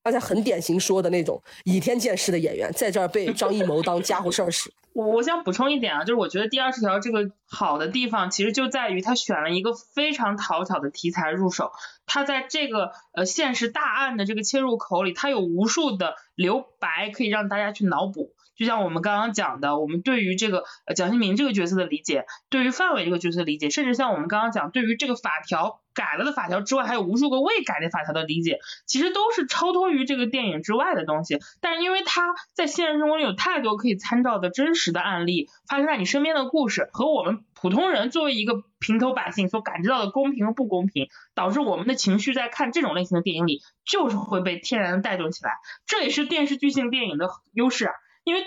[0.02, 4.72] 刚才很典型说的那种倚天见识的演员，在这儿被张艺谋当家伙事儿使。
[4.94, 11.70] 我我想补充一点啊，就是我觉得第二十条这个好的地方，其实就在于他选了一个非常讨巧的题材入手。
[12.04, 18.32] 他在这个呃现实大案的这个切入口里，他有无数的留白可以让大家去脑补。
[18.58, 20.64] 就像我们刚刚讲的，我们对于这个
[20.96, 31.38] 蒋新民这个角色的理解，对于范伟这个角色的理解，甚至像我们刚刚讲，对于这个法条改了的法条之外，还有无数个未改的法条的理解，其实都是超脱于这个电影之外的东西。
[31.60, 45.52] 但是因为他在现实生活里有太多可以参照的真实的案例，发生在你身边的故事，和我们普通人作为一个平头百姓所感知到的公平和不公平，导致我们的情绪在看这种类型的电影里，就是会被天然的带动起来。
[45.86, 47.92] 这也是电视剧性电影的优势啊。
[48.28, 48.42] 因为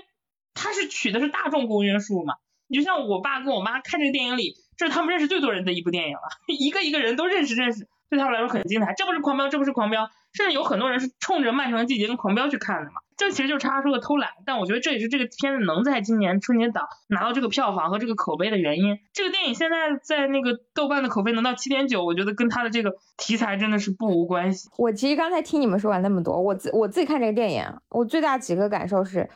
[0.54, 2.36] 他是取的是大众公约数嘛，
[2.68, 8.94] 你就像我爸跟我妈看这个电影里，这是他们认识最多人的一部电影了， 一个一个人都认识认识，对他们来说很精彩。
[8.94, 13.02] 这不是狂飙，这不是狂飙，甚至有很多人是冲着《漫长的季节》跟狂飙去看的嘛。
[13.18, 18.98] 这其实就是叉叉说的偷懒，但我觉得这也是这个片子能在今年春节档拿到这个票房和这个口碑的原因。
[19.14, 24.70] 这个电影现在在那个豆瓣的口碑能到七点九，我觉得跟他的这个题材真的是不无关系。
[24.78, 29.30] 我其实刚才听你们说完那么多，我自我自己看这个电影，我最大几个感受是。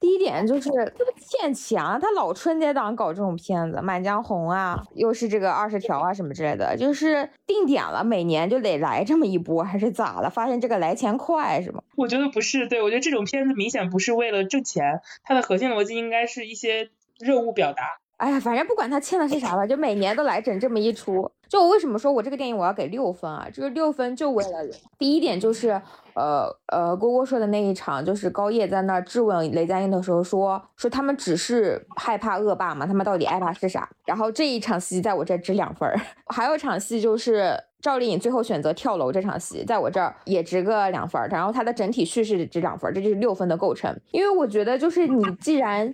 [0.00, 10.30] 第一点就是这个欠强，他老春节档搞这种片子，《满江红》啊，又是这个二十条啊什么之类的，就是定点了，每年就得来这么一波，还是咋了？
[10.30, 11.82] 发现这个来钱快是吗？
[11.96, 17.99] 我觉得不是，对我觉得这种片子明显不是为了挣钱，它的核心逻辑应该是一些任务表达。
[18.20, 21.30] 哎呀，反正不管他欠的是啥吧，就每年都来整这么一出。
[21.48, 23.48] 就我为什么说我这个电影我要给六分啊？
[23.52, 24.58] 这个六分就为了
[24.98, 25.70] 第一点就是，
[26.14, 33.88] 呃呃，郭郭说的那一场，就是高叶在那质问雷佳音的时候说说他们只是害怕恶霸嘛，他们到底害怕是啥？
[34.04, 35.90] 然后这一场戏在我这值两分。
[36.28, 41.20] 还有一场戏就是赵丽颖最后选择跳楼这场戏，在我这儿也值个两分。
[41.30, 43.98] 然后它的整体叙事值两分，这就是六分的构成。
[44.12, 45.92] 因为我觉得就是你既然。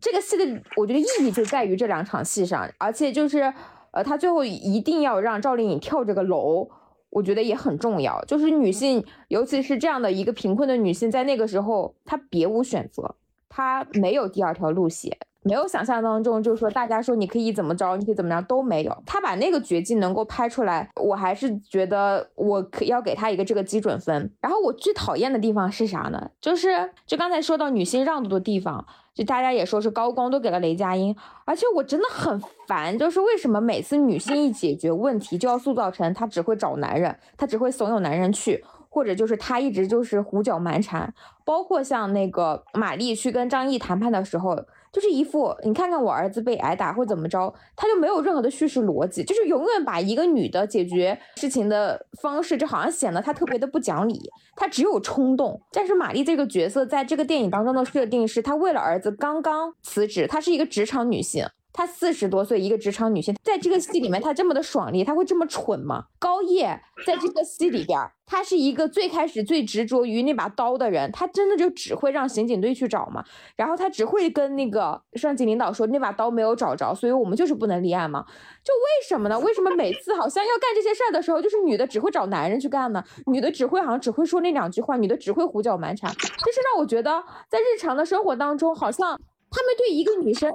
[0.00, 3.52] 这个戏的，我觉得意义就在于这两场戏上，而且就是，
[3.92, 6.68] 呃，他最后一定要让赵丽颖跳这个楼，
[7.10, 8.22] 我觉得也很重要。
[8.24, 13.14] 就是女性，尤其是这样的一个贫困的女性，在那个时候，她别无选择，
[13.48, 15.16] 她没有第二条路线。
[15.42, 18.94] 没有想象当中，就是说大家说你可以怎么着，你可以怎么样都没有。
[19.06, 24.30] 他把那个绝技能够拍出来，我还是觉得我可要给他一个这个基准分。
[24.42, 26.30] 然后我最讨厌的地方是啥呢？
[26.42, 28.84] 就是就刚才说到女性让渡的地方，
[29.14, 31.14] 就大家也说是高光都给了雷佳音，
[31.44, 38.64] 而且我真的很烦，就是为什么每次女性一解决问题就要塑造成她只会找男人，她只会怂恿男人去。
[38.92, 41.14] 或者就是她一直就是胡搅蛮缠，
[41.44, 54.20] 包括像那个马丽去跟张译谈判的时候，就是一副你看看我儿子被挨打或怎么着，他就没有任何的叙事逻辑，就是永远把一个女的解决事情的方式，就好像显得她特别的不讲理，
[54.56, 55.60] 她只有冲动。
[55.72, 61.46] 但是玛丽这个角色在这个电影当中的设定是，她为了儿子刚刚辞职，她是一个职场女性。
[61.72, 66.04] 她四十多岁，一个职场女性，在这个戏里面，她这么的爽利，她会这么蠢吗？
[66.18, 73.24] 高叶在这个戏里边，她是一个最开始最执着于那把刀的人，她真的就只会让刑警队去找嘛，
[73.56, 78.24] 然后她只会跟那个上级领导说那把刀没有找着，所以我们就是不能立案嘛。
[78.64, 79.38] 就为什么呢？
[79.38, 83.02] 为什么每次好像要干这些事儿的时候，就是女的只会找男人去干呢？
[83.26, 89.18] 女的只会好像只会说那两句话，女的只会胡搅蛮缠，就是让我觉得在日常的生活当中，好像
[89.50, 90.52] 他们对一个女生。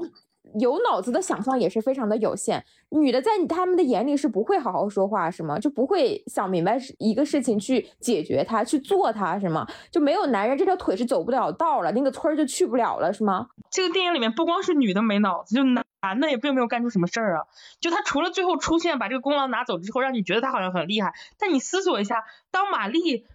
[0.60, 5.60] 有脑子的想象也是非常的有限，女的在他们的眼里是不会好好说话，是吗？
[5.60, 9.68] 就不会想明白一个事情去解决它，去做它，是吗？
[9.91, 13.48] 就没有男人这条腿是走不了道了，那个村儿就去不了了，是吗？
[13.69, 17.44] 这个电影里面不光是女的没脑子，就男的也并没有干出什么事儿啊。
[17.82, 23.26] 就他除了最后出现把这个功劳拿走之后，让你觉得他好像很厉害，但你思索一下，当玛丽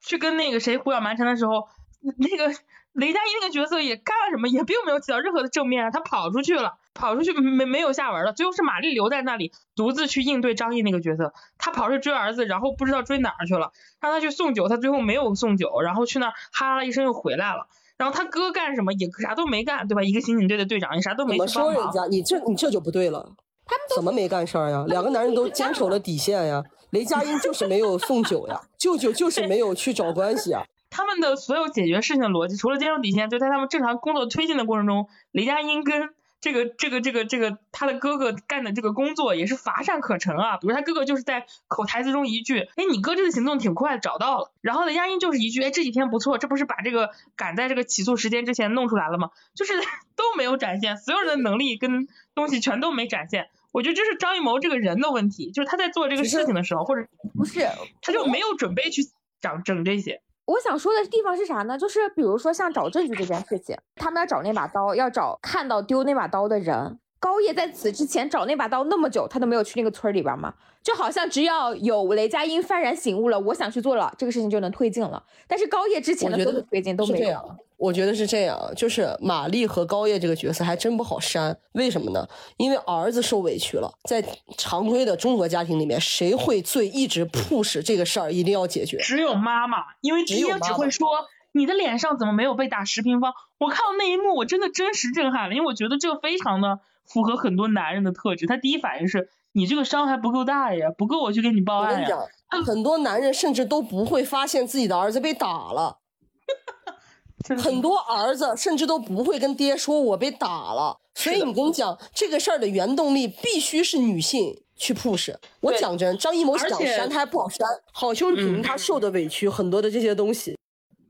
[0.00, 1.68] 去跟那个谁胡搅蛮缠的时候，
[2.16, 2.54] 那个。
[2.92, 20.02] 雷佳音那个角色也干了什么，也并没有起到任何的正面，他跑出去了，跑出去没没有下文了，最后是玛丽留在那里，独自去应对张译那个角色，他跑去追儿子，然后不知道追哪儿去了，让他去送酒，他最后没有送酒，然后去那儿哈啦一声又回来了，然后他哥干什么也啥都没干，对吧？
[20.02, 21.74] 一个刑警队的队长也啥都没怎么去帮忙。
[21.74, 22.06] 说人家？
[22.06, 23.32] 你这你这就不对了。
[23.66, 24.84] 他们都怎么没干事儿呀？
[24.88, 26.64] 两个男人都坚守了底线呀。
[26.90, 30.64] 雷佳音就是没有送酒呀，舅舅就是没有去找关系啊。
[30.90, 36.10] 他们的所有解决事情的逻辑，除了坚守底线，就在他们正常工作推进的过程中，雷佳音跟
[36.40, 40.56] 这个这个这个这个他的哥哥干的这个工作也是乏善可陈啊。
[40.56, 44.52] 比如他哥哥就是在口台词中一句，哎，你哥这次行动挺快，找到了。
[44.62, 49.30] 然后雷佳音就是一句，哎，这几天不错，这不是把这个赶在这个起诉时间之前弄出来了吗？
[49.54, 49.74] 就是
[50.16, 53.48] 都没有展现，所有人的能力跟东西全都没展现。
[53.70, 57.06] 我觉得这是张艺谋这个人的问题，就是他在做这个事情的时候，或者
[57.36, 57.60] 不是
[58.02, 59.02] 他就没有准备去
[59.40, 60.22] 整整这些。
[60.50, 61.78] 我想说的地方是啥呢？
[61.78, 66.98] 就是比如说像找证据这件事情，他们要找那把刀，要找看到丢那把刀的人。
[67.20, 70.54] 高叶在此之前找那把刀那么久，他都没有去那个村里边吗？
[70.82, 75.22] 就好像只要有雷佳音幡然醒悟了，我想去做了，这个事情就能推进了。
[75.46, 77.16] 但是高叶之前的所有推进都没有。
[77.18, 82.26] 是这样，我觉得是这样，就是玛丽和高叶这个角色还真不好删，为什么呢？
[82.56, 84.24] 因为儿子受委屈了，在
[84.56, 88.96] 常规的中国家庭里面，谁会最一直 push 这个事儿一定要解决？
[88.98, 91.08] 只有妈妈，因为爹只有妈妈只会说
[91.52, 93.34] 你的脸上怎么没有被打十平方？
[93.58, 98.46] 我看到那一幕，我真的真实震撼了，因为我觉得这个非常的符合很多男人的特质。
[98.46, 102.16] 他第一反应是你这个伤还不够大呀，不够我去给你报我跟你案呀。
[102.50, 105.98] 讲，很多男人甚至都不会发现自己的儿子被打了。
[107.42, 115.34] 真的很多儿子甚至都不会跟爹说我被打了，所以你跟你讲这个事儿的原动力必须是女性去 push。
[115.60, 120.58] 我讲真，张艺谋想删他还不好删，郝秀萍嗯她受的委屈很多的这些东西，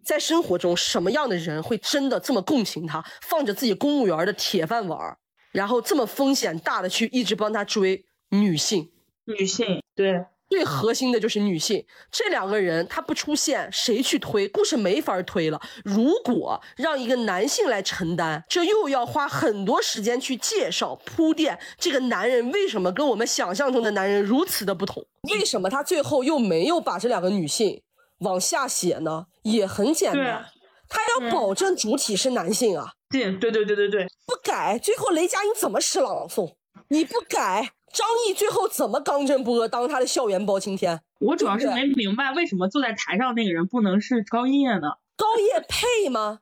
[0.05, 5.19] 在生活中什么样的人会真的这么共情他，放着自己公务员的铁饭碗儿，
[5.51, 8.90] 然后这么风险大的去一直帮他追女性？
[9.27, 10.24] 女性对。
[10.48, 14.48] 最核心的就是女性，这两个人他不出现，谁去推？
[14.48, 15.61] 故事没法推了。
[15.85, 27.81] 如果让一个男性来承担，这又要花很多时间去介绍铺垫这个男人为什么跟我们想象中的男人如此的不同，为什么他最后又没有把这两个女性
[28.19, 29.27] 往下写呢？
[29.43, 30.47] 也很简单
[30.89, 36.57] 他要保证主体是男性啊，对对对对对对，不改，最后雷佳音怎么诗朗诵？
[36.89, 41.01] 你不改，张译最后怎么刚正不阿当他的校园包青天？
[41.19, 44.93] 我主要是没明白为什么坐在台上那个人不能是高叶呢？
[45.17, 46.41] 高叶配吗？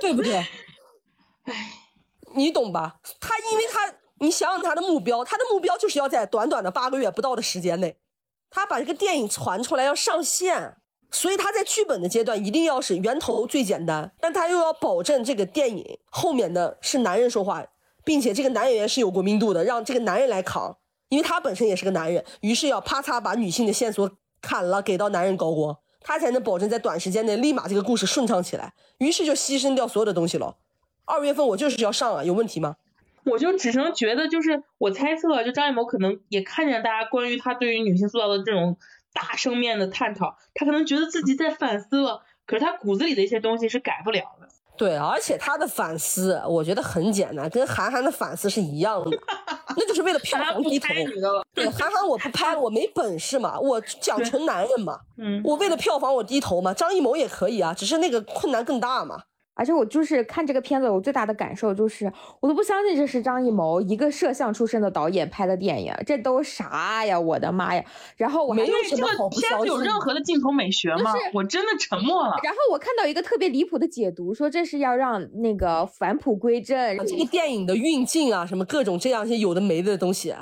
[0.00, 0.46] 对不对？
[2.34, 3.00] 你懂吧？
[3.18, 7.96] 他因为他，你想想他的目标，他的目标就是要在短短的八个月不到的时间内，
[8.50, 10.76] 他把这个电影传出来要上线，
[11.10, 17.66] 所以他在剧本的阶段一定要是源头最简单，但他又要保证这个电影后面的是男人说话，
[18.04, 20.76] 并且这个男演员是有国民度的，让这个男人来扛，
[21.10, 24.10] 因为他本身也是个男人，于是要啪嚓把女性的线索
[24.40, 28.72] 砍了，给到男人高光，他才能保证在短时间内立马这个故事顺畅起来。
[28.98, 30.56] 于是就牺牲掉所有的东西了。
[31.04, 32.76] 二月份我就是要上啊，有问题吗？
[33.24, 38.78] 我就只能觉得，就是我猜测，就张艺谋可能也看见大家关于他对于女性塑造的这种
[39.12, 44.48] 大声面的探讨，他可能觉得自己在反思了，可是他骨子里的一些东西是改不了的。
[44.80, 49.10] 对，而且他的反思，我觉得很简单，跟韩寒的反思是一样的，
[49.76, 50.88] 那就是为了票房低头。
[51.52, 56.72] 对，韩寒我不拍，我没本事嘛，我讲纯男人嘛，嗯，我为了票房我低头嘛。
[56.72, 59.20] 张艺谋也可以啊，只是那个困难更大嘛。
[59.60, 62.10] 而且我就是看这个片子，我最大的感受就是，
[62.40, 67.20] 我都不相信这是张艺谋一个摄像出身的导演拍的电影，这都啥呀？
[67.20, 67.84] 我的妈呀！
[68.16, 71.12] 然后我还没有对这个什么好不片子有相信的任何的镜头美学吗？
[71.12, 72.40] 就是我真的沉默了。
[72.42, 76.96] 然后我看到一个特别离谱的解读，说这是要让那个返璞归真。
[77.06, 80.34] 这个电影的运镜啊，什么各种这样一些有的没的东西，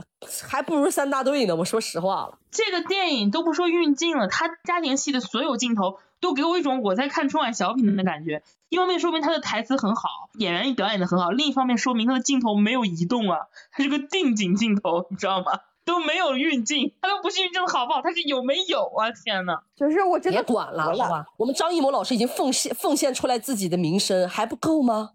[0.47, 1.57] 还不如三大队呢。
[1.57, 8.43] 我说实话了，这个电影都不说运镜了，他家庭戏的所有镜头都给我一种我在看春晚小品的感觉。
[8.69, 10.09] 一方面说明他的台词很好，
[10.39, 13.39] 演员也表演的很好；另一方面说明他的镜头没有移动啊，
[13.73, 15.53] 他是个定景镜头，你知道吗？
[15.85, 19.11] 都没有运镜，他都不是运镜的好不好，他是有没有啊？
[19.11, 21.25] 天呐，就是我真的别管了，好吧？
[21.39, 25.13] 我们张艺谋老师已经奉献奉献出来自己的名声，还不够吗？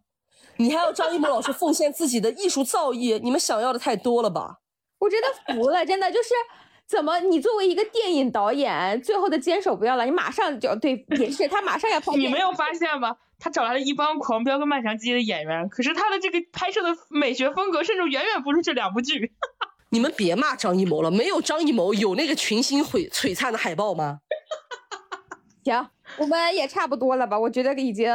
[0.58, 3.20] 你还要张艺谋老师奉献自己的艺术造诣？
[3.22, 4.62] 你们想要的太多了吧？
[4.98, 6.30] 我真的服了，真的就是
[6.88, 12.00] 怎么你作为一个电影导演，最后的坚守不要了，你马上就对，也是他马上要。
[12.16, 13.16] 你没有发现吗？
[13.44, 19.34] 他找来了一帮狂飙跟漫长季节的演员，可是他的这个拍摄的美学风格，甚至远远不如这两部剧。
[19.92, 24.20] 你们别骂张艺谋了，没有张艺谋有那个群星璀璀璨的海报吗？
[25.66, 27.38] 行，我们也差不多了吧？
[27.38, 28.10] 我觉得已经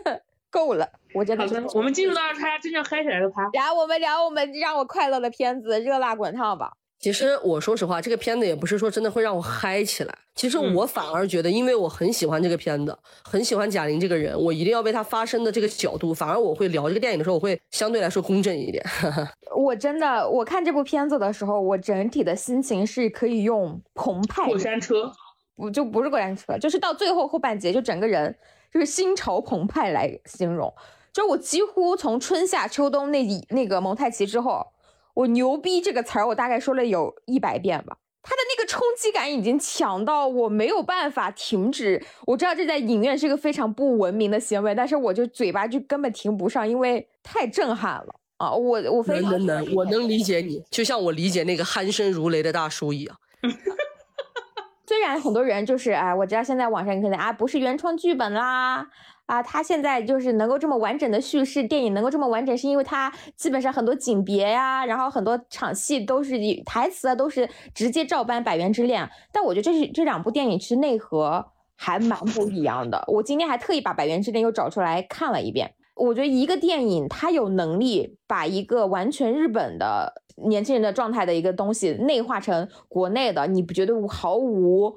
[0.52, 3.48] 够了，我真的是好的，我们进入到大家真正嗨起来的趴。
[3.54, 6.74] 聊我们聊我们让我快乐的片子，热辣滚烫吧。
[7.04, 10.18] 其实我说实话，这个片子也不是说真的会让我嗨起来。
[10.34, 18.82] 其实我反而觉得，因为我很喜欢这个片子，很喜欢贾玲这个人，我一定要为她发声的这个角度，反而我会聊这个电影的时候，我会相对来说公正一点。
[19.54, 24.46] 我真的，我看这部片子的时候，我整体的心情是可以用澎湃。
[24.46, 25.12] 过山车，
[25.56, 28.34] 不就不是过山车，就是到最后后半截，就整个人
[28.72, 30.72] 就是心潮澎湃来形容。
[31.12, 34.66] 就我几乎从春夏秋冬那那个蒙太奇之后。
[35.14, 37.96] 我牛逼这个词儿，我大概说了有一百遍吧。
[38.26, 42.02] 他的那个冲击感已经强到我没有办法停止。
[42.26, 48.50] 我知道这在影院是个非常不文明的行为，但是我就嘴巴就根本停不上，因为太震撼了啊！
[48.50, 53.14] 我我非常能能能，我能理解你，就像我理解那个鼾声如雷的大叔一样。
[54.88, 58.88] 虽然很多人就是哎，我知道现在网上可能啊不是原创剧本啦。
[59.26, 69.02] 啊，他现在就是能够这么完整的叙事，电影能够这么完整，是因为他基本上很多景别呀，然后很多场戏都是台词啊，都是直接照搬《百元之恋》。
[69.32, 73.02] 但我觉得这是这两部电影其实内核还蛮不一样的。
[73.06, 75.74] 我今天还特意把《百元之恋》又找出来看了一遍。
[75.94, 80.12] 我觉得一个电影它有能力把一个完全日本的
[80.48, 84.96] 年轻人的状态的一个东西内化成国内的，你不觉得毫无？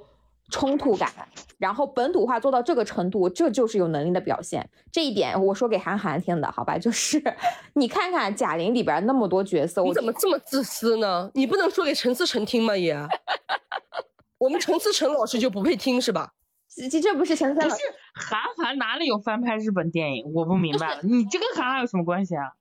[0.49, 1.11] 冲突感，
[1.57, 4.69] 然后本土化做到这个程度，这就是有能力的表现。
[4.91, 6.77] 这一点我说给韩寒听的，好吧？
[6.77, 7.21] 就是
[7.73, 11.29] 你看看贾玲里边那么多角色，你怎么这么自私呢？
[11.33, 12.77] 你不能说给陈思诚听吗？
[12.77, 12.97] 也，
[14.37, 16.31] 我们陈思诚老师就不配听是吧？
[16.89, 17.81] 这这不是陈思诚，不是
[18.13, 20.31] 韩寒哪里有翻拍日本电影？
[20.33, 22.53] 我不明白了，你这跟韩寒有什么关系啊？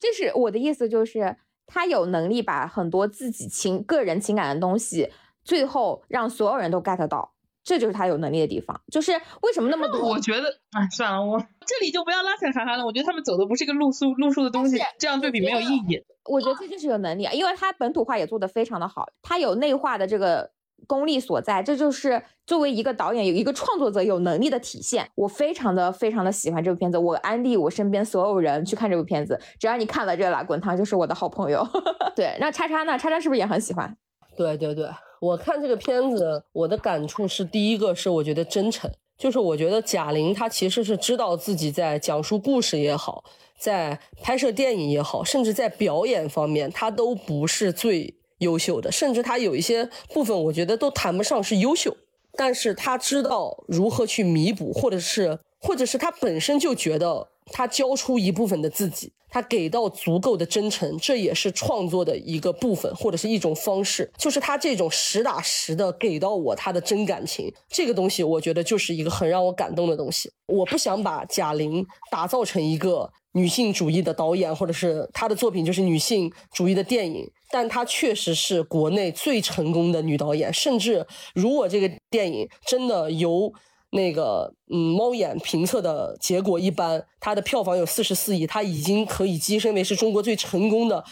[0.00, 1.36] 这是我的意思，就是
[1.66, 5.10] 他有能力把很多自己情个人情感的东西。
[5.46, 7.32] 最后让所有人都 get 到，
[7.62, 8.78] 这就是他有能力的地方。
[8.92, 9.12] 就是
[9.42, 10.08] 为什么那么多？
[10.08, 12.84] 我觉得，哎，算了，我这里就不要拉扯韩寒了。
[12.84, 16.04] 我觉得他们走的不是一个路数路数的东西，这样对比没有意义。
[16.24, 20.50] 我觉得这就是有能力啊，因为他本土化也做得非常的好，他有内化的这个
[20.88, 25.08] 功力所在，这就是作为一个导演有一个创作者有能力的体现。
[25.14, 29.40] 我非常的非常的喜欢这部片子，我安利我身边所有人去看这部片子。
[29.60, 31.64] 只要你看了热辣滚烫，就是我的好朋友。
[32.16, 32.98] 对，那叉叉呢？
[32.98, 33.96] 叉叉是不是也很喜欢？
[34.36, 34.88] 对对对。
[35.20, 43.24] 我看这个片子，我的感触是，第一个是我觉得真诚，就是我觉得贾玲她其实是知道自己在讲述故事也好，
[43.58, 51.96] 在拍摄电影也好，甚至在表演方面，她都不是最优秀的，甚至她有一些部分，我觉得都谈不上是优秀，
[52.34, 59.12] 但是她知道如何去弥补，或者是，或者是她本身就觉得她交出一部分的自己。
[59.28, 64.10] 他给到足够的真诚，这也是创作的一个部分，或者是一种方式。
[64.16, 70.30] 就是他这种实打实的给到我他的真感情，这个东西我觉得就是一个很让我感动的东西。
[70.46, 80.54] 我不想把贾玲打造成一个女性主义的导演，或者是她的作品就是女性主义的电影，但她确实是国内最成功的女导演。
[80.54, 81.04] 甚至
[81.34, 83.52] 如果这个电影真的由
[83.96, 91.02] 那个嗯，猫眼评测的结果一般，它的票房有四十四亿，它已经可以跻身为是中国最成功的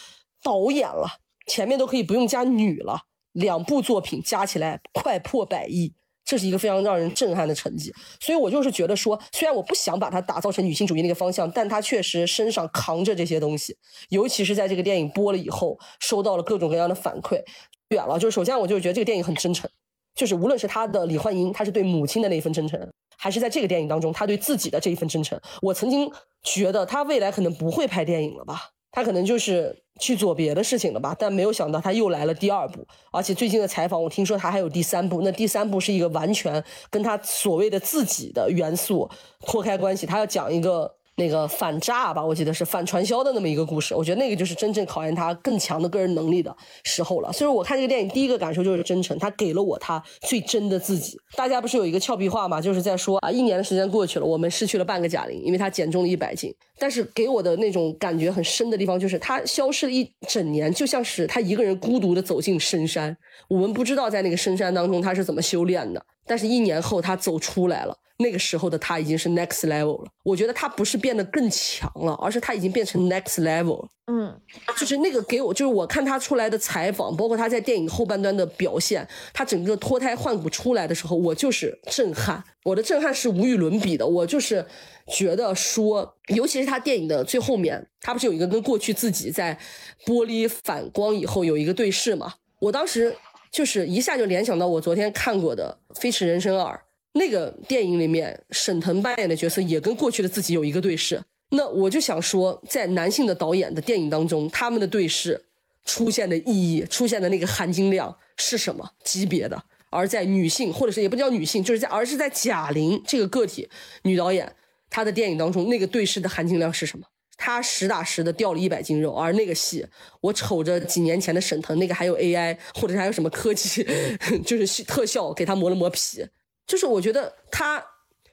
[0.42, 1.18] 导演了。
[1.46, 3.02] 前面都可以不用加女了，
[3.32, 5.92] 两部作品加起来快破百亿，
[6.24, 7.92] 这是一个非常让人震撼的成绩。
[8.20, 13.76] 所以我就是觉得说，虽然我不想把它打造成女性主义那个方向，但它确实身上扛着这些东西。
[14.08, 17.42] 尤其是在这个电影播了以后，收到了各种各样的反馈。
[17.90, 19.68] 远了，就是首先我就觉得这个电影很真诚。
[20.14, 22.80] 就是无论是他的李焕英，他是对母亲的那一份真诚，
[23.16, 26.10] 还是在这个电影当中他对自己的这一份真诚，我曾经
[26.42, 39.10] 觉得他未来可能不会拍电影了吧，他可能就是去做别的事情了吧，但没有想到他又来了第二部，而且最近的采访我听说他还有第三部，那第三部是一个完全跟他所谓的自己的元素
[39.40, 40.94] 脱开关系，他要讲一个。
[41.16, 47.32] 那个反诈吧，我记得是反传销的那么一个故事，我觉得那个就是真正考验他更强的个人能力的时候了。
[47.32, 51.16] 所以，我看这个电影第一个感受就是真诚，他给了我他最真的自己。
[51.36, 56.52] 大家不是有一个俏皮话嘛，就是在说啊，一年的时间过去了，我们失去了半个贾玲，因为她减重了一百斤。
[56.78, 63.16] 但是给我的那种感觉很深的地方，就是她消失了一整年，就像是她一个人孤独的走进深山。
[63.48, 67.96] 我们不知道在那个深山当中她是怎么修炼的，但是一年后她走出来了。
[68.18, 73.86] 那个时候的他已经是 next level 了，我觉得他不是变得更强了，而是他已经变成 next level。
[74.06, 74.38] 嗯，
[74.78, 84.06] 就是那个给我，就是我看他出来的采访，包括他在电影后半段的表现，他整个脱胎换骨出来的时候，我就是震撼，我的震撼是无与伦比的。
[84.06, 84.64] 我就是
[85.08, 89.58] 觉得说，尤其是他电影的最后面，他不是有一个跟过去自己在
[90.04, 92.34] 玻璃反光以后有一个对视嘛？
[92.60, 93.16] 我当时
[93.50, 96.74] 就是一下就联想到我昨天看过的《飞驰人生二》。
[97.14, 101.22] 那个电影里面，沈腾扮演的角色也跟过去的自己有一个对视。
[101.50, 105.44] 那我就想说，在男性的导演的电影当中，他们的对视
[105.84, 109.64] 出现的意义、出现的那个含金量是什么级别的。
[109.90, 113.68] 而在女性，或者是也不叫女性，就是在而是在贾玲这个个体
[114.02, 114.52] 女导演
[114.90, 117.06] 她的电影当中，那个对视的含金量是什么？
[117.36, 119.86] 她实打实的掉了一百斤肉，而那个戏，
[120.20, 123.86] 我瞅着几年前的沈腾那个还有 AI，或者还有什么科技，
[124.44, 126.26] 就是特效给他磨了磨皮，
[126.66, 127.84] 就是我觉得他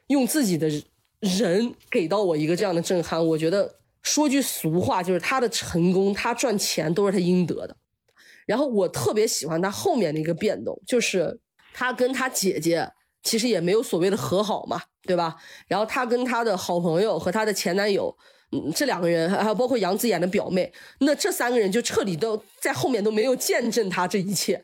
[0.07, 0.69] 用自己的
[1.19, 7.75] 人给到我一个这样的震撼，我觉得说句俗话，就是他的成功，他赚钱都是他应得的。
[8.45, 11.39] 然后我特别喜欢他后面的一个变动，就是。
[11.73, 12.91] 他跟他姐姐
[13.23, 15.37] 其实也没有所谓的和好嘛，对吧？
[15.69, 18.13] 然后他跟他的好朋友和他的前男友，
[18.51, 24.61] 嗯，这两个人还有包括杨紫演的表妹，那这三个人就彻底都在后面都没有见证他这一切。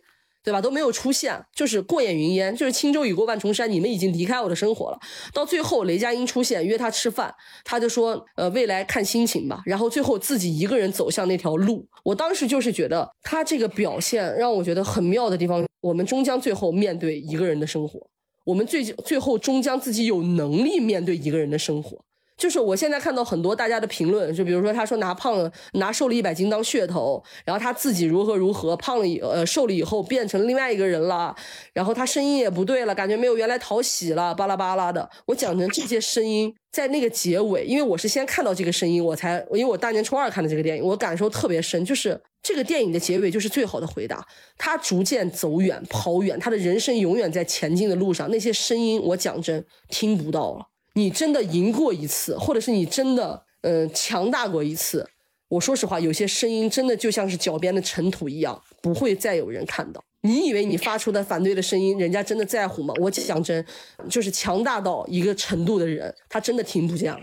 [0.48, 0.62] 对吧？
[0.62, 4.98] 都没有出现，就是过眼云烟，就是轻舟已过万重山，你们已经离开我的生活了。
[5.34, 11.86] 到最后，雷佳音出现约他吃饭，他就说：“呃，未来看心情吧。”然后最后自己一个人走向那条路。
[12.06, 18.00] 我当时就是觉得他这个表现让我觉得很妙的地方，我们终将最后面对一个人的生活，
[18.46, 22.07] 我们最最后终将自己有能力面对一个人的生活。
[22.38, 31.36] 就是我现在看到很多大家的评论，就比如说他说拿胖了拿瘦了一百斤当噱头，然后他自己如何如何胖了以呃瘦了以后变成另外一个人了，
[31.74, 35.10] 然后他声音也不对了，感觉没有原来讨喜了，巴拉巴拉的。
[35.26, 44.24] 我讲成这些声音在那个结尾，因为我是先看到这个声音，我才因为我大年初二看的这个电影，我感受特别深，就是这个电影的结尾就是最好的回答。
[44.60, 50.68] 他逐渐走远跑远，他的人生永远在前进的路上，那些声音我讲真听不到了。
[50.98, 55.08] 你真的赢过一次，或者是你真的呃强大过一次，
[55.48, 60.04] 我说实话，有些声音真的就像是脚边的尘土一样，不会再有人看到。
[60.22, 62.96] 你以为你发出的反对的声音，人家真的在乎吗？
[63.00, 63.64] 我讲真，
[64.10, 67.20] 就是强大到一个程度的人，他真的听不见了。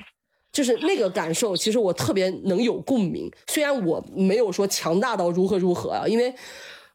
[0.52, 3.28] 就是那个感受，其实我特别能有共鸣。
[3.48, 6.32] 虽然我没有说强大到如何如何啊，因为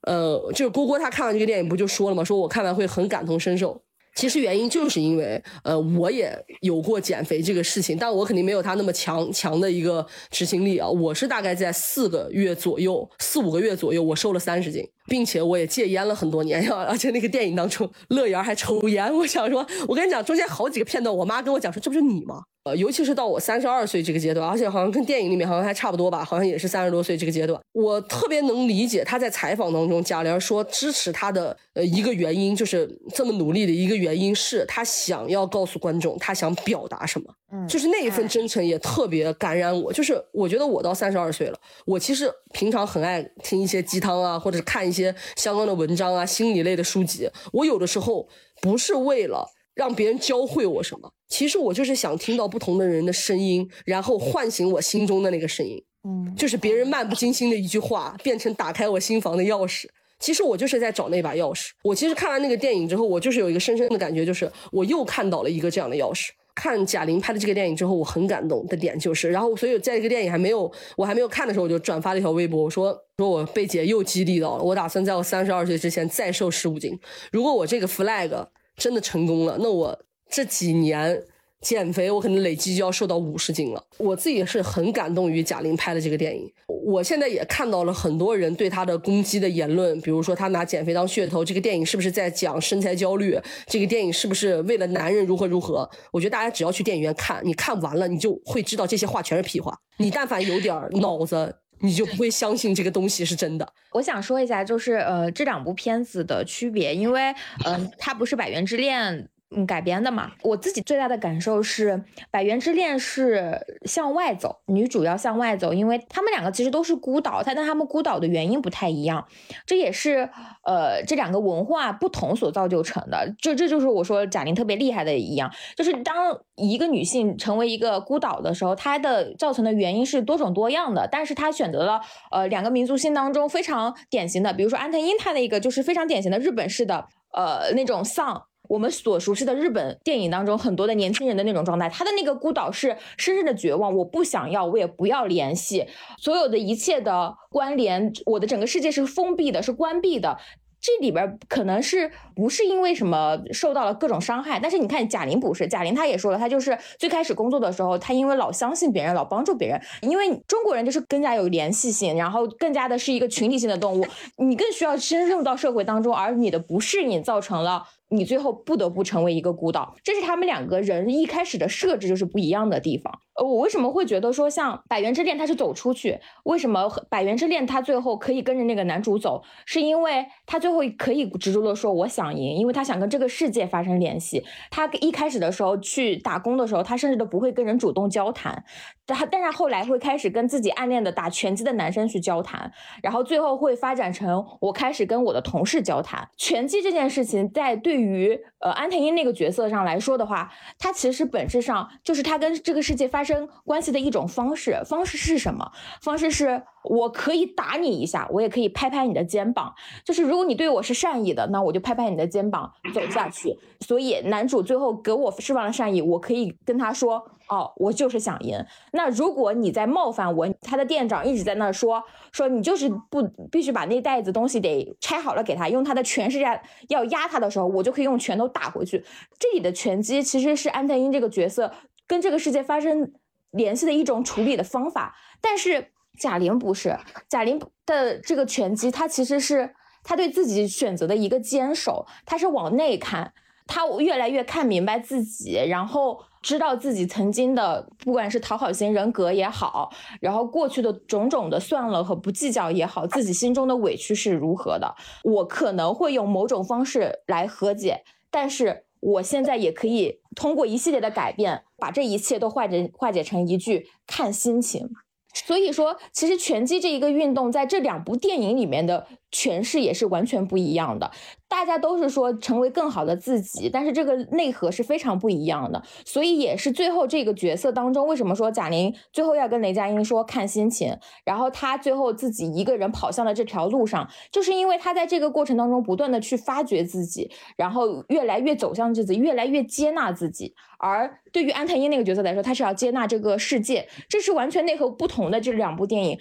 [0.03, 2.23] 呃，就是郭郭他看完这个电影不就说了吗？
[2.23, 3.81] 说我看完会很感同身受。
[4.19, 10.85] 其实原因就是因为，呃，我也有过减肥这个事情，但我肯定没有他那么强强的一个执行力啊。
[10.89, 16.75] 我是大概在四个月左右，四五个月左右，我瘦了三十斤，并且我也戒烟了很多年呀。
[16.83, 19.09] 而且那个电影当中，乐言还抽烟。
[19.15, 22.41] 我想说，我跟你讲，中间好几个片段，我妈跟我讲说，这不是你吗？
[22.69, 27.59] 呃，尤其是到我三十二岁这个阶段，而且好像跟电影里面好像还差不多吧，好像也是三十多岁这个阶段。
[27.71, 39.91] 我特别能理解他在采访当中，贾玲说支持他的呃一个原因，就是这么努力的一个原因是他想要告诉观众他想表达什么，嗯，就是那一份真诚也特别感染我。
[39.91, 47.27] 就是我觉得我到三十二岁了，我其实平常很爱听一些鸡汤啊，或者是看一些相关的文章啊，心理类的书籍。
[47.53, 48.27] 我有的时候
[48.61, 49.49] 不是为了。
[49.79, 51.09] 让别人教会我什么？
[51.29, 55.81] 其实我就是想听到不同的人的声音，然后唤醒我心中的那个声音。
[56.03, 59.85] 嗯，就是别人漫不经心的一句话，变成打开我心房的钥匙。
[60.19, 61.69] 其实我就是在找那把钥匙。
[61.81, 66.27] 我其实看完那个电影之后，我就是有一个深深的感觉，就是我又看到了一个这样的钥匙。
[66.55, 76.99] 看贾玲拍的这个电影之后，我很感动的点就是，然后所以在这个电影还没有我还没有看的时候，我就转发了一条微博，我说说我被姐又激励到了，我打算在我三十二岁之前再瘦十五斤。
[77.31, 78.47] 如果我这个 flag。
[78.79, 79.99] 真的成功了，那我
[80.31, 81.21] 这几年
[81.61, 83.83] 减肥，我可能累计就要瘦到五十斤了。
[83.97, 86.49] 我自己是很感动于贾玲拍的这个电影。
[86.85, 93.37] 我现在也看到了很多人对她的攻击的言论，比如说她拿减肥当噱头，这个电影是不是在讲身材焦虑？
[93.67, 95.87] 这个电影是不是为了男人如何如何？
[96.13, 99.77] 我觉得大家只要去电影院看，你看完了，你就会知道这些话全是屁话。
[99.97, 101.57] 你但凡有点脑子。
[101.79, 103.73] 你就不会相信这个东西是真的。
[103.91, 107.33] 我想说一下，就是呃，这两部片子的区别，因为
[107.65, 109.13] 嗯，它不是《百元之恋》。
[109.55, 111.93] 嗯，改编的嘛，我自己最大的感受是
[112.29, 119.25] 《百元之恋》是向外走，女主要向外走，因为他们两个其实都是孤岛，但但他们孤岛的原因不太一样，
[119.65, 120.29] 这也是
[120.63, 123.33] 呃这两个文化不同所造就成的。
[123.39, 126.15] 这这就是我说贾玲特别厉害的一样，就是当
[126.55, 131.99] 一个女性成为一个孤岛的时候，她的造成的原因是多种多样的，但是她选择了
[132.29, 138.43] 呃两个民族性当中非常典型的，比如说安藤樱，她的一个就是非常典型的日本式的呃那种丧。
[138.69, 145.87] 我们所熟悉的日本电影当中很多的年轻人的那种状态，他的那个孤岛是深深的绝望，我不想要，我也不要联系，
[146.19, 150.37] 所有的一切的关联，我的整个世界是封闭的，是关闭的。
[150.81, 164.05] 这里边可能是不是因为什么受到了各种伤害，但是你看贾玲不是，贾玲她也说了，她就是最开始工作的时候，她因为老相信别人，老帮助别人，因为中国人就是更加有联系性，然后更加的是一个群体性的动物，
[164.37, 167.83] 你更需要深入到社会当中，而你的不适应造成了。
[168.09, 173.19] 你最后不得不成为一个孤岛，这是他们两个人一开始的设置就是不一样的地方。
[173.35, 176.19] 呃，我为什么会觉得说像《百元之恋》他是走出去？
[176.43, 179.41] 为什么《百元之恋》他最后可以跟着那个男主走？
[179.65, 184.43] 是因为他最后可以执着的说我想赢，因为他想跟这个世界发生联系。
[184.69, 188.65] 他一开始的时候去打工的时候，他甚至都不会跟人主动交谈，
[189.07, 192.69] 他但是后来会开始跟自己暗恋的打拳击的男生去交谈，
[193.01, 196.27] 然后最后会发展成我开始跟我的同事交谈。
[196.35, 203.19] 拳击这件事情在对于呃安藤樱那个角色上来说的话，他其实本质上就是他跟这个世界发。
[203.29, 205.71] 生关系的一种方式，方式是什么？
[206.01, 209.75] 方式是我可以打你一下，我也可以拍拍你的肩膀。
[210.03, 213.55] 就是如果你对我是善意的，那我就拍拍你的肩膀走下去。
[213.81, 217.23] 所以男主最后给我释放了善意，我可以跟他说。
[217.49, 218.63] 哦，我就是想赢。
[218.93, 222.01] 那如果你在冒犯我，他的店长一直在那说
[222.31, 226.45] 说你就是不必须把那袋子东西得拆好了给他，用他的全世界
[226.89, 229.03] 要压他的时候，我就可以用拳头打回去。
[229.39, 231.73] 这里的拳击其实是安藤英这个角色
[232.05, 233.11] 跟这个世界发生
[233.49, 235.15] 联系的一种处理的方法。
[235.41, 236.95] 但是贾玲不是，
[237.27, 239.73] 贾玲的这个拳击，他其实是
[240.03, 243.33] 他对自己选择的一个坚守，他是往内看，
[243.65, 246.21] 他越来越看明白自己，然后。
[246.41, 249.91] 知道自己曾经的，不管是讨好型人格也好，
[250.21, 264.89] 然后过去的种种的算了和不计较也好，自己心中的委屈是如何的，我可能会用某种方式来和解，但是我现在也可以通过一系列的改变，把这一切都化解化解成一句看心情。
[265.31, 271.11] 所以说，其实拳击这一个运动，在这两部电影里面的诠释也是完全不一样的。
[271.47, 275.81] 大家都是说成为更好的自己，但是这个内核是非常不一样的。
[276.05, 280.95] 所以也是最后这个角色当中，为什么说贾玲最后要跟雷佳音说看心情，
[281.25, 290.53] 然后她最后自己一个人跑向了这条路上，就是因为她在这个过程当中不断的去发掘自己，然后越来越走向自己，越来越接纳自己。
[290.77, 296.19] 而对于安藤英那个角色来说，他是要接纳这个世界，这是完全内核不同的这两部电影。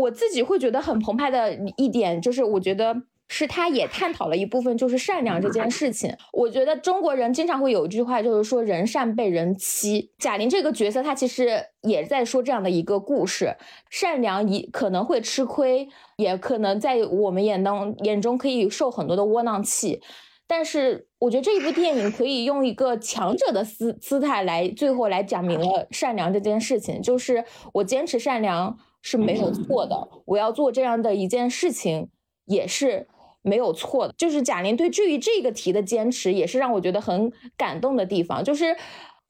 [0.00, 3.02] 我自己会觉得很澎湃的一点，就是我觉得。
[3.28, 6.16] 是，他也探讨了一部分，就是善良这件事情。
[6.32, 10.12] 我觉得中国人经常会有一句话，就是说人善被人欺。
[10.16, 13.56] 贾玲这个角色，她其实也在说这样的一个故事：
[13.90, 20.00] 善良一可能会吃亏，也可能在我们眼当眼中可以受很多的窝囊气。
[20.46, 32.08] 但是，我觉得这一部电影可以用一个强者的姿姿态来最后来讲明了善良这件事情，就是我坚持善良是没有错的，我要做这样的一件事情
[32.46, 33.06] 也是。
[33.48, 38.42] 没有错的，就是贾玲对至于这个题的坚持，也是让我觉得很感动的地方。
[38.42, 38.76] 就是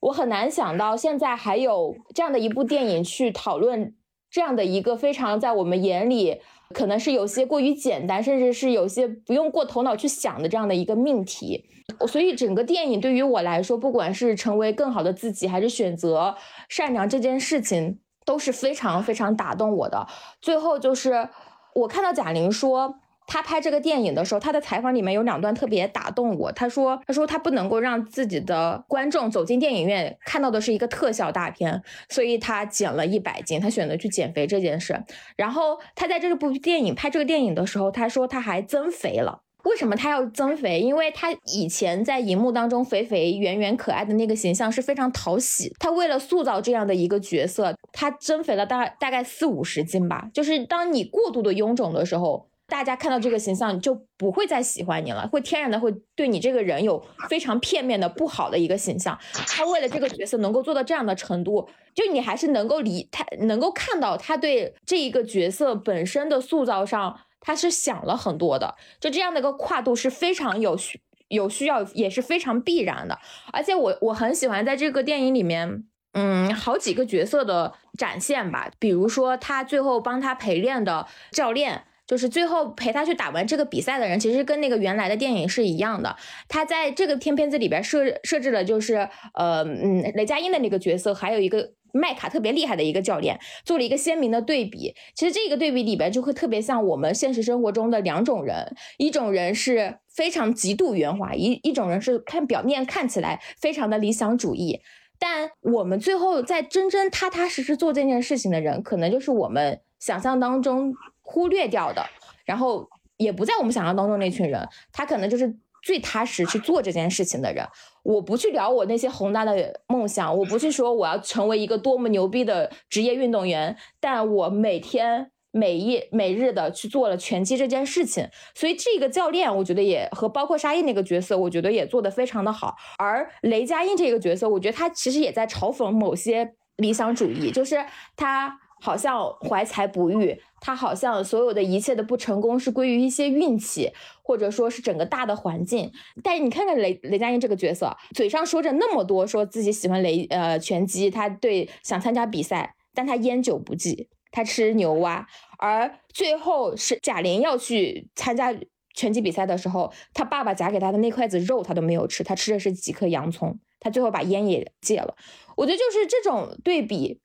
[0.00, 3.94] 我很难想到现在还有这样的一部电影去讨论
[4.30, 6.40] 这样的一个非常在我们眼里
[6.74, 11.66] 可能是有些过于简单，甚至是有些不用过头脑去想的这样的一个命题。
[12.08, 16.34] 所以整个电影对于我来说，不管是成为更好的自己，还是选择
[16.70, 20.06] 善良这件事情，都是非常非常打动我的。
[20.42, 21.30] 最后就是
[21.74, 22.96] 我看到贾玲说。
[23.28, 26.52] 他拍这个电影的时候，他的采访里面有两段特别打动我。
[26.52, 35.02] 他说：“他说他不能够让自己的观众走进电影院看到的是一个特效大片，所以他减了一百斤，他选择去减肥这件事。
[35.36, 39.40] 然后他在这部电影拍这个电影的时候，他说他还增肥了。
[39.66, 40.80] 为什么他要增肥？
[40.80, 45.72] 因为他以前在荧幕当中肥肥圆圆可爱的那个形象是非常讨喜。
[45.78, 50.28] 他为了塑造这样的一个角色，他增肥了大大概四五十斤吧。
[50.32, 59.16] 就是当你过度的臃肿的时候。”大家看到这个形象就不会再喜欢你了，会天然的会对你这个人有非常片面的不好的一个形象。
[59.46, 67.16] 他为了这个角色能够做到这样的程度，就你还是能够理他，能够看到他对这一个角色本身的塑造上，
[67.46, 68.74] 他是想了很多的。
[69.00, 73.18] 就这样的一个跨度是非常有需有需要，也是非常必然的。
[73.52, 81.84] 而且我我很喜欢在这个电影里面，嗯，好几个角色的展现吧，比如说他最后帮他陪练的教练。
[82.06, 86.14] 就是最后陪他去打完这个比赛的人，其实跟那个原来的电影是一样的。
[86.46, 94.94] 他在这个片片子里边设设置了，就是呃嗯雷佳音的那个角色，还有一个麦卡特别厉害的一个教练，做了一个鲜明的对比。
[95.14, 104.80] 其实这个对比里边就会特别像我们现实生活中的两种人，一种人是非常极度圆滑，一一种人是看表面看起来非常的理想主义。
[105.18, 110.94] 但我们最后在真真踏踏实实做这件事情的人，可能就是我们想象当中。
[111.28, 112.06] 忽略掉的，
[112.44, 115.52] 然后也不在我们想象当中那群人，他可能就是
[115.86, 117.64] 最踏实去做这件事情的人。
[118.02, 128.28] 我不去聊我那些宏大的梦想，我不去说我要成为一个多么牛逼的职业运动员，但我每天每夜每日的去做了拳击这件事情。
[128.56, 132.74] 所以这个教练，我觉得也和包括沙溢那个角色，我觉得也做得非常的好。
[132.98, 136.54] 而雷佳音这个角色，我觉得他其实也在嘲讽某些。
[136.76, 137.82] 理想主义，就是
[138.16, 143.92] 他好像怀才不遇，他好像所有的一切的不成功是归于一些运气，
[144.22, 145.90] 或者说是整个大的环境。
[146.22, 155.26] 但你看看雷雷佳音这个角色，嘴上说着那么多，说自己喜欢雷呃拳击，他对想参加比赛，但他烟酒不忌，他吃牛蛙，
[155.58, 158.54] 而最后是贾玲要去参加。
[158.98, 163.60] 拳击比赛的时候，他爸爸夹给他的那筷子肉他都没有吃，他吃的是几颗洋葱。
[163.78, 165.14] 他最后把烟也戒了。
[165.54, 167.20] 我觉得就是这种对比，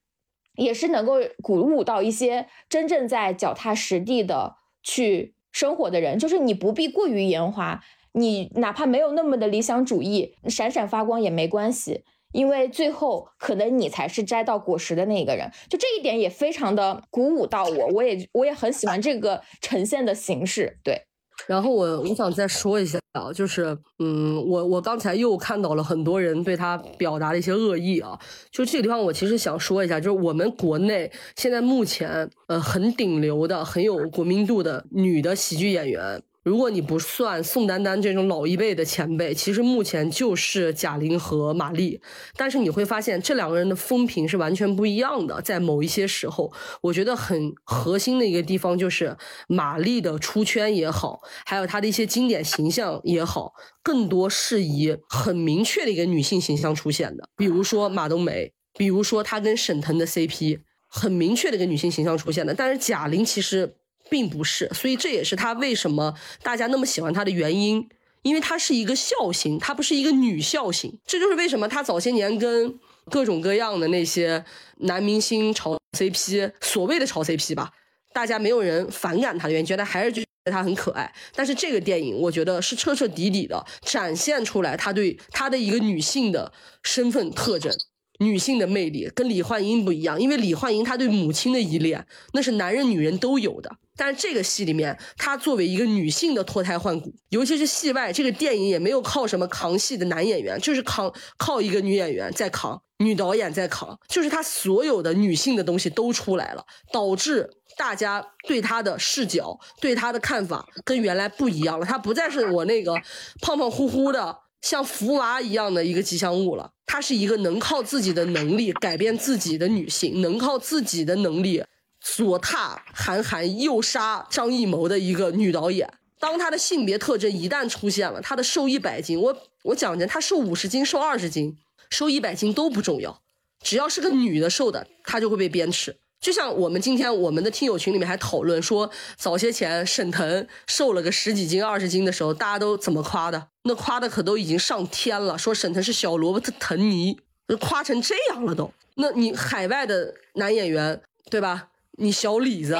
[0.56, 6.18] 也是能够鼓舞到一些真正在脚踏实地的去生活的人。
[6.18, 15.50] 就是你不必过于圆滑，你哪怕没有那么的理想主义，闪闪发光也没关系，因为最后可能你才是摘到果实的那一个人。
[15.68, 21.06] 就这一点也非常的鼓舞到我，我也我也很喜欢这个呈现的形式，对。
[21.46, 28.18] 然后我我想再说一下啊，就是嗯，我我刚才又看到了很多人对他表达的一些恶意啊，
[28.50, 36.22] 就这个地方我其实想说一下，就是我们国内现在目前呃很顶流的、很有国民度的女的喜剧演员。
[36.42, 42.00] 如果你不算宋丹丹这种老一辈的前辈，其实目前就是贾玲和马丽。
[42.36, 45.40] 但是你会发现这两个人的风评是完全不一样的。
[45.40, 49.16] 在某一些时候，我觉得很核心的一个地方就是
[49.46, 53.52] 马丽的出圈也好，还有她的一些经典形象也好，
[53.82, 57.28] 更多是以很明确的一个女性形象出现的。
[57.36, 60.58] 比如说马冬梅，比如说她跟沈腾的 CP，
[60.88, 62.52] 很明确的一个女性形象出现的。
[62.52, 63.76] 但是贾玲其实。
[64.12, 67.88] 并不是，所以这也是他为什么大家那么喜欢他的原因，
[68.20, 72.78] 因为他是一个笑星，他不是一个女笑星，这就是为什么他早些年跟
[73.10, 74.44] 各种各样的那些
[74.80, 77.70] 男明星炒 CP，所谓的炒 CP 吧，
[78.12, 81.10] 大家没有人反感他的原因，觉得还是觉得他很可爱。
[81.34, 86.52] 但是这个电影，我觉得是彻彻底底的展现出来他对他的一个女性的
[86.82, 87.72] 身份特征。
[88.18, 93.78] 女性的魅力跟李焕英不一样，因为李焕英她对母亲的依恋，那是男人女人都有的。
[94.04, 107.48] 但是这个戏里面，她作为一个女性的脱胎换骨，尤其是戏外，这个电影也没有靠什么扛戏的男演员，就是扛靠一个女演员在扛，女导演在扛，就是她所有的女性的东西都出来了，导致
[107.78, 111.86] 大家对她的视角、对她的看法跟原来不一样了。
[111.86, 113.00] 她不再是我那个
[113.40, 114.36] 胖胖乎乎的。
[114.62, 121.64] 像福娃一样的一个吉祥物了，她是一个能靠自己的能力改变自己的女性，能靠自己的能力
[122.02, 125.88] 左踏韩寒右杀张艺谋的一个女导演。
[126.18, 131.56] 当她的性别特征一旦出现了，她的瘦一百斤，我我讲真，她瘦五十斤、瘦二十斤、
[131.90, 133.22] 瘦一百斤都不重要，
[133.62, 135.94] 只要是个女的瘦的，她就会被鞭笞。
[136.20, 143.48] 就像我们今天我们的听友群里面还讨论说，早些前沈腾瘦了个十几斤、二十斤的时候，大家都怎么夸的？
[143.64, 147.18] 那夸的可都已经上天了，说沈腾是小萝卜特腾尼，
[147.58, 148.72] 夸成这样了都。
[148.94, 151.70] 那你海外的男演员对吧？
[151.98, 152.74] 你小李子、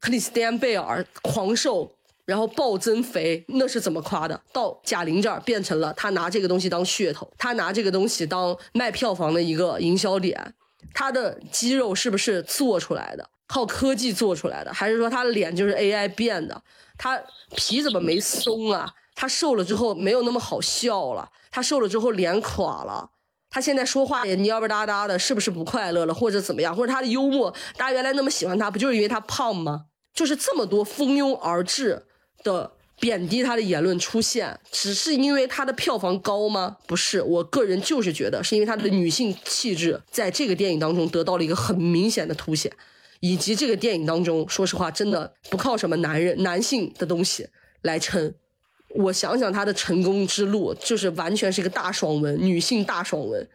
[0.00, 1.90] 克里斯蒂安贝尔狂瘦，
[2.24, 4.40] 然后暴增肥，那是怎么夸的？
[4.52, 10.54] 到贾玲这儿变成了他拿这个东西当噱头，他拿这个东西当卖票房的一个营销点。
[10.94, 13.28] 他的肌肉是不是做出来的？
[13.46, 16.62] 靠科技做出来的，还是说他的脸就是 AI 变的？
[16.98, 17.18] 他
[17.56, 18.92] 皮怎么没松啊？
[19.14, 21.30] 他瘦了之后没有那么好笑了？
[21.50, 23.10] 他瘦了之后脸垮了？
[23.50, 26.14] 他现在说话也蔫不哒哒的，是不是不快乐了？
[26.14, 26.74] 或者怎么样？
[26.74, 29.86] 或者他的幽默，大家原来那么喜欢他，不就是因为他胖吗？
[30.12, 32.04] 就是这么多蜂拥而至
[32.42, 32.72] 的。
[33.00, 36.78] 贬低他的言论出现，只是因为他的票房高吗？
[36.84, 42.72] 不是，我个人就是觉得是因为他的女性气质在这个电影当中得到了一个很明显的凸显，
[43.20, 47.46] 以及这个电影当中，说实话，真的不靠什么男人、男性的东西
[47.82, 48.34] 来撑。
[48.94, 53.48] 我想想他的成功之路，就是完全是一个大爽文，女性大爽文，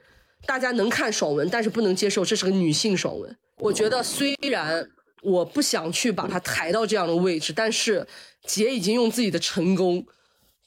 [0.46, 3.38] 大家能看爽文，但是不能接受这是个女性爽文。
[3.58, 4.90] 我觉得虽然。
[5.26, 8.06] 我不想去把他抬到这样的位置，但是
[8.46, 10.06] 姐已经用自己的成功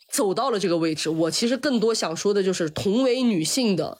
[0.08, 1.10] 走到了这个位置。
[1.10, 3.98] 我其实更多想说的就是，同为女性的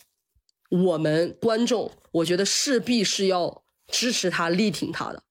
[0.70, 5.22] 我们观众，我觉得势必是要支持她、力挺她的。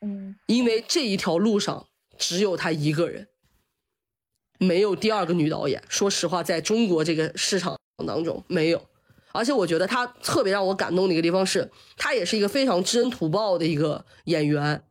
[0.00, 1.86] 嗯，因为这一条路上
[2.16, 3.28] 只有她一个人，
[4.60, 5.82] 没有第二个女导演。
[5.88, 7.76] 说实话，在中国这个市场
[8.06, 8.80] 当中，没有。
[9.32, 14.82] 而且我觉得她特别让我感动的一个地方是，她也是一个非常知恩图报的一个演员。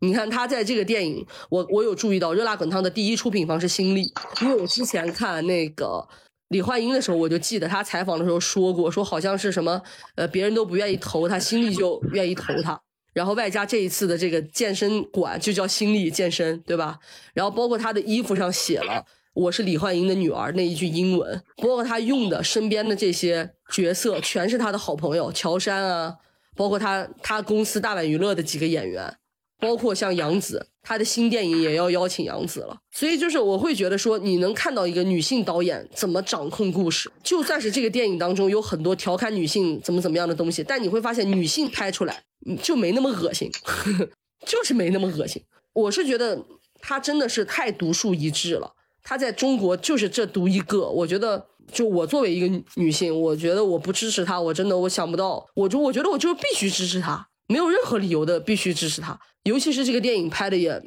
[0.00, 4.12] 你看她在这个电影，我 我有注意到《热辣滚烫》的第一出品方是新力，
[4.42, 6.06] 因为我之前看那个
[6.48, 9.82] 李焕英的时候，我就记得他采访的时候说过，说好像是什么
[10.14, 12.78] 呃别人都不愿意投他，新力就愿意投他。
[13.16, 16.98] 然后外加这一次的这个健身馆就叫心力健身，对吧？
[17.32, 19.02] 然后包括他的衣服上写了。
[19.32, 26.14] 我是李焕英的女儿那一句英文，包括他用的身边的这些角色，全是他的好朋友乔杉啊，
[26.54, 29.16] 包括他他公司大碗娱乐的几个演员，
[29.58, 32.76] 包括像杨紫，他的新电影也要邀请杨紫了。
[32.90, 42.22] 所以就是我会觉得说，你能看到一个女性导演怎么掌控故事，就算是这个电影当中有很多调侃女性怎么怎么样的东西，但你会发现女性拍出来
[42.62, 43.50] 就没那么恶心，
[44.46, 45.42] 就是没那么恶心。
[45.72, 46.44] 我是觉得
[46.80, 48.72] 她真的是太独树一帜了，
[49.02, 50.88] 她在中国就是这独一个。
[50.88, 51.46] 我觉得。
[51.72, 59.18] 就我作为一个女性，我觉得我不支持她，我真的我想不到，我就我觉得我就必须支持她，没有任何理由的必须支持他。
[59.44, 60.82] 尤其是这个电影拍的也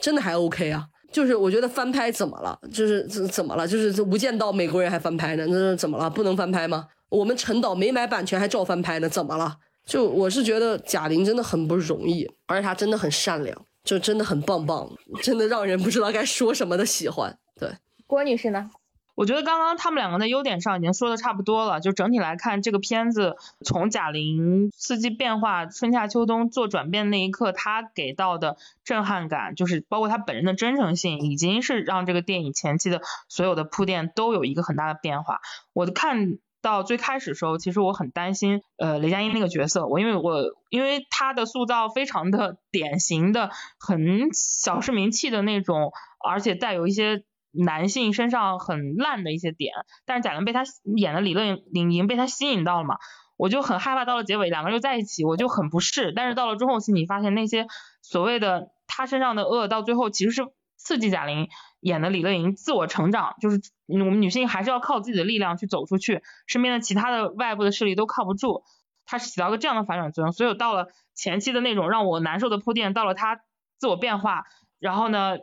[0.00, 2.58] 真的还 OK 啊，就是我觉得翻拍怎么了？
[2.72, 3.66] 就是怎怎么了？
[3.66, 6.08] 就是这《无间道》美国人还翻拍呢，那怎么了？
[6.08, 6.86] 不能翻拍吗？
[7.08, 9.56] 我们陈导没买版权还照翻拍呢，怎么了？
[9.86, 14.90] 就我是觉得贾玲真的很不容易，而且她真的很善良，就真的很棒棒，
[15.22, 17.36] 真的让人不知道该说什么的喜欢。
[17.60, 17.70] 对，
[18.06, 18.70] 郭女士呢？
[19.14, 35.40] 我觉得刚刚他们两个的优点上已经说的差不多了，就整体来看，这个片子从贾玲四季变化、春夏秋冬做转变那一刻，她给到的震撼感，就是包括她本人的真诚性，已经是让这个电影前期的所有的铺垫都有一个很大的变化。
[35.72, 47.22] 我看到最开始的时候，其实我很担心，呃，雷佳音那个角色，我因为我因为她的塑造非常的典型的很小市民气的那种，而且带有一些。
[47.54, 49.72] 男性身上很烂的一些点，
[50.04, 50.64] 但是贾玲被他
[50.96, 52.98] 演的李乐莹已经被他吸引到了嘛，
[53.36, 56.12] 我就很害怕到了结尾两个人又在一起，我就很不适。
[56.12, 57.66] 但是到了中后期，你发现那些
[58.02, 60.42] 所谓的他身上的恶，到最后其实是
[60.76, 61.48] 刺激贾玲
[61.80, 68.64] 演的李乐莹自我成长，就是我们女性还是要靠自己的力量去走出去，身边的其他的外部的势力都靠不住，
[69.06, 70.32] 它是起到个这样的反转作用。
[70.32, 73.40] 所以到了前期的那种让我难受的铺垫，到了他
[73.78, 74.44] 自我变化，
[74.78, 75.38] 然后呢？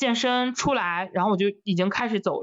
[0.00, 2.40] 健身出来，然后我就已经开始走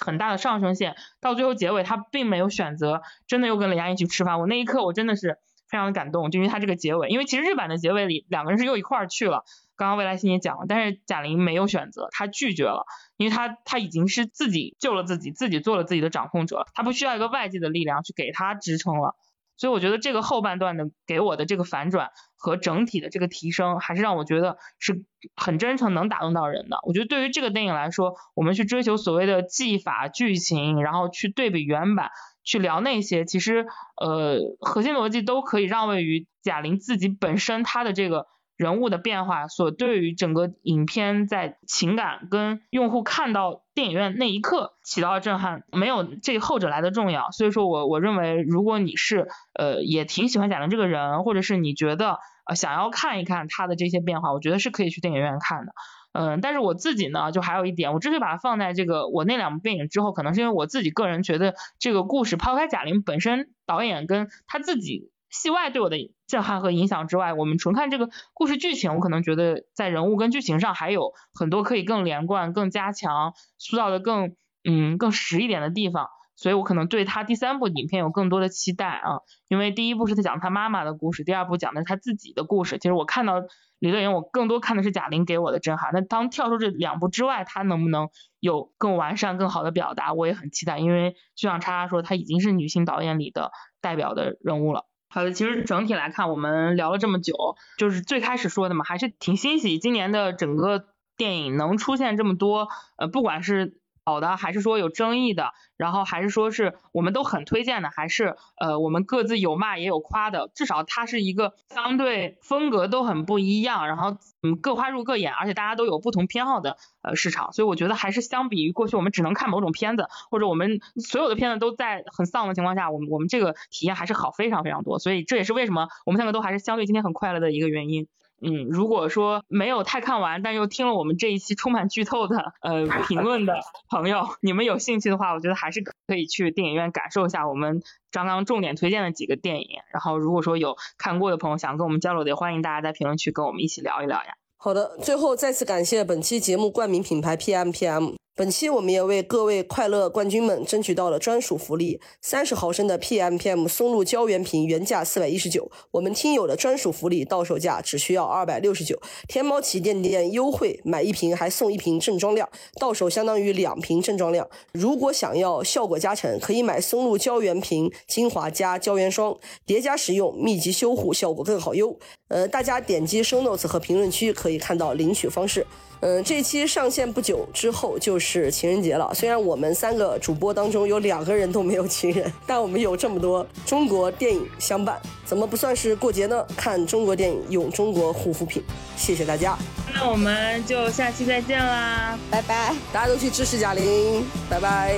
[0.00, 5.38] 很大的上升线，到最后结尾他并没有选择真的又跟雷佳音去吃饭，我那一刻我真的是
[5.68, 9.42] 非常的感动，就因为他这个结尾，因为其实日版的结尾里两个人是又一块儿去了，
[9.76, 19.16] 刚刚未来星也讲了，但是贾玲没有选择，她拒绝了，因为她她已经是自己救了自己，自己做了自己的掌控者，她不需要一个外界的力量去给她支撑了。
[19.60, 25.04] 所以我觉得这个后半段的给我的这个反转和整体的这个提升，还是让我觉得是
[25.36, 26.78] 很真诚，能打动到人的。
[26.86, 32.10] 我觉得对于这个电影来说，我们去追求所谓的技法、剧情，然后去对比原版，
[32.42, 33.66] 去聊那些，其实
[34.00, 38.26] 呃核心逻辑都可以让位于贾玲自己本身她的这个。
[38.56, 47.30] 人物的变化所对于整个影片在情感跟用户看到电影院那一刻起到的震撼，没有这后者来的重要。
[47.30, 55.72] 所以说我我认为，如果你是呃也挺喜欢贾玲这个人，或者是你觉得呃想要看一看她的这些变化，我觉得是可以去电影院看的。
[56.12, 65.10] 嗯，但是我自己呢，就还有一点，我之所以把它放在这个我那两部电影之后，可能是因为我自己个人觉得这个故事抛开贾玲本身导演跟他自己。
[65.30, 65.96] 戏外对我的
[66.30, 79.18] 震撼和影响之外，我们纯看这个故事剧情，我可能觉得在人物跟剧情上还有很多可以更连贯、更加强、塑造的更嗯更实一点的地方，所以我可能对他第三部影片有更多的期待啊。
[79.48, 82.78] 因为第一部是他讲他妈妈的故事，第二部讲的是他自己的故事。
[82.78, 83.42] 其实我看到
[83.80, 85.90] 李乐莹，我更多看的是贾玲给我的震撼。
[85.92, 88.08] 那当跳出这两部之外，他能不能
[88.38, 90.78] 有更完善、更好的表达，我也很期待。
[90.78, 93.50] 因为就像叉叉说，他已经是女性导演里的
[93.80, 94.84] 代表的人物了。
[95.10, 97.34] 好的，其实整体来看，我们聊了这么久，
[97.76, 100.84] 就是最开始说的嘛，还是挺欣喜今年的整个
[101.16, 103.76] 电影能出现这么多，呃，不管是。
[104.04, 128.08] 好的，还是说有争议的，然后还是说是我们都很推荐的，还是呃我们各自有骂也有夸的，至少它是一个相对风格都很不一样，然后嗯各花入各眼，而且大家都有不同偏好的呃市场，所以我觉得还是相比于过去我们只能看某种片子，或者我们所有的片子都在很丧的情况下，我们我们这个体验还是好非常非常多，所以这也是为什么我们三个都还是相对今天很快乐的一个原因。
[128.40, 133.54] 嗯，如果说没有太看完，但又听了我们这一期充满剧透的呃评论的
[133.90, 139.68] 朋友，你们有兴趣的话，我觉得还是可以去电影院感受一下我们刚刚重点推荐的几个电影。
[139.92, 144.34] 然后，如果说有看过的朋友想跟我们交流的，也欢迎大家在评论区跟我们一起聊一聊呀。
[144.56, 148.14] 好的，最后再次感谢本期节目冠名品牌 PMPM。
[148.40, 158.98] 本期我们也为各位快乐冠军们争取到了专属福利：三十毫升的 PMPM 松露胶原瓶原价四百一十九，我们听友的专属福利到手价只需要二百六十九，
[159.28, 162.48] 天猫旗舰店优惠，买一瓶还送一瓶正装量，
[162.78, 164.48] 到手相当于两瓶正装量。
[164.72, 169.36] 如果想要效果加成，可以买松露胶原瓶精华加胶原霜，
[169.66, 171.98] 叠加使用，密集修护效果更好哟。
[172.30, 175.66] 呃，大家点击 show notes 和评论区可以看到领取方式。
[175.98, 179.12] 嗯，这期上线不久之后就是情人节了。
[179.12, 186.46] 虽然我们三个主播当中有两个人都没有情人，但我们有这么多中国电影相伴，怎么不算是过节呢？
[186.56, 188.62] 看中国电影，用中国护肤品。
[188.96, 189.58] 谢谢大家，
[189.92, 194.96] 那我们就下期再见啦，拜拜，大家都去支持贾玲，拜拜，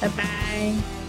[0.00, 1.03] 拜拜。